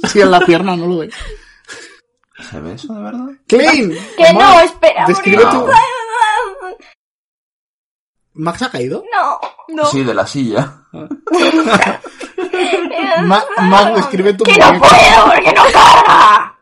Sí, 0.09 0.21
en 0.21 0.31
la 0.31 0.41
pierna 0.41 0.77
no 0.77 0.87
lo 0.87 0.99
ve. 0.99 1.11
¿Se 2.51 2.61
ve 2.61 2.75
eso 2.75 2.93
de 2.95 3.03
verdad? 3.03 3.27
Klein. 3.47 3.97
Que 4.17 4.33
no, 4.33 4.61
espera. 4.61 5.07
Describe 5.07 5.45
tu... 5.47 5.67
¿Max 8.37 8.63
ha 8.63 8.71
caído? 8.71 9.05
No. 9.13 9.39
No, 9.69 9.85
Sí, 9.87 10.03
de 10.03 10.13
la 10.15 10.27
silla. 10.27 10.83
Ma- 13.23 13.45
Mag, 13.63 13.95
describe 13.95 14.35
tu 14.35 14.43
Que 14.45 14.57
no 14.59 14.79
puedo 14.81 15.25
porque 15.27 15.53
no 15.53 15.63
carga. 15.73 16.59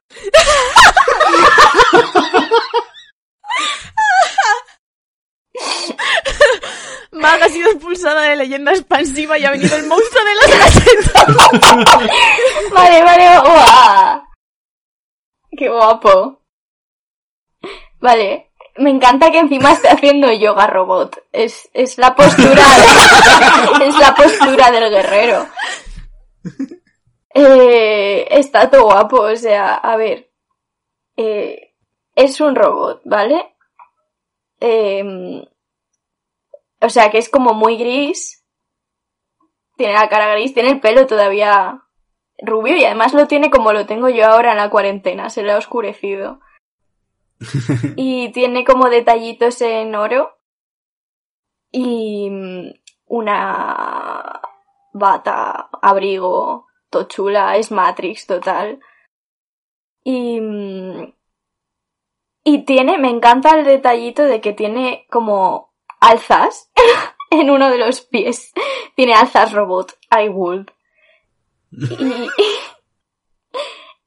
Mag 7.13 7.43
ha 7.43 7.49
sido 7.49 7.71
expulsada 7.71 8.23
de 8.23 8.37
leyenda 8.37 8.73
expansiva 8.73 9.39
y 9.39 9.45
ha 9.45 9.51
venido 9.51 9.77
el 9.77 9.87
monstruo 9.87 10.23
de 10.25 10.35
las 10.35 10.51
casetas. 10.59 11.37
Vale, 12.73 13.03
vale, 13.03 13.39
guau. 13.41 14.23
Qué 15.57 15.69
guapo. 15.69 16.41
Vale. 18.01 18.49
Me 18.77 18.89
encanta 18.89 19.31
que 19.31 19.39
encima 19.39 19.73
esté 19.73 19.89
haciendo 19.89 20.33
yoga 20.33 20.67
robot. 20.67 21.25
Es, 21.31 21.69
es 21.75 21.99
la 21.99 22.15
postura 22.15 22.63
de- 23.79 23.85
es 23.87 23.99
la 23.99 24.15
postura 24.15 24.71
del 24.71 24.89
guerrero. 24.91 25.47
Eh, 27.35 28.27
está 28.31 28.71
todo 28.71 28.85
guapo, 28.85 29.21
o 29.21 29.37
sea, 29.37 29.75
a 29.75 29.97
ver. 29.97 30.31
Eh, 31.17 31.75
es 32.15 32.41
un 32.41 32.55
robot, 32.57 33.03
¿vale? 33.05 33.55
Eh, 34.61 35.45
o 36.81 36.89
sea, 36.89 37.11
que 37.11 37.19
es 37.19 37.29
como 37.29 37.53
muy 37.53 37.77
gris. 37.77 38.43
Tiene 39.77 39.95
la 39.95 40.09
cara 40.09 40.33
gris, 40.35 40.55
tiene 40.55 40.71
el 40.71 40.81
pelo 40.81 41.07
todavía 41.07 41.83
rubio 42.43 42.77
y 42.77 42.85
además 42.85 43.15
lo 43.15 43.27
tiene 43.27 43.51
como 43.51 43.73
lo 43.73 43.87
tengo 43.87 44.09
yo 44.09 44.27
ahora 44.27 44.53
en 44.53 44.59
la 44.59 44.71
cuarentena, 44.71 45.31
se 45.31 45.43
le 45.43 45.53
ha 45.53 45.59
oscurecido. 45.59 46.41
y 47.97 48.31
tiene 48.33 48.65
como 48.65 48.89
detallitos 48.89 49.61
en 49.63 49.95
oro 49.95 50.39
y 51.71 52.29
mm, 52.31 52.71
una 53.07 54.41
bata, 54.93 55.71
abrigo, 55.81 56.67
tochula, 56.91 57.57
es 57.57 57.73
Matrix 57.73 58.27
total. 58.27 58.81
Y, 60.05 60.41
mm, 60.41 61.15
y 62.45 62.65
tiene, 62.65 62.99
me 62.99 63.09
encanta 63.09 63.57
el 63.59 63.65
detallito 63.65 64.25
de 64.25 64.41
que 64.41 64.53
tiene 64.53 65.07
como 65.11 65.73
alzas 66.01 66.71
en 67.31 67.51
uno 67.51 67.71
de 67.71 67.79
los 67.79 68.03
pies. 68.03 68.53
Tiene 68.95 69.15
alzas 69.15 69.53
robot, 69.53 69.99
I 70.11 70.29
would. 70.29 70.71
Y, 71.73 72.29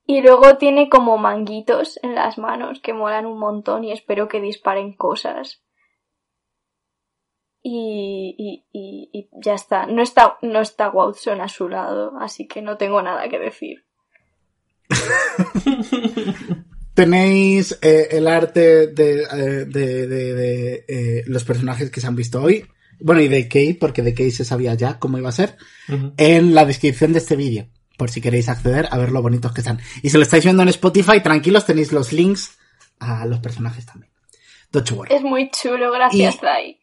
y 0.17 0.21
luego 0.21 0.57
tiene 0.57 0.89
como 0.89 1.17
manguitos 1.17 1.99
en 2.03 2.15
las 2.15 2.37
manos 2.37 2.79
que 2.79 2.93
molan 2.93 3.25
un 3.25 3.39
montón 3.39 3.83
y 3.83 3.91
espero 3.91 4.27
que 4.27 4.39
disparen 4.41 4.93
cosas. 4.95 5.61
Y, 7.67 8.63
y, 8.71 9.29
ya 9.43 9.55
está. 9.55 9.87
No 9.87 10.03
está, 10.03 10.37
no 10.43 10.61
está 10.61 10.89
Watson 10.89 11.41
a 11.41 11.47
su 11.47 11.67
lado, 11.67 12.13
así 12.19 12.47
que 12.47 12.61
no 12.61 12.77
tengo 12.77 13.01
nada 13.01 13.27
que 13.27 13.39
decir. 13.39 13.85
Tenéis 16.93 17.77
eh, 17.81 18.07
el 18.11 18.27
arte 18.27 18.87
de, 18.87 19.23
eh, 19.23 19.65
de, 19.65 20.07
de- 20.07 20.33
de, 20.33 20.85
eh, 20.87 21.23
los 21.25 21.43
personajes 21.43 21.89
que 21.89 21.99
se 21.99 22.07
han 22.07 22.15
visto 22.15 22.41
hoy. 22.41 22.65
Bueno, 22.99 23.21
y 23.21 23.27
de 23.27 23.43
Kate, 23.47 23.77
porque 23.79 24.01
de 24.01 24.13
Kate 24.13 24.31
se 24.31 24.45
sabía 24.45 24.73
ya 24.73 24.99
cómo 24.99 25.17
iba 25.17 25.29
a 25.29 25.33
ser. 25.33 25.57
En 26.17 26.53
la 26.55 26.65
descripción 26.65 27.13
de 27.13 27.19
este 27.19 27.35
vídeo. 27.35 27.67
Por 27.97 28.09
si 28.09 28.19
queréis 28.19 28.49
acceder 28.49 28.87
a 28.91 28.97
ver 28.97 29.11
lo 29.11 29.21
bonitos 29.21 29.53
que 29.53 29.61
están. 29.61 29.79
Y 30.03 30.09
si 30.09 30.17
lo 30.17 30.23
estáis 30.23 30.43
viendo 30.43 30.63
en 30.63 30.69
Spotify, 30.69 31.21
tranquilos, 31.23 31.65
tenéis 31.65 31.91
los 31.93 32.11
links 32.11 32.57
a 32.99 33.25
los 33.25 33.39
personajes 33.39 33.85
también. 33.85 34.11
Don't 34.71 34.89
you 34.89 34.95
worry. 34.97 35.15
Es 35.15 35.21
muy 35.21 35.49
chulo, 35.51 35.91
gracias, 35.91 36.37
Zai. 36.39 36.79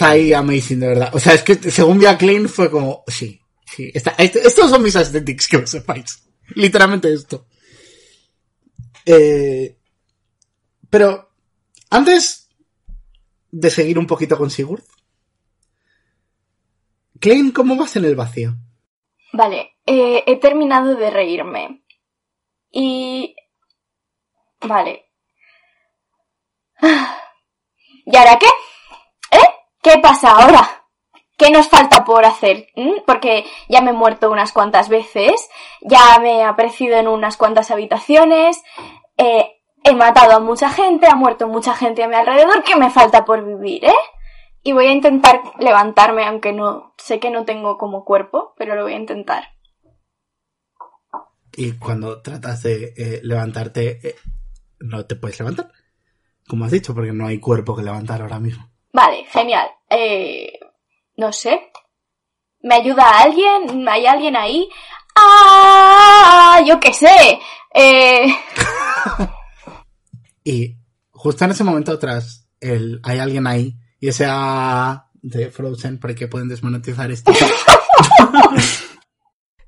Ahí 0.00 0.32
amazing, 0.32 0.80
de 0.80 0.86
verdad. 0.88 1.10
O 1.14 1.18
sea, 1.18 1.34
es 1.34 1.42
que 1.42 1.54
según 1.70 1.98
vi 1.98 2.06
a 2.06 2.18
Klein 2.18 2.48
fue 2.48 2.70
como, 2.70 3.02
sí, 3.08 3.40
sí. 3.64 3.90
Está, 3.94 4.10
este- 4.18 4.46
estos 4.46 4.70
son 4.70 4.82
mis 4.82 4.94
aesthetics, 4.94 5.48
que 5.48 5.58
lo 5.58 5.66
sepáis. 5.66 6.22
Literalmente 6.54 7.12
esto. 7.12 7.46
Eh, 9.06 9.76
pero, 10.90 11.30
antes 11.90 12.37
de 13.50 13.70
seguir 13.70 13.98
un 13.98 14.06
poquito 14.06 14.36
con 14.36 14.50
Sigurd. 14.50 14.84
Klein, 17.20 17.50
¿cómo 17.50 17.76
vas 17.76 17.96
en 17.96 18.04
el 18.04 18.14
vacío? 18.14 18.54
Vale, 19.32 19.76
eh, 19.86 20.22
he 20.26 20.36
terminado 20.36 20.94
de 20.94 21.10
reírme. 21.10 21.82
Y... 22.70 23.34
Vale. 24.60 25.10
¿Y 28.06 28.16
ahora 28.16 28.38
qué? 28.38 28.46
¿Eh? 29.36 29.48
¿Qué 29.82 29.98
pasa 29.98 30.30
ahora? 30.32 30.78
¿Qué 31.36 31.50
nos 31.50 31.68
falta 31.68 32.04
por 32.04 32.24
hacer? 32.24 32.68
¿Mm? 32.74 33.02
Porque 33.06 33.44
ya 33.68 33.80
me 33.80 33.90
he 33.90 33.94
muerto 33.94 34.30
unas 34.30 34.52
cuantas 34.52 34.88
veces, 34.88 35.48
ya 35.82 36.18
me 36.20 36.38
he 36.38 36.42
aparecido 36.42 36.96
en 36.96 37.06
unas 37.06 37.36
cuantas 37.36 37.70
habitaciones, 37.70 38.62
eh, 39.16 39.57
he 39.84 39.94
matado 39.94 40.32
a 40.32 40.40
mucha 40.40 40.70
gente, 40.70 41.06
ha 41.06 41.14
muerto 41.14 41.48
mucha 41.48 41.74
gente 41.74 42.02
a 42.02 42.08
mi 42.08 42.14
alrededor, 42.14 42.62
¿qué 42.62 42.76
me 42.76 42.90
falta 42.90 43.24
por 43.24 43.44
vivir, 43.44 43.84
eh? 43.84 43.94
Y 44.62 44.72
voy 44.72 44.86
a 44.86 44.92
intentar 44.92 45.40
levantarme, 45.58 46.26
aunque 46.26 46.52
no 46.52 46.94
sé 46.98 47.20
que 47.20 47.30
no 47.30 47.44
tengo 47.44 47.78
como 47.78 48.04
cuerpo, 48.04 48.54
pero 48.56 48.74
lo 48.74 48.82
voy 48.82 48.94
a 48.94 48.98
intentar. 48.98 49.44
Y 51.56 51.78
cuando 51.78 52.20
tratas 52.22 52.62
de 52.62 52.92
eh, 52.96 53.20
levantarte, 53.22 54.06
eh, 54.06 54.16
no 54.80 55.06
te 55.06 55.16
puedes 55.16 55.38
levantar. 55.38 55.70
Como 56.46 56.64
has 56.64 56.70
dicho, 56.70 56.94
porque 56.94 57.12
no 57.12 57.26
hay 57.26 57.40
cuerpo 57.40 57.74
que 57.74 57.82
levantar 57.82 58.22
ahora 58.22 58.40
mismo. 58.40 58.68
Vale, 58.92 59.24
genial. 59.26 59.68
Eh, 59.88 60.58
no 61.16 61.32
sé. 61.32 61.70
¿Me 62.60 62.76
ayuda 62.76 63.20
alguien? 63.20 63.88
¿Hay 63.88 64.06
alguien 64.06 64.36
ahí? 64.36 64.68
¡Ah! 65.14 66.60
Yo 66.64 66.80
qué 66.80 66.92
sé. 66.92 67.40
Eh, 67.74 68.26
y 70.50 70.78
justo 71.10 71.44
en 71.44 71.50
ese 71.50 71.64
momento 71.64 71.98
tras 71.98 72.48
el, 72.60 73.00
hay 73.04 73.18
alguien 73.18 73.46
ahí 73.46 73.76
y 74.00 74.08
ese 74.08 74.26
A 74.28 75.08
de 75.20 75.50
Frozen 75.50 75.98
porque 75.98 76.28
pueden 76.28 76.48
desmonetizar 76.48 77.10
esto. 77.10 77.32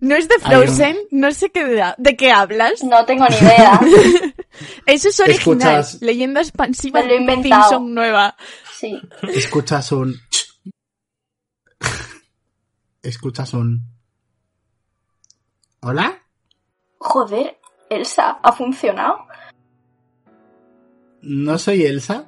No 0.03 0.15
es 0.17 0.29
de 0.29 0.35
un- 0.37 0.41
Frozen, 0.41 0.97
no 1.11 1.31
sé 1.31 1.51
qué 1.51 1.63
de, 1.63 1.85
de 1.99 2.17
qué 2.17 2.31
hablas. 2.31 2.83
No 2.83 3.05
tengo 3.05 3.27
ni 3.29 3.37
idea. 3.37 3.79
Eso 4.87 5.09
es 5.11 5.21
original. 5.21 5.81
Escuchas- 5.83 6.01
Leyenda 6.01 6.41
expansiva 6.41 7.01
Me 7.01 7.07
lo 7.07 7.13
he 7.13 7.15
de 7.17 7.21
inventado. 7.21 7.63
Simpson 7.69 7.95
nueva. 7.95 8.35
Sí. 8.75 8.99
Escuchas 9.35 9.93
un... 9.93 10.19
Escuchas 13.03 13.53
un... 13.53 13.83
¿Hola? 15.83 16.23
Joder, 16.99 17.59
Elsa, 17.91 18.39
¿ha 18.43 18.53
funcionado? 18.53 19.19
No 21.23 21.59
soy 21.59 21.85
Elsa. 21.85 22.27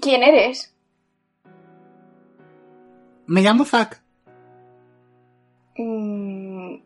¿Quién 0.00 0.22
eres? 0.22 0.74
Me 3.26 3.42
llamo 3.42 3.64
Zack. 3.64 4.02
Mm, 5.76 6.76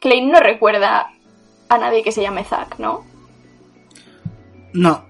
Klein 0.00 0.30
no 0.30 0.40
recuerda 0.40 1.10
a 1.68 1.78
nadie 1.78 2.02
que 2.02 2.12
se 2.12 2.22
llame 2.22 2.44
Zack, 2.44 2.78
¿no? 2.78 3.04
No. 4.72 5.04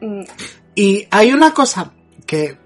Mm, 0.00 0.22
Y 0.74 1.06
hay 1.10 1.32
una 1.32 1.52
cosa 1.54 1.92
que 2.26 2.56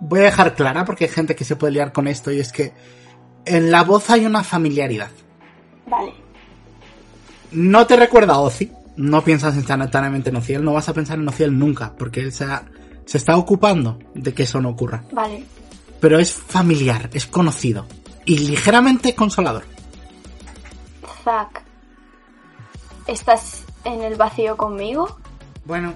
voy 0.00 0.20
a 0.20 0.24
dejar 0.24 0.54
clara 0.54 0.84
porque 0.84 1.04
hay 1.04 1.10
gente 1.10 1.34
que 1.36 1.44
se 1.44 1.56
puede 1.56 1.72
liar 1.74 1.92
con 1.92 2.06
esto 2.08 2.30
y 2.32 2.40
es 2.40 2.52
que 2.52 2.72
en 3.44 3.70
la 3.70 3.82
voz 3.84 4.10
hay 4.10 4.24
una 4.26 4.42
familiaridad. 4.44 5.10
vale. 5.86 6.12
No 7.52 7.86
te 7.86 7.96
recuerda 7.96 8.34
a 8.34 8.40
Ozzy, 8.40 8.72
no 8.96 9.22
piensas 9.22 9.54
instantáneamente 9.56 10.30
en 10.30 10.36
Ociel, 10.36 10.64
no 10.64 10.72
vas 10.72 10.88
a 10.88 10.94
pensar 10.94 11.18
en 11.18 11.28
Ociel 11.28 11.58
nunca 11.58 11.92
porque 11.96 12.20
él 12.20 12.32
se, 12.32 12.44
ha- 12.44 12.64
se 13.04 13.18
está 13.18 13.36
ocupando 13.36 13.98
de 14.14 14.32
que 14.34 14.44
eso 14.44 14.60
no 14.60 14.70
ocurra. 14.70 15.04
Vale. 15.12 15.44
Pero 16.00 16.18
es 16.18 16.32
familiar, 16.32 17.10
es 17.12 17.26
conocido 17.26 17.86
y 18.24 18.38
ligeramente 18.38 19.14
consolador. 19.14 19.64
Zack. 21.24 21.62
¿Estás 23.06 23.64
en 23.84 24.02
el 24.02 24.16
vacío 24.16 24.56
conmigo? 24.56 25.16
Bueno, 25.64 25.94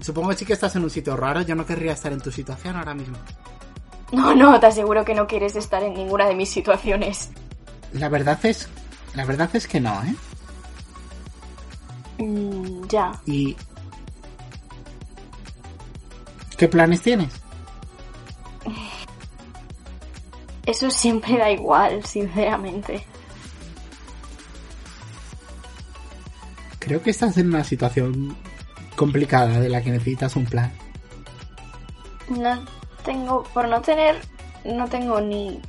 supongo 0.00 0.30
que 0.30 0.36
sí 0.36 0.44
que 0.44 0.52
estás 0.52 0.76
en 0.76 0.84
un 0.84 0.90
sitio 0.90 1.16
raro, 1.16 1.42
yo 1.42 1.54
no 1.54 1.64
querría 1.66 1.92
estar 1.92 2.12
en 2.12 2.20
tu 2.20 2.30
situación 2.30 2.76
ahora 2.76 2.94
mismo. 2.94 3.16
No, 4.12 4.34
no, 4.34 4.60
te 4.60 4.66
aseguro 4.66 5.04
que 5.04 5.14
no 5.14 5.26
quieres 5.26 5.56
estar 5.56 5.82
en 5.82 5.94
ninguna 5.94 6.26
de 6.26 6.34
mis 6.34 6.50
situaciones. 6.50 7.30
La 7.92 8.08
verdad 8.08 8.38
es, 8.44 8.68
la 9.14 9.24
verdad 9.24 9.48
es 9.54 9.66
que 9.66 9.80
no, 9.80 9.92
¿eh? 10.04 10.14
Mm, 12.18 12.86
ya. 12.88 13.20
¿Y 13.26 13.56
qué 16.56 16.68
planes 16.68 17.02
tienes? 17.02 17.44
Eso 20.66 20.90
siempre 20.90 21.36
da 21.36 21.50
igual, 21.50 22.04
sinceramente. 22.04 23.04
Creo 26.78 27.02
que 27.02 27.10
estás 27.10 27.36
en 27.36 27.48
una 27.48 27.64
situación 27.64 28.36
complicada 28.96 29.60
de 29.60 29.68
la 29.68 29.82
que 29.82 29.90
necesitas 29.90 30.36
un 30.36 30.46
plan. 30.46 30.72
No 32.28 32.64
tengo, 33.04 33.42
por 33.42 33.68
no 33.68 33.82
tener, 33.82 34.20
no 34.64 34.88
tengo 34.88 35.20
ni 35.20 35.60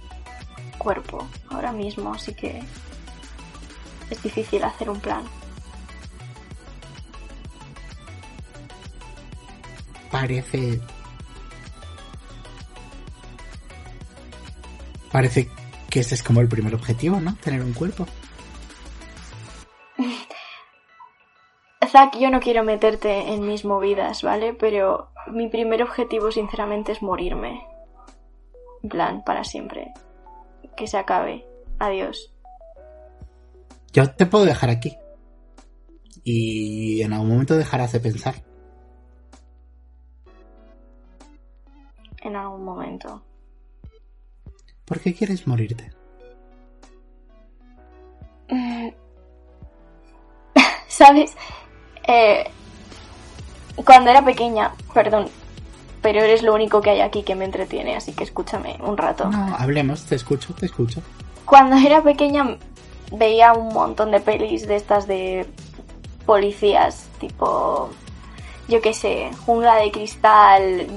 cuerpo 0.78 1.28
ahora 1.50 1.72
mismo, 1.72 2.14
así 2.14 2.34
que 2.34 2.62
es 4.10 4.24
difícil 4.24 4.64
hacer 4.64 4.90
un 4.90 5.00
plan. 5.00 5.24
Parece... 10.16 10.80
Parece 15.12 15.50
que 15.90 16.00
ese 16.00 16.16
es 16.16 16.24
como 16.24 16.40
el 16.40 16.48
primer 16.48 16.74
objetivo, 16.74 17.20
¿no? 17.20 17.36
Tener 17.36 17.62
un 17.62 17.74
cuerpo. 17.74 18.08
Zack, 21.92 22.18
yo 22.18 22.30
no 22.30 22.40
quiero 22.40 22.64
meterte 22.64 23.34
en 23.34 23.46
mis 23.46 23.66
movidas, 23.66 24.24
¿vale? 24.24 24.54
Pero 24.54 25.10
mi 25.28 25.50
primer 25.50 25.84
objetivo, 25.84 26.32
sinceramente, 26.32 26.94
es 26.94 27.02
morirme. 27.02 27.68
En 28.84 28.90
plan, 28.90 29.22
para 29.26 29.44
siempre. 29.44 29.92
Que 30.78 30.88
se 30.88 30.98
acabe. 30.98 31.46
Adiós. 31.78 32.34
Yo 33.92 34.10
te 34.12 34.26
puedo 34.26 34.46
dejar 34.46 34.70
aquí. 34.70 34.96
Y 36.24 37.02
en 37.02 37.12
algún 37.12 37.32
momento 37.32 37.58
dejarás 37.58 37.92
de 37.92 38.00
pensar. 38.00 38.45
En 42.26 42.36
algún 42.36 42.66
momento. 42.66 43.22
¿Por 44.84 45.00
qué 45.00 45.14
quieres 45.14 45.46
morirte? 45.46 45.92
¿Sabes? 50.88 51.36
Eh, 52.08 52.46
cuando 53.76 54.10
era 54.10 54.26
pequeña, 54.26 54.74
perdón, 54.92 55.28
pero 56.02 56.24
eres 56.24 56.42
lo 56.42 56.56
único 56.56 56.82
que 56.82 56.90
hay 56.90 57.02
aquí 57.02 57.22
que 57.22 57.36
me 57.36 57.46
entretiene, 57.46 57.96
así 57.96 58.14
que 58.14 58.24
escúchame 58.24 58.80
un 58.84 58.98
rato. 58.98 59.30
No, 59.30 59.56
hablemos, 59.56 60.06
te 60.06 60.16
escucho, 60.16 60.56
te 60.56 60.66
escucho. 60.66 61.04
Cuando 61.46 61.76
era 61.78 62.02
pequeña 62.02 62.58
veía 63.12 63.54
un 63.54 63.72
montón 63.72 64.10
de 64.10 64.20
pelis 64.20 64.68
de 64.68 64.78
estas 64.78 65.06
de 65.06 65.46
policías, 66.26 67.08
tipo, 67.20 67.92
yo 68.68 68.82
qué 68.82 68.96
sé, 68.96 69.30
Jungla 69.46 69.76
de 69.76 69.92
Cristal, 69.92 70.88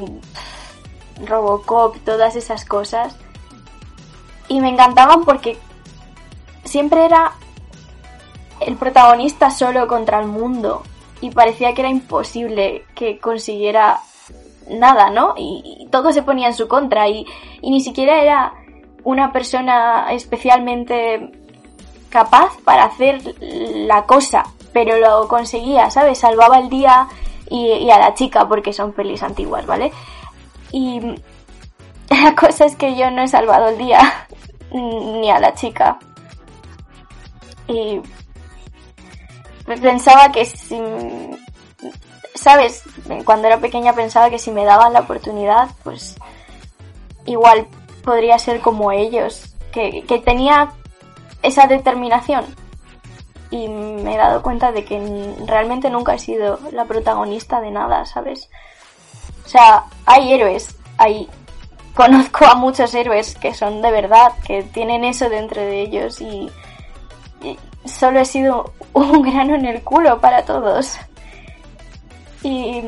Robocop, 1.25 1.97
todas 2.05 2.37
esas 2.37 2.65
cosas. 2.65 3.15
Y 4.49 4.61
me 4.61 4.69
encantaban 4.69 5.25
porque 5.25 5.59
siempre 6.65 7.05
era 7.05 7.33
el 8.61 8.77
protagonista 8.77 9.51
solo 9.51 9.87
contra 9.87 10.21
el 10.21 10.27
mundo 10.27 10.83
y 11.21 11.31
parecía 11.31 11.75
que 11.75 11.83
era 11.83 11.91
imposible 11.91 12.85
que 12.95 13.19
consiguiera 13.19 14.01
nada, 14.71 15.11
¿no? 15.11 15.35
Y, 15.37 15.89
todo 15.91 16.13
se 16.13 16.23
ponía 16.23 16.49
en 16.49 16.55
su 16.55 16.69
contra 16.69 17.09
y, 17.09 17.25
y 17.63 17.71
ni 17.71 17.81
siquiera 17.81 18.21
era 18.21 18.53
una 19.05 19.33
persona 19.33 20.13
especialmente 20.13 21.33
capaz 22.11 22.59
para 22.63 22.85
hacer 22.85 23.23
la 23.41 24.05
cosa, 24.05 24.45
pero 24.75 24.99
lo 24.99 25.29
conseguía, 25.29 25.91
¿sabes? 25.91 26.19
Salvaba 26.19 26.59
el 26.59 26.69
día 26.69 27.09
y, 27.49 27.69
y 27.73 27.91
a 27.91 27.99
la 27.99 28.13
chica 28.13 28.47
porque 28.47 28.75
son 28.75 28.93
pelis 28.93 29.23
antiguas, 29.23 29.65
¿vale? 29.65 29.93
Y 30.73 31.01
la 32.11 32.35
cosa 32.35 32.65
es 32.65 32.77
que 32.77 32.97
yo 32.97 33.11
no 33.11 33.23
he 33.23 33.29
salvado 33.29 33.69
el 33.69 33.79
día 33.79 34.27
ni 34.73 35.31
a 35.31 35.41
la 35.41 35.55
chica. 35.55 35.99
Y 37.67 38.01
pensaba 39.81 40.33
que 40.33 40.45
si... 40.45 40.81
¿Sabes? 42.35 42.85
Cuando 43.25 43.49
era 43.49 43.59
pequeña 43.59 43.93
pensaba 43.93 44.31
que 44.31 44.39
si 44.39 44.51
me 44.51 44.65
daban 44.65 44.93
la 44.93 45.01
oportunidad, 45.01 45.69
pues 45.83 46.17
igual 47.27 47.67
podría 48.05 48.39
ser 48.39 48.61
como 48.61 48.93
ellos, 48.93 49.55
que, 49.73 50.05
que 50.07 50.19
tenía 50.19 50.73
esa 51.43 51.67
determinación. 51.67 52.45
Y 53.51 53.69
me 53.69 54.15
he 54.15 54.17
dado 54.17 54.43
cuenta 54.43 54.73
de 54.73 54.85
que 54.85 55.35
realmente 55.47 55.91
nunca 55.91 56.15
he 56.15 56.19
sido 56.19 56.61
la 56.71 56.85
protagonista 56.85 57.61
de 57.61 57.71
nada, 57.71 58.05
¿sabes? 58.07 58.49
O 59.49 59.51
sea, 59.51 59.85
hay 60.05 60.35
héroes, 60.35 60.77
hay... 60.99 61.27
Conozco 61.95 62.45
a 62.45 62.55
muchos 62.55 62.95
héroes 62.95 63.35
que 63.35 63.55
son 63.55 63.81
de 63.81 63.91
verdad, 63.91 64.33
que 64.47 64.63
tienen 64.63 65.05
eso 65.05 65.31
dentro 65.31 65.63
de 65.63 65.81
ellos 65.81 66.21
y, 66.21 66.51
solo 67.87 68.21
he 68.21 68.27
sido 68.27 68.75
un 68.93 69.23
grano 69.31 69.55
en 69.55 69.65
el 69.65 69.83
culo 69.83 70.21
para 70.21 70.45
todos. 70.45 70.99
Y, 72.43 72.83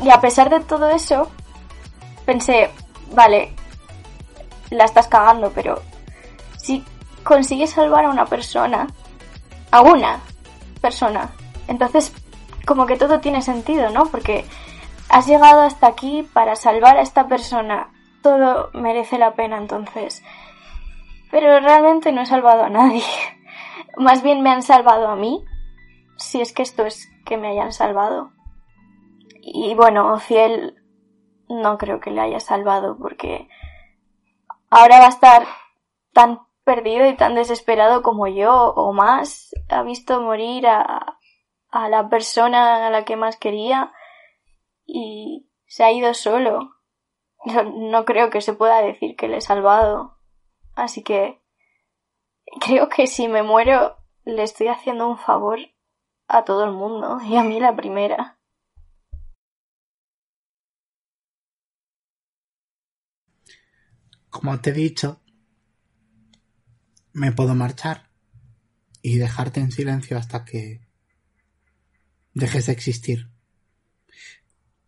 y 0.00 0.10
a 0.12 0.20
pesar 0.20 0.50
de 0.50 0.60
todo 0.60 0.90
eso, 0.90 1.30
pensé, 2.26 2.70
vale, 3.12 3.54
la 4.68 4.84
estás 4.84 5.08
cagando, 5.08 5.50
pero 5.50 5.80
si 6.58 6.84
consigues 7.22 7.70
salvar 7.70 8.04
a 8.04 8.10
una 8.10 8.26
persona, 8.26 8.86
a 9.70 9.80
una 9.80 10.20
persona, 10.82 11.30
entonces 11.68 12.12
como 12.66 12.84
que 12.84 12.96
todo 12.96 13.20
tiene 13.20 13.40
sentido, 13.40 13.88
¿no? 13.88 14.04
Porque 14.06 14.44
has 15.14 15.28
llegado 15.28 15.60
hasta 15.60 15.86
aquí 15.86 16.28
para 16.32 16.56
salvar 16.56 16.96
a 16.96 17.02
esta 17.02 17.28
persona, 17.28 17.92
todo 18.20 18.70
merece 18.74 19.16
la 19.16 19.34
pena 19.34 19.58
entonces. 19.58 20.24
Pero 21.30 21.60
realmente 21.60 22.10
no 22.10 22.22
he 22.22 22.26
salvado 22.26 22.64
a 22.64 22.68
nadie. 22.68 23.04
Más 23.96 24.24
bien 24.24 24.42
me 24.42 24.50
han 24.50 24.62
salvado 24.62 25.06
a 25.06 25.14
mí, 25.14 25.44
si 26.16 26.40
es 26.40 26.52
que 26.52 26.62
esto 26.62 26.84
es 26.84 27.08
que 27.24 27.36
me 27.36 27.46
hayan 27.46 27.72
salvado. 27.72 28.32
Y 29.40 29.76
bueno, 29.76 30.18
Ciel 30.18 30.82
no 31.48 31.78
creo 31.78 32.00
que 32.00 32.10
le 32.10 32.20
haya 32.20 32.40
salvado 32.40 32.98
porque 32.98 33.48
ahora 34.68 34.98
va 34.98 35.06
a 35.06 35.10
estar 35.10 35.46
tan 36.12 36.40
perdido 36.64 37.06
y 37.06 37.14
tan 37.14 37.36
desesperado 37.36 38.02
como 38.02 38.26
yo 38.26 38.52
o 38.52 38.92
más 38.92 39.54
ha 39.68 39.84
visto 39.84 40.20
morir 40.20 40.66
a, 40.66 41.18
a 41.70 41.88
la 41.88 42.08
persona 42.08 42.84
a 42.84 42.90
la 42.90 43.04
que 43.04 43.14
más 43.14 43.36
quería 43.36 43.92
y 44.94 45.50
se 45.66 45.82
ha 45.82 45.90
ido 45.90 46.14
solo. 46.14 46.70
No, 47.44 47.64
no 47.64 48.04
creo 48.04 48.30
que 48.30 48.40
se 48.40 48.54
pueda 48.54 48.80
decir 48.80 49.16
que 49.16 49.26
le 49.26 49.38
he 49.38 49.40
salvado. 49.40 50.18
Así 50.76 51.02
que 51.02 51.42
creo 52.60 52.88
que 52.88 53.08
si 53.08 53.26
me 53.26 53.42
muero 53.42 53.96
le 54.24 54.44
estoy 54.44 54.68
haciendo 54.68 55.08
un 55.08 55.18
favor 55.18 55.58
a 56.28 56.44
todo 56.44 56.64
el 56.64 56.70
mundo 56.70 57.18
y 57.22 57.36
a 57.36 57.42
mí 57.42 57.58
la 57.58 57.74
primera. 57.74 58.38
Como 64.30 64.60
te 64.60 64.70
he 64.70 64.72
dicho, 64.72 65.20
me 67.12 67.32
puedo 67.32 67.54
marchar 67.56 68.10
y 69.02 69.18
dejarte 69.18 69.60
en 69.60 69.72
silencio 69.72 70.16
hasta 70.16 70.44
que 70.44 70.86
dejes 72.32 72.66
de 72.66 72.72
existir. 72.72 73.33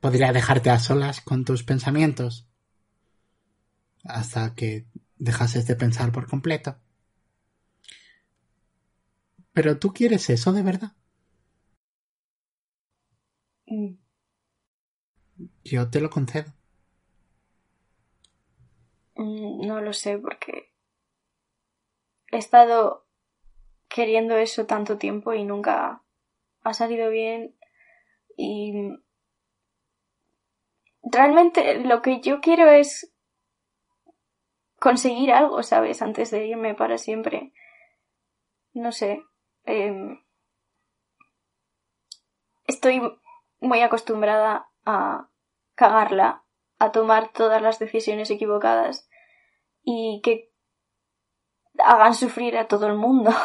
Podría 0.06 0.32
dejarte 0.32 0.70
a 0.70 0.78
solas 0.78 1.20
con 1.20 1.44
tus 1.44 1.62
pensamientos 1.64 2.32
hasta 4.04 4.54
que 4.54 4.86
dejases 5.18 5.66
de 5.66 5.76
pensar 5.76 6.10
por 6.10 6.26
completo. 6.28 6.78
Pero 9.52 9.80
tú 9.80 9.92
quieres 9.92 10.30
eso 10.30 10.52
de 10.52 10.62
verdad. 10.62 10.92
Mm, 13.70 13.96
Yo 15.64 15.90
te 15.90 16.00
lo 16.00 16.08
concedo. 16.08 16.54
mm, 19.16 19.66
No 19.66 19.80
lo 19.80 19.92
sé 19.92 20.18
porque 20.18 20.70
he 22.32 22.38
estado 22.38 23.06
queriendo 23.88 24.36
eso 24.36 24.66
tanto 24.66 24.98
tiempo 24.98 25.34
y 25.34 25.44
nunca 25.44 26.02
ha 26.62 26.74
salido 26.74 27.10
bien 27.10 27.56
y 28.36 28.72
realmente 31.06 31.78
lo 31.80 32.02
que 32.02 32.20
yo 32.20 32.40
quiero 32.40 32.68
es 32.68 33.12
conseguir 34.78 35.32
algo, 35.32 35.62
¿sabes? 35.62 36.02
Antes 36.02 36.30
de 36.30 36.46
irme 36.46 36.74
para 36.74 36.98
siempre. 36.98 37.52
No 38.72 38.92
sé. 38.92 39.22
em, 39.64 40.22
estoy 42.66 43.00
muy 43.60 43.80
acostumbrada 43.80 44.68
a 44.84 45.28
cagarla, 45.74 46.44
a 46.78 46.92
tomar 46.92 47.32
todas 47.32 47.62
las 47.62 47.78
decisiones 47.78 48.30
equivocadas 48.30 49.08
y 49.82 50.20
que 50.22 50.52
hagan 51.78 52.14
sufrir 52.14 52.58
a 52.58 52.68
todo 52.68 52.86
el 52.86 52.94
mundo. 52.94 53.30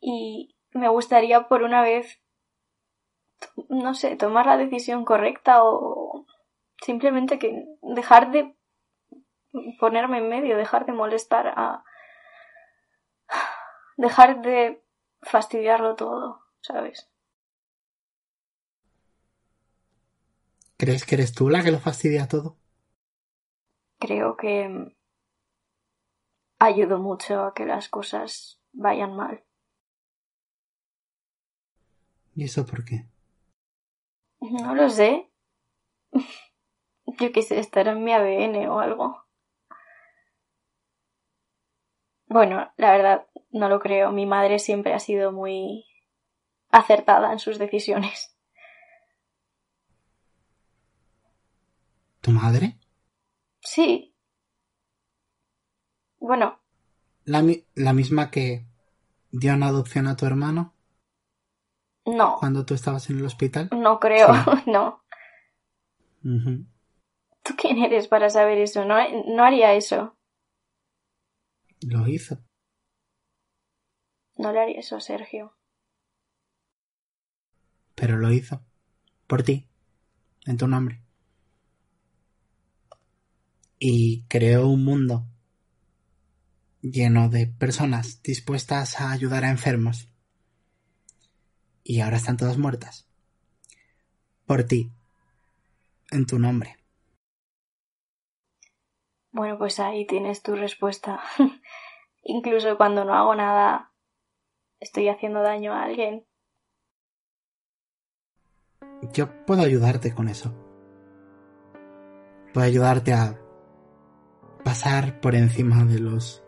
Y 0.00 0.54
me 0.70 0.88
gustaría 0.88 1.48
por 1.48 1.64
una 1.64 1.82
vez, 1.82 2.22
no 3.68 3.94
sé, 3.94 4.14
tomar 4.14 4.46
la 4.46 4.56
decisión 4.56 5.04
correcta 5.04 5.64
o 5.64 6.24
simplemente 6.80 7.38
que 7.38 7.64
dejar 7.82 8.30
de 8.30 8.56
ponerme 9.78 10.18
en 10.18 10.28
medio, 10.28 10.56
dejar 10.56 10.86
de 10.86 10.92
molestar 10.92 11.48
a... 11.48 11.84
dejar 13.96 14.42
de 14.42 14.82
fastidiarlo 15.22 15.94
todo, 15.96 16.40
¿sabes? 16.60 17.10
¿Crees 20.76 21.04
que 21.04 21.16
eres 21.16 21.32
tú 21.32 21.50
la 21.50 21.62
que 21.64 21.72
lo 21.72 21.80
fastidia 21.80 22.28
todo? 22.28 22.56
Creo 23.98 24.36
que 24.36 24.94
ayudo 26.60 26.98
mucho 26.98 27.42
a 27.42 27.54
que 27.54 27.66
las 27.66 27.88
cosas 27.88 28.60
vayan 28.72 29.16
mal. 29.16 29.44
¿Y 32.36 32.44
eso 32.44 32.64
por 32.64 32.84
qué? 32.84 33.06
No 34.40 34.74
lo 34.76 34.88
sé. 34.88 35.28
Yo 37.20 37.32
qué 37.32 37.42
sé, 37.42 37.58
estar 37.58 37.88
en 37.88 38.04
mi 38.04 38.12
ADN 38.12 38.68
o 38.68 38.80
algo. 38.80 39.24
Bueno, 42.26 42.70
la 42.76 42.92
verdad, 42.92 43.26
no 43.50 43.68
lo 43.68 43.80
creo. 43.80 44.12
Mi 44.12 44.26
madre 44.26 44.58
siempre 44.58 44.92
ha 44.94 44.98
sido 45.00 45.32
muy 45.32 45.86
acertada 46.70 47.32
en 47.32 47.38
sus 47.38 47.58
decisiones. 47.58 48.36
¿Tu 52.20 52.30
madre? 52.30 52.78
Sí. 53.60 54.14
Bueno, 56.20 56.60
¿La, 57.24 57.42
mi- 57.42 57.64
la 57.74 57.92
misma 57.92 58.30
que 58.30 58.64
dio 59.30 59.52
en 59.52 59.62
adopción 59.62 60.06
a 60.08 60.16
tu 60.16 60.26
hermano 60.26 60.74
no. 62.04 62.36
cuando 62.40 62.64
tú 62.64 62.74
estabas 62.74 63.08
en 63.10 63.18
el 63.18 63.24
hospital? 63.26 63.68
No 63.72 63.98
creo, 64.00 64.28
Sí. 64.34 64.40
no. 64.70 65.02
¿Tú 67.48 67.54
quién 67.56 67.78
eres 67.78 68.08
para 68.08 68.28
saber 68.28 68.58
eso? 68.58 68.84
No, 68.84 68.96
no 69.24 69.42
haría 69.42 69.72
eso. 69.72 70.14
Lo 71.80 72.06
hizo. 72.06 72.44
No 74.36 74.52
le 74.52 74.60
haría 74.60 74.80
eso 74.80 74.96
a 74.96 75.00
Sergio. 75.00 75.56
Pero 77.94 78.18
lo 78.18 78.30
hizo. 78.30 78.62
Por 79.26 79.44
ti. 79.44 79.66
En 80.44 80.58
tu 80.58 80.68
nombre. 80.68 81.00
Y 83.78 84.24
creó 84.24 84.68
un 84.68 84.84
mundo 84.84 85.24
lleno 86.82 87.30
de 87.30 87.46
personas 87.46 88.22
dispuestas 88.22 89.00
a 89.00 89.10
ayudar 89.10 89.46
a 89.46 89.50
enfermos. 89.50 90.10
Y 91.82 92.00
ahora 92.00 92.18
están 92.18 92.36
todas 92.36 92.58
muertas. 92.58 93.08
Por 94.44 94.64
ti. 94.64 94.92
En 96.10 96.26
tu 96.26 96.38
nombre. 96.38 96.77
Bueno, 99.30 99.58
pues 99.58 99.78
ahí 99.78 100.06
tienes 100.06 100.42
tu 100.42 100.56
respuesta. 100.56 101.20
Incluso 102.22 102.76
cuando 102.76 103.04
no 103.04 103.14
hago 103.14 103.34
nada, 103.34 103.92
estoy 104.80 105.08
haciendo 105.08 105.42
daño 105.42 105.72
a 105.72 105.84
alguien. 105.84 106.26
Yo 109.12 109.28
puedo 109.46 109.62
ayudarte 109.62 110.14
con 110.14 110.28
eso. 110.28 110.52
Puedo 112.52 112.66
ayudarte 112.66 113.12
a 113.12 113.38
pasar 114.64 115.20
por 115.20 115.34
encima 115.34 115.84
de 115.84 116.00
los 116.00 116.42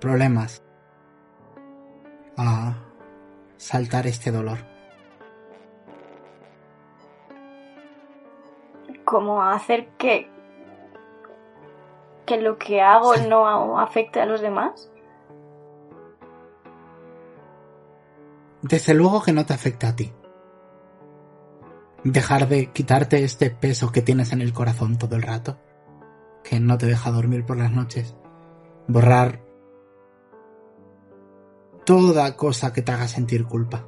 problemas. 0.00 0.62
A 2.36 2.74
saltar 3.56 4.06
este 4.06 4.30
dolor. 4.30 4.58
Como 9.04 9.42
hacer 9.42 9.88
que 9.96 10.35
que 12.26 12.40
lo 12.40 12.58
que 12.58 12.82
hago 12.82 13.16
no 13.16 13.78
afecte 13.78 14.20
a 14.20 14.26
los 14.26 14.40
demás. 14.40 14.90
Desde 18.62 18.94
luego 18.94 19.22
que 19.22 19.32
no 19.32 19.46
te 19.46 19.54
afecta 19.54 19.88
a 19.88 19.96
ti. 19.96 20.12
Dejar 22.04 22.48
de 22.48 22.72
quitarte 22.72 23.24
este 23.24 23.50
peso 23.50 23.92
que 23.92 24.02
tienes 24.02 24.32
en 24.32 24.42
el 24.42 24.52
corazón 24.52 24.98
todo 24.98 25.16
el 25.16 25.22
rato, 25.22 25.58
que 26.44 26.60
no 26.60 26.76
te 26.76 26.86
deja 26.86 27.10
dormir 27.10 27.46
por 27.46 27.56
las 27.56 27.72
noches. 27.72 28.16
Borrar 28.88 29.40
toda 31.84 32.36
cosa 32.36 32.72
que 32.72 32.82
te 32.82 32.92
haga 32.92 33.08
sentir 33.08 33.46
culpa. 33.46 33.86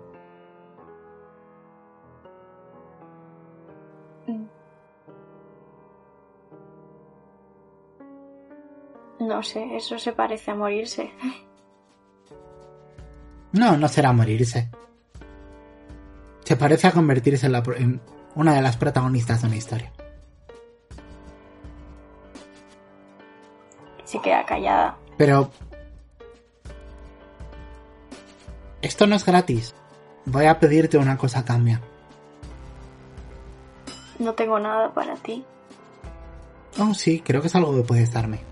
No 9.29 9.43
sé, 9.43 9.77
eso 9.77 9.99
se 9.99 10.13
parece 10.15 10.53
a 10.53 10.55
morirse. 10.55 11.13
No, 13.53 13.77
no 13.77 13.87
será 13.87 14.11
morirse. 14.15 14.71
Se 16.45 16.57
parece 16.57 16.87
a 16.87 16.93
convertirse 16.93 17.45
en, 17.45 17.53
la 17.53 17.63
en 17.77 18.01
una 18.35 18.55
de 18.55 18.63
las 18.63 18.79
protagonistas 18.79 19.43
de 19.43 19.49
una 19.49 19.57
historia. 19.57 19.93
Se 24.05 24.19
queda 24.21 24.47
callada. 24.47 24.97
Pero... 25.19 25.51
Esto 28.81 29.07
no 29.07 29.17
es 29.17 29.27
gratis. 29.27 29.75
Voy 30.25 30.47
a 30.47 30.59
pedirte 30.59 30.97
una 30.97 31.19
cosa 31.19 31.41
a 31.41 31.45
cambio. 31.45 31.81
No 34.19 34.33
tengo 34.33 34.59
nada 34.59 34.95
para 34.95 35.17
ti. 35.17 35.45
Oh, 36.79 36.95
sí, 36.95 37.21
creo 37.21 37.43
que 37.43 37.49
es 37.49 37.55
algo 37.55 37.77
que 37.77 37.83
puedes 37.83 38.11
darme. 38.11 38.48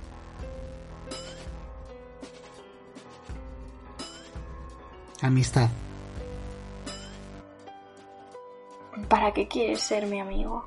Amistad. 5.23 5.69
¿Para 9.09 9.33
qué 9.33 9.47
quieres 9.47 9.81
ser 9.81 10.07
mi 10.07 10.21
amigo? 10.21 10.65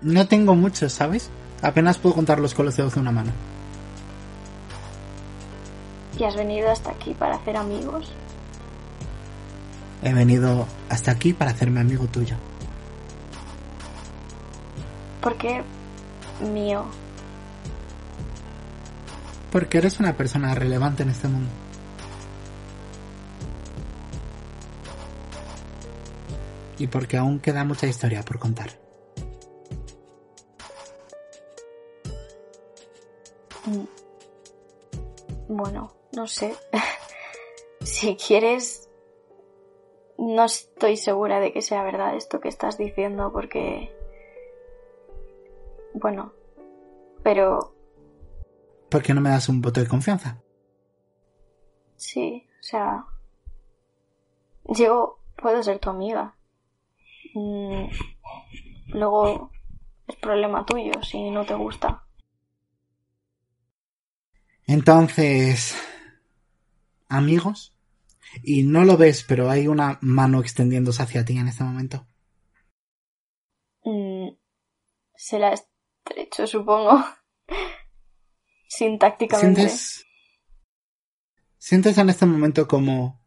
No 0.00 0.26
tengo 0.28 0.54
mucho, 0.54 0.88
¿sabes? 0.88 1.30
Apenas 1.62 1.98
puedo 1.98 2.14
contarlos 2.14 2.54
con 2.54 2.66
los 2.66 2.76
dedos 2.76 2.94
de 2.94 3.00
una 3.00 3.12
mano. 3.12 3.32
¿Y 6.18 6.24
has 6.24 6.36
venido 6.36 6.70
hasta 6.70 6.90
aquí 6.90 7.12
para 7.14 7.36
hacer 7.36 7.56
amigos? 7.56 8.10
He 10.02 10.12
venido 10.12 10.66
hasta 10.88 11.10
aquí 11.10 11.32
para 11.32 11.50
hacerme 11.50 11.80
amigo 11.80 12.06
tuyo. 12.06 12.36
¿Por 15.20 15.36
qué 15.36 15.62
mío? 16.40 16.84
Porque 19.56 19.78
eres 19.78 19.98
una 20.00 20.14
persona 20.14 20.54
relevante 20.54 21.02
en 21.02 21.08
este 21.08 21.28
mundo. 21.28 21.48
Y 26.76 26.86
porque 26.88 27.16
aún 27.16 27.40
queda 27.40 27.64
mucha 27.64 27.86
historia 27.86 28.22
por 28.22 28.38
contar. 28.38 28.68
Mm. 33.64 33.86
Bueno, 35.48 35.90
no 36.12 36.26
sé. 36.26 36.54
si 37.80 38.14
quieres, 38.16 38.90
no 40.18 40.44
estoy 40.44 40.98
segura 40.98 41.40
de 41.40 41.54
que 41.54 41.62
sea 41.62 41.82
verdad 41.82 42.14
esto 42.14 42.40
que 42.40 42.50
estás 42.50 42.76
diciendo 42.76 43.32
porque... 43.32 43.90
Bueno, 45.94 46.34
pero 47.22 47.75
¿Por 48.90 49.02
qué 49.02 49.14
no 49.14 49.20
me 49.20 49.30
das 49.30 49.48
un 49.48 49.60
voto 49.62 49.80
de 49.80 49.86
confianza? 49.88 50.42
sí, 51.96 52.46
o 52.60 52.62
sea... 52.62 53.04
Yo 54.68 55.18
puedo 55.36 55.62
ser 55.62 55.78
tu 55.78 55.90
amiga. 55.90 56.36
Mm, 57.34 57.86
Luego 58.88 59.50
es 60.08 60.16
problema 60.16 60.66
tuyo 60.66 61.02
si 61.02 61.30
no 61.30 61.46
te 61.46 61.54
gusta. 61.54 62.04
Entonces, 64.66 65.74
amigos, 67.08 67.74
y 68.42 68.62
no 68.64 68.84
lo 68.84 68.96
ves, 68.96 69.24
pero 69.28 69.50
hay 69.50 69.68
una 69.68 69.98
mano 70.02 70.40
extendiéndose 70.40 71.02
hacia 71.02 71.24
ti 71.24 71.36
en 71.38 71.48
este 71.48 71.64
momento. 71.64 72.06
Mm, 73.84 74.36
Se 75.16 75.38
la 75.38 75.52
estrecho, 75.54 76.46
supongo. 76.46 77.04
Sintácticamente. 78.68 79.60
Sientes, 79.62 80.06
sientes 81.58 81.98
en 81.98 82.10
este 82.10 82.26
momento 82.26 82.66
como 82.68 83.20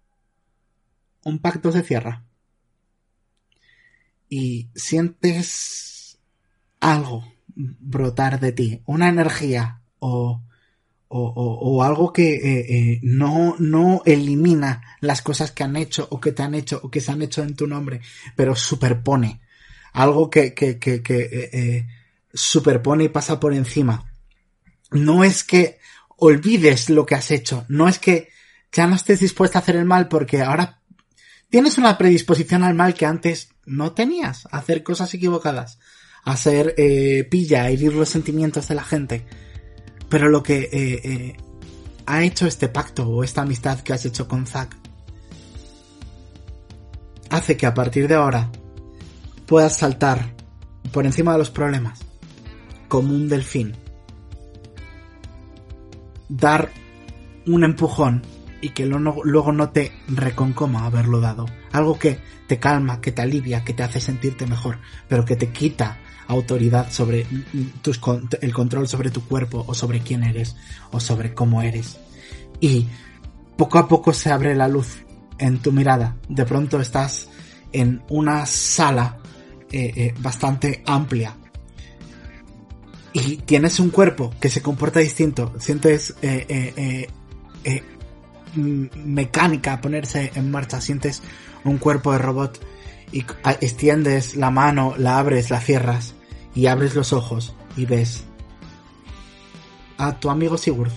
un 1.24 1.40
pacto 1.40 1.72
se 1.72 1.84
cierra. 1.84 2.26
Y 4.30 4.70
sientes 4.76 6.20
algo 6.80 7.26
brotar 7.56 8.40
de 8.40 8.52
ti, 8.52 8.82
una 8.86 9.10
energía 9.10 9.82
o, 10.00 10.42
o, 11.08 11.20
o- 11.20 11.60
o 11.78 11.84
algo 11.84 12.14
que 12.14 12.36
eh, 12.36 12.66
eh, 12.94 13.00
no, 13.02 13.56
no 13.60 14.02
elimina 14.06 14.82
las 15.02 15.22
cosas 15.24 15.52
que 15.52 15.64
han 15.64 15.76
hecho 15.76 16.08
o 16.12 16.20
que 16.20 16.32
te 16.32 16.44
han 16.44 16.54
hecho 16.54 16.80
o 16.84 16.92
que 16.92 17.02
se 17.02 17.12
han 17.12 17.22
hecho 17.24 17.42
en 17.44 17.56
tu 17.56 17.66
nombre, 17.68 18.02
pero 18.36 18.56
superpone. 18.56 19.42
Algo 19.94 20.30
que, 20.30 20.54
que, 20.54 20.78
que, 20.80 21.02
eh, 21.04 21.88
superpone 22.32 23.06
y 23.06 23.10
pasa 23.10 23.40
por 23.40 23.54
encima 23.56 24.09
no 24.92 25.24
es 25.24 25.44
que 25.44 25.80
olvides 26.18 26.90
lo 26.90 27.06
que 27.06 27.16
has 27.16 27.32
hecho, 27.32 27.66
no 27.68 27.88
es 27.88 28.00
que 28.00 28.30
ya 28.72 28.88
no 28.88 28.96
estés 28.96 29.20
dispuesta 29.20 29.60
a 29.60 29.62
hacer 29.62 29.76
el 29.76 29.86
mal 29.86 30.08
porque 30.08 30.42
ahora 30.42 30.82
tienes 31.50 31.78
una 31.78 31.98
predisposición 31.98 32.64
al 32.64 32.76
mal 32.76 32.94
que 32.94 33.06
antes 33.06 33.50
no 33.66 33.94
tenías, 33.94 34.48
a 34.52 34.58
hacer 34.58 34.84
cosas 34.84 35.14
equivocadas, 35.14 35.80
a 36.24 36.36
ser 36.38 36.76
eh, 36.78 37.28
pilla, 37.30 37.64
a 37.64 37.70
herir 37.70 37.94
los 37.94 38.10
sentimientos 38.10 38.68
de 38.68 38.76
la 38.76 38.84
gente. 38.84 39.26
Pero 40.10 40.30
lo 40.30 40.44
que 40.44 40.70
eh, 40.72 41.02
eh, 41.04 41.38
ha 42.06 42.24
hecho 42.24 42.48
este 42.48 42.68
pacto 42.68 43.08
o 43.08 43.24
esta 43.24 43.42
amistad 43.42 43.80
que 43.82 43.94
has 43.94 44.06
hecho 44.06 44.28
con 44.28 44.48
Zack 44.48 44.76
hace 47.30 47.58
que 47.58 47.68
a 47.68 47.76
partir 47.76 48.08
de 48.08 48.16
ahora 48.16 48.52
puedas 49.46 49.78
saltar 49.78 50.34
por 50.92 51.06
encima 51.06 51.34
de 51.34 51.38
los 51.38 51.52
problemas 51.52 52.00
como 52.88 53.14
un 53.14 53.30
delfín 53.30 53.76
dar 56.30 56.72
un 57.46 57.64
empujón 57.64 58.22
y 58.62 58.70
que 58.70 58.86
luego 58.86 59.52
no 59.52 59.70
te 59.70 59.92
reconcoma 60.08 60.86
haberlo 60.86 61.20
dado. 61.20 61.46
Algo 61.72 61.98
que 61.98 62.20
te 62.48 62.60
calma, 62.60 63.02
que 63.02 63.12
te 63.12 63.22
alivia, 63.22 63.64
que 63.64 63.74
te 63.74 63.84
hace 63.84 64.00
sentirte 64.00 64.46
mejor, 64.46 64.78
pero 65.08 65.26
que 65.26 65.36
te 65.36 65.50
quita 65.50 65.98
autoridad 66.28 66.92
sobre 66.92 67.26
tus, 67.82 68.00
el 68.42 68.54
control 68.54 68.88
sobre 68.88 69.10
tu 69.10 69.26
cuerpo 69.26 69.64
o 69.68 69.74
sobre 69.74 70.02
quién 70.02 70.24
eres 70.24 70.56
o 70.92 71.00
sobre 71.00 71.34
cómo 71.34 71.62
eres. 71.62 71.98
Y 72.60 72.88
poco 73.58 73.80
a 73.80 73.88
poco 73.88 74.14
se 74.14 74.32
abre 74.32 74.56
la 74.56 74.68
luz 74.68 75.00
en 75.38 75.60
tu 75.60 75.72
mirada. 75.72 76.18
De 76.28 76.46
pronto 76.46 76.80
estás 76.80 77.30
en 77.72 78.02
una 78.10 78.46
sala 78.46 79.18
eh, 79.72 79.92
eh, 79.96 80.14
bastante 80.20 80.84
amplia 80.86 81.36
y 83.14 83.38
tienes 83.38 83.80
un 83.80 83.90
cuerpo 83.90 84.34
que 84.40 84.50
se 84.50 84.62
comporta 84.62 85.00
distinto, 85.00 85.54
sientes 85.60 86.16
eh, 86.22 86.46
eh, 86.48 86.74
eh, 86.78 87.08
eh, 87.64 87.84
m- 88.56 88.90
mecánica 89.04 89.82
ponerse 89.82 90.32
en 90.36 90.52
marcha, 90.52 90.80
sientes 90.82 91.22
un 91.64 91.78
cuerpo 91.78 92.12
de 92.12 92.20
robot 92.20 92.60
y 93.12 93.26
extiendes 93.62 94.36
la 94.36 94.52
mano, 94.52 94.94
la 94.98 95.18
abres, 95.18 95.50
la 95.50 95.60
cierras 95.60 96.14
y 96.54 96.68
abres 96.68 96.94
los 96.96 97.12
ojos 97.14 97.56
y 97.76 97.86
ves 97.86 98.24
a 99.98 100.20
tu 100.20 100.30
amigo 100.30 100.58
Sigurd 100.58 100.92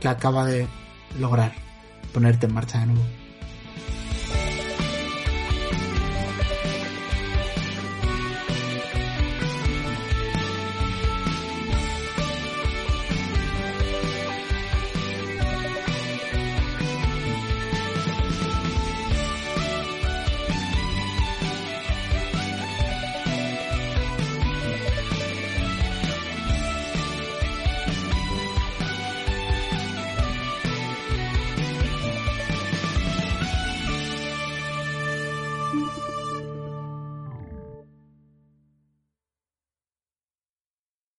que 0.00 0.08
acaba 0.08 0.46
de 0.46 0.66
lograr 1.20 1.52
ponerte 2.12 2.46
en 2.46 2.54
marcha 2.54 2.78
de 2.80 2.86
nuevo. 2.86 3.04